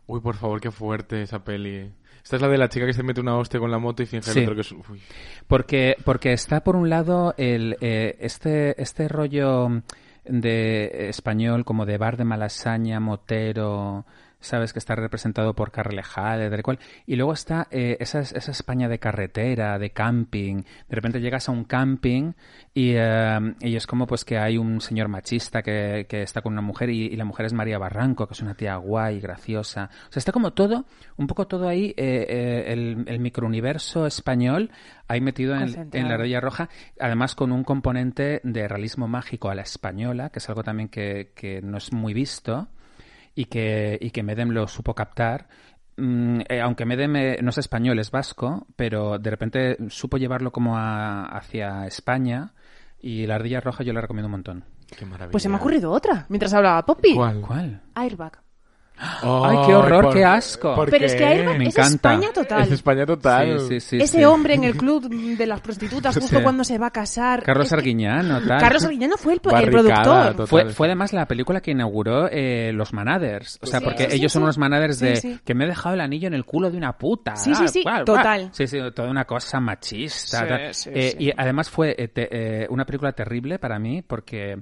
[0.06, 1.90] Uy, por favor, qué fuerte esa peli.
[2.22, 4.06] Esta es la de la chica que se mete una hostia con la moto y
[4.06, 4.38] finge Sí.
[4.38, 4.70] el otro que es...
[4.72, 5.02] Uy.
[5.48, 9.82] Porque, porque está por un lado el, eh, este, este rollo
[10.24, 14.06] de español como de bar de malasaña, motero,
[14.44, 18.88] sabes que está representado por Carlejade, del cual y luego está eh, esa, esa España
[18.88, 20.62] de carretera, de camping.
[20.88, 22.32] De repente llegas a un camping
[22.72, 26.52] y, eh, y es como pues que hay un señor machista que, que está con
[26.52, 29.90] una mujer y, y la mujer es María Barranco, que es una tía guay, graciosa.
[30.08, 30.84] O sea, está como todo,
[31.16, 34.70] un poco todo ahí, eh, eh, el, el microuniverso español
[35.08, 36.68] ahí metido en, la ardilla roja,
[36.98, 41.32] además con un componente de realismo mágico a la española, que es algo también que,
[41.34, 42.68] que no es muy visto
[43.34, 45.48] y que, y que Medem lo supo captar.
[45.96, 50.50] Mm, eh, aunque Medem eh, no es español, es vasco, pero de repente supo llevarlo
[50.52, 52.52] como a- hacia España
[53.00, 54.64] y la ardilla roja yo la recomiendo un montón.
[54.96, 55.32] Qué maravilla.
[55.32, 57.14] Pues se me ha ocurrido otra, mientras hablaba Poppy.
[57.14, 57.40] ¿Cuál?
[57.40, 57.82] ¿Cuál?
[57.94, 58.40] Airbag.
[58.96, 60.74] ¡Ay, qué horror, qué asco!
[60.76, 61.24] ¿por Pero es que qué?
[61.24, 62.12] Airbag Me es encanta.
[62.14, 62.62] España total.
[62.62, 63.60] Es España total.
[63.60, 64.24] Sí, sí, sí, Ese sí.
[64.24, 66.42] hombre en el club de las prostitutas justo Sí.
[66.42, 67.42] cuando se va a casar.
[67.42, 68.60] Carlos Arguiñano, tal.
[68.60, 70.46] Carlos Arguiñano fue el, el productor.
[70.46, 73.58] Fue, fue además la película que inauguró eh, los manaders.
[73.62, 74.44] O sea, Sí, porque sí, sí, ellos son sí.
[74.44, 75.40] unos manaders Sí, de sí.
[75.44, 77.34] que me he dejado el anillo en el culo de una puta.
[77.36, 78.50] Sí, sí, sí, total.
[78.52, 80.38] Sí, sí, toda una cosa machista.
[80.40, 80.74] Sí, tal.
[80.74, 81.24] sí, Eh, sí.
[81.26, 82.28] Y además fue eh, te-
[82.62, 84.58] eh, una película terrible para mí porque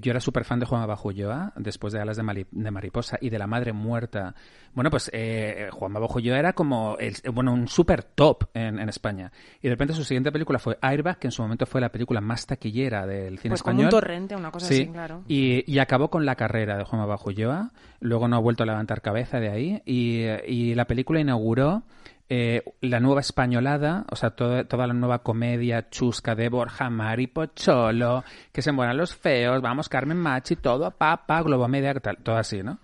[0.00, 3.18] yo era súper fan de Juan Bajo Ulloa, después de Alas de, Mali- de Mariposa
[3.20, 4.34] y de La Madre Muerta.
[4.74, 8.88] Bueno, pues eh, Juan Bajo Ulloa era como el- bueno, un súper top en, en
[8.88, 9.30] España.
[9.60, 12.20] Y de repente su siguiente película fue Airbag, que en su momento fue la película
[12.20, 13.84] más taquillera del cine Pues como español.
[13.86, 15.24] un torrente, una cosa Sí, así, claro.
[15.28, 17.70] y, y acabó con la carrera de Juan Bajo Ulloa.
[18.00, 19.82] Luego no ha vuelto a levantar cabeza de ahí.
[19.84, 21.82] Y, y la película inauguró
[22.28, 27.26] eh, la nueva españolada, o sea, todo- toda la nueva comedia chusca de Borja Mari
[27.26, 32.36] Pocholo, que se mueran los feos, vamos, Carmen Machi, todo, papá, Globo Media, tal, todo
[32.36, 32.78] así, ¿no?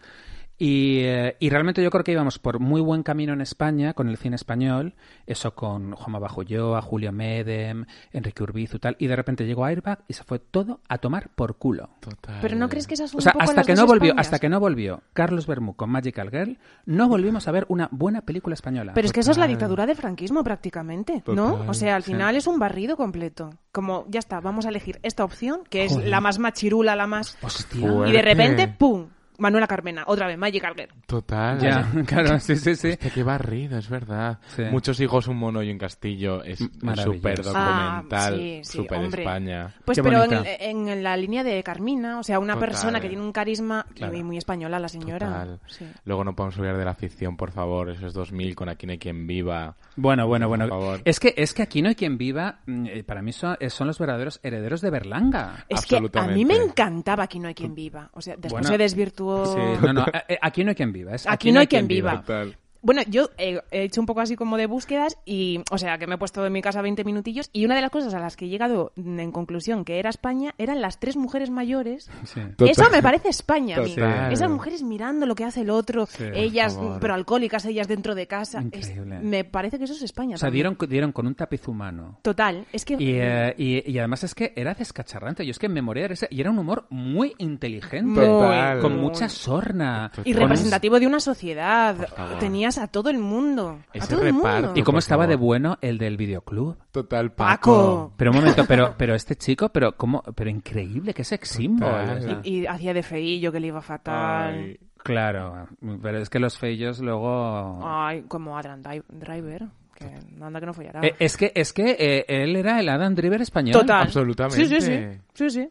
[0.61, 4.09] Y, eh, y realmente yo creo que íbamos por muy buen camino en España con
[4.09, 4.95] el cine español,
[5.27, 10.01] eso con Juanma Bajo Ulloa, Julio Medem, Enrique Urbizu, tal, y de repente llegó Airbag
[10.09, 11.91] y se fue todo a tomar por culo.
[12.01, 12.39] Total.
[12.43, 13.87] Pero ¿no crees que esas son O sea, un poco hasta las que dos no
[13.87, 14.27] volvió, Españas?
[14.27, 18.23] hasta que no volvió Carlos Bermú con Magical Girl, no volvimos a ver una buena
[18.23, 18.93] película española.
[18.95, 19.57] Pero es que eso es la Total.
[19.57, 21.53] dictadura del franquismo prácticamente, ¿no?
[21.53, 22.11] Total, O sea, al sí.
[22.13, 23.51] final es un barrido completo.
[23.71, 26.09] Como, ya está, vamos a elegir esta opción, que es Joder.
[26.09, 27.39] la más machirula, la más...
[27.43, 28.09] Hostia.
[28.09, 29.07] Y de repente, ¡pum!
[29.39, 30.89] Manuela Carmena, otra vez, Magical Girl.
[31.07, 31.59] Total.
[31.61, 32.91] Ya, claro, sí, sí, sí.
[32.91, 34.39] Hostia, qué barrido, es verdad.
[34.57, 34.63] Sí.
[34.71, 36.43] Muchos hijos, un mono y un castillo.
[36.43, 38.37] Es súper Ah, documental.
[38.37, 39.23] sí, sí, súper hombre.
[39.23, 39.75] España.
[39.85, 42.69] Pues Qué pero en, en la línea de Carmina, o sea, una Total.
[42.69, 44.13] persona que tiene un carisma Claro.
[44.13, 45.27] muy, muy española, la señora.
[45.29, 45.61] Total.
[45.67, 45.87] Sí.
[46.05, 47.91] Luego no podemos olvidar de la ficción, por favor.
[47.91, 49.77] Esos 2000 con Aquí no hay quien viva.
[49.97, 50.69] Bueno, bueno, bueno.
[50.69, 51.01] Por favor.
[51.05, 52.59] Es que, es que aquí no hay quien viva.
[52.67, 55.65] mm, eh, Para mí son, eh, son los verdaderos herederos de Berlanga.
[55.69, 58.11] Es que a mí me encantaba Aquí no hay quien viva.
[58.15, 59.28] O sea, después Bueno, se desvirtuó...
[59.47, 61.15] Sí, no, no, eh, eh, aquí no hay quien viva.
[61.15, 62.21] es Aquí no hay quien viva.
[62.21, 62.57] Total.
[62.89, 66.07] Bueno, yo he, he hecho un poco así como de búsquedas y, o sea, que
[66.07, 68.35] me he puesto en mi casa 20 minutillos y una de las cosas a las
[68.35, 72.11] que he llegado mm, en conclusión que era España eran las tres mujeres mayores.
[72.25, 72.41] Sí.
[72.57, 72.69] Total.
[72.71, 73.95] Eso me parece España a mí.
[74.33, 76.99] Esas mujeres mirando lo que hace el otro, Sí, ellas, favor.
[77.01, 78.65] pero alcohólicas, ellas dentro de casa.
[78.73, 79.19] Es- Increíble.
[79.21, 80.37] me parece que eso es España.
[80.37, 82.21] O sea, dieron, dieron con un tapiz humano.
[82.23, 82.95] Total, es que...
[82.95, 85.45] Y, eh, y, y además es que era descacharrante.
[85.45, 86.27] Yo es que me moría de risa.
[86.31, 88.19] Y era un humor muy inteligente.
[88.25, 88.81] Total.
[88.81, 90.11] Con mucha sorna.
[90.25, 91.95] Y representativo de una sociedad.
[92.41, 93.79] Tenías a todo el mundo.
[93.95, 94.49] a Ese todo el mundo.
[94.49, 94.79] reparto.
[94.81, 96.77] ¿Y cómo estaba de bueno el del videoclub?
[96.91, 97.49] Total, Paco.
[97.55, 98.13] Paco.
[98.17, 102.41] Pero un momento, pero, pero este chico, pero cómo, pero increíble, que sex symbol.
[102.45, 104.55] Y, y hacía de feillo que le iba fatal.
[104.55, 104.81] Ay.
[105.03, 105.69] Claro,
[106.03, 107.81] pero es que los feillos luego...
[107.83, 109.67] Ay, como Adam Driver.
[109.95, 110.05] Que
[110.41, 111.01] anda que no follará.
[111.03, 113.73] Eh, es que, es que eh, él era el Adam Driver español.
[113.73, 114.03] Total.
[114.03, 114.65] Absolutamente.
[114.65, 115.21] Sí, sí, sí.
[115.35, 115.69] Sí, sí.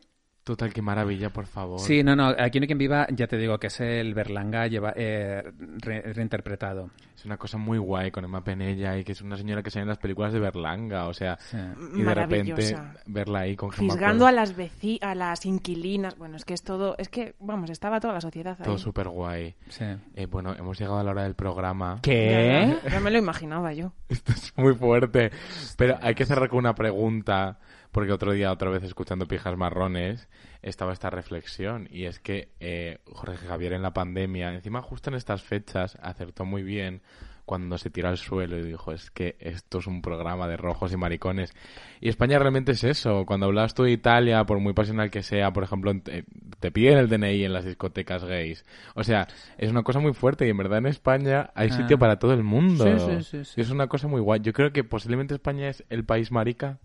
[0.47, 1.77] Total, qué maravilla, por favor.
[1.77, 4.65] Sí, no, no, aquí no hay quien viva, ya te digo que es el Berlanga
[4.67, 5.43] lleva, eh,
[5.81, 6.89] re- reinterpretado.
[7.13, 9.81] Es una cosa muy guay con Emma Penella y que es una señora que sale
[9.81, 11.57] en las películas de Berlanga, o sea, Sí.
[11.95, 12.77] y de repente
[13.07, 16.17] verla ahí con Gemma Fisgando a las veci a las inquilinas.
[16.17, 16.95] Bueno, es que es todo.
[16.97, 18.63] Es que, vamos, estaba toda la sociedad ahí.
[18.63, 19.53] todo súper guay.
[19.67, 19.83] Sí.
[20.15, 21.99] Eh, bueno, hemos llegado a la hora del programa.
[22.01, 22.69] ¿Qué?
[22.81, 23.91] Ya, ya, ya me lo imaginaba yo.
[24.07, 25.31] Esto es muy fuerte.
[25.75, 27.59] Pero hay que cerrar con una pregunta,
[27.91, 30.29] porque otro día, otra vez escuchando Pijas Marrones,
[30.61, 31.87] estaba esta reflexión.
[31.91, 36.45] Y es que eh, Jorge Javier en la pandemia, encima justo en estas fechas, acertó
[36.45, 37.01] muy bien
[37.45, 40.91] cuando se tiró al suelo y dijo, es que esto es un programa de rojos
[40.91, 41.53] y maricones.
[42.01, 43.25] Y España realmente es eso.
[43.25, 47.07] Cuando hablas tú de Italia, por muy pasional que sea, por ejemplo, te, piden el
[47.07, 48.65] DNI en las discotecas gays.
[48.95, 51.77] O sea, es una cosa muy fuerte y en verdad en España hay Ah.
[51.77, 52.83] sitio para todo el mundo.
[52.83, 53.53] Sí, sí, sí, sí.
[53.55, 54.41] Y es una cosa muy guay.
[54.41, 56.79] Yo creo que posiblemente España es el país marica.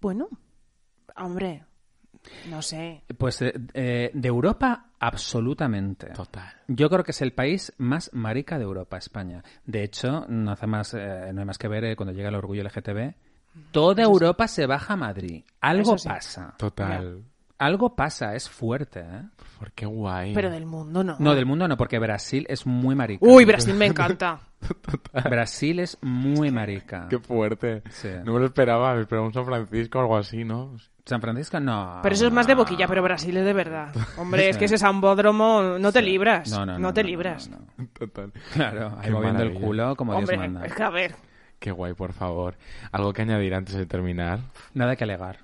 [0.00, 0.28] Bueno,
[1.14, 1.62] hombre,
[2.48, 3.02] no sé.
[3.16, 6.08] Pues eh, eh, de Europa, absolutamente.
[6.08, 6.52] Total.
[6.68, 9.42] Yo creo que es el país más marica de Europa, España.
[9.64, 12.34] De hecho, no hace más, eh, no hay más que ver eh, cuando llega el
[12.34, 13.14] orgullo LGTB.
[13.72, 15.42] Toda Europa se baja a Madrid.
[15.60, 16.08] Algo sí.
[16.08, 16.54] pasa.
[16.56, 17.24] Total.
[17.58, 19.22] Algo pasa, es fuerte, ¿eh?
[19.58, 20.32] Por qué guay.
[20.32, 21.16] Pero del mundo no.
[21.18, 23.26] No, del mundo no, porque Brasil es muy marica.
[23.26, 24.40] Uy, Brasil me encanta.
[25.24, 27.06] Brasil es muy marica.
[27.08, 27.82] Qué fuerte.
[27.90, 28.08] Sí.
[28.24, 28.94] No me lo esperaba.
[28.94, 30.76] Me esperaba un San Francisco o algo así, ¿no?
[31.04, 32.00] San Francisco no.
[32.02, 33.92] Pero eso es más de boquilla, pero Brasil es de verdad.
[34.16, 36.50] Hombre, es que ese sambódromo no te libras.
[36.50, 36.92] No, no, no.
[36.94, 37.48] te no, libras.
[37.48, 37.86] no, no.
[37.92, 38.32] Total.
[38.52, 40.66] Claro, ahí Qué moviendo el culo como Hombre, Dios manda.
[40.66, 41.14] es que a ver.
[41.58, 42.56] Qué guay, por favor.
[42.92, 44.40] ¿Algo que añadir antes de terminar?
[44.72, 45.38] Nada que alegar.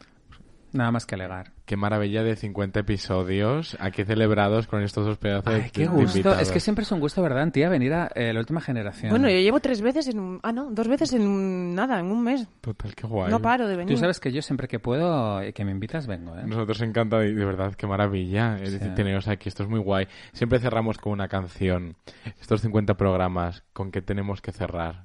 [0.76, 1.52] Nada más que alegar.
[1.64, 5.86] Qué maravilla de 50 episodios aquí celebrados con estos dos pedazos de Ay, qué de
[5.88, 6.18] gusto.
[6.18, 6.40] invitados.
[6.42, 7.68] Es que siempre es un gusto, ¿verdad, tía?
[7.68, 9.10] Venir a eh, la última generación.
[9.10, 10.40] Bueno, yo llevo tres veces en un...
[10.42, 12.46] Ah, no, dos veces en un- nada, en un mes.
[12.60, 13.30] Total, qué guay.
[13.30, 13.94] No paro de venir.
[13.94, 16.42] Tú sabes que yo siempre que puedo, eh, que me invitas, vengo, ¿eh?
[16.46, 18.56] Nosotros encanta, de de verdad, qué maravilla.
[18.62, 18.94] Es decir, Sí.
[18.94, 20.06] teneros aquí, esto es muy guay.
[20.32, 21.96] Siempre cerramos con una canción.
[22.40, 25.04] Estos 50 programas, ¿con qué tenemos que cerrar?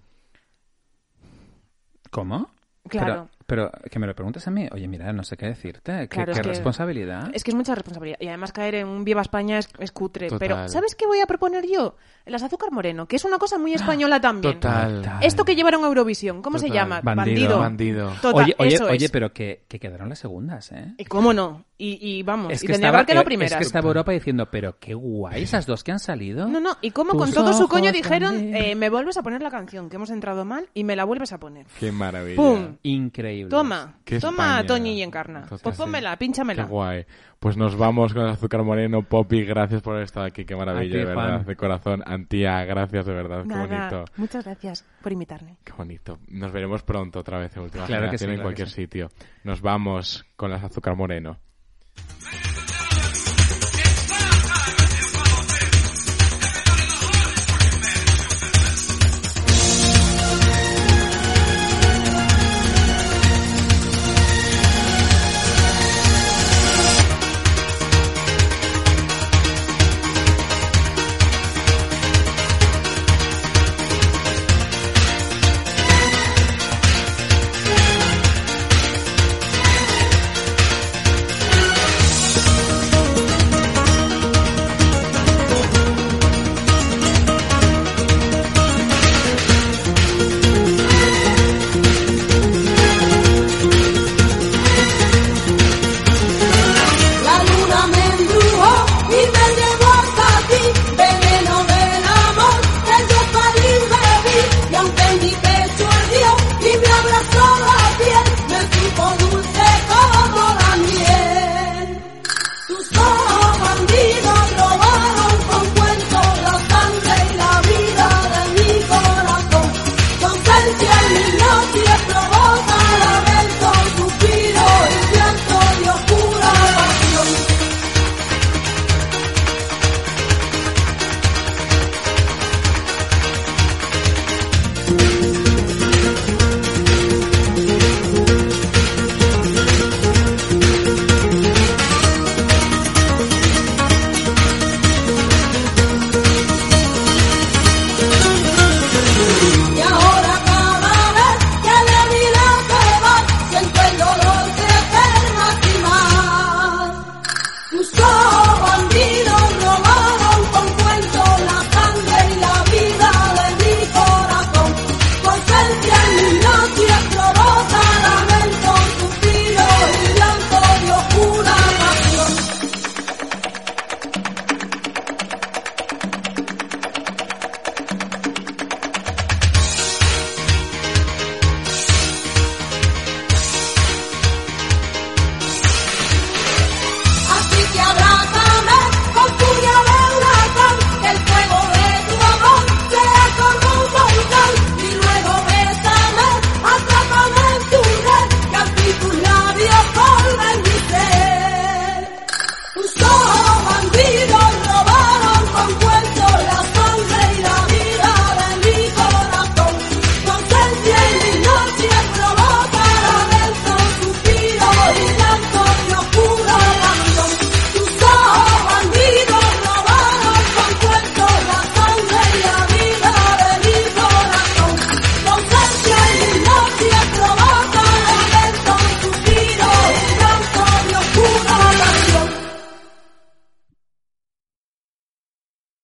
[2.12, 2.50] ¿Cómo?
[2.90, 3.30] Claro.
[3.30, 4.66] Pero, pero que me lo preguntes a mí.
[4.72, 5.92] Oye, mira, no sé qué decirte.
[6.04, 7.30] ¿Qué, Claro, qué es que- responsabilidad?
[7.34, 8.18] Es que es mucha responsabilidad.
[8.22, 10.30] Y además caer en un Viva España es, es cutre.
[10.30, 10.40] Total.
[10.40, 11.98] Pero, ¿sabes qué voy a proponer yo?
[12.26, 14.54] Las azúcar moreno, que es una cosa muy española también.
[14.54, 15.20] Total.
[15.22, 17.02] Esto que llevaron a Eurovisión, ¿cómo se llama?
[17.02, 17.60] Bandido.
[17.60, 18.14] Bandido.
[18.22, 19.12] Total, oye, oye, eso oye, es.
[19.12, 20.94] pero que, que quedaron las segundas, ¿eh?
[20.98, 21.66] ¿Y cómo no?
[21.78, 23.52] Y, y vamos, Es y que, tendría que estaba, quedado eh, primeras.
[23.54, 26.48] es que estaba Europa diciendo, pero qué guay esas dos que han salido.
[26.48, 29.42] No, no, y cómo Tus con todo su coño dijeron, eh, me vuelves a poner
[29.42, 31.66] la canción, que hemos entrado mal, y me la vuelves a poner.
[31.80, 32.36] Qué maravilla.
[32.36, 32.78] ¡Pum!
[32.84, 33.41] Increíble.
[33.50, 34.66] Toma, Qué toma, España.
[34.68, 35.42] Toñi y Encarna.
[35.44, 36.64] Total, Pues pónmela, Qué pínchamela.
[36.66, 37.06] guay.
[37.40, 39.02] Pues nos vamos con el azúcar moreno.
[39.04, 40.46] Poppy, gracias por haber estado aquí.
[40.46, 41.30] Qué maravilla, ti, de verdad.
[41.36, 41.46] Juan.
[41.46, 42.04] De corazón.
[42.06, 43.42] Antía, gracias, de verdad.
[43.44, 44.06] Qué Nada, bonito.
[44.18, 45.58] muchas gracias por invitarme.
[45.64, 46.20] Qué bonito.
[46.28, 48.76] Nos veremos pronto otra vez en Última Claro que Generación sí, en claro cualquier sí.
[48.76, 49.10] sitio.
[49.44, 51.38] Nos vamos con las azúcar moreno.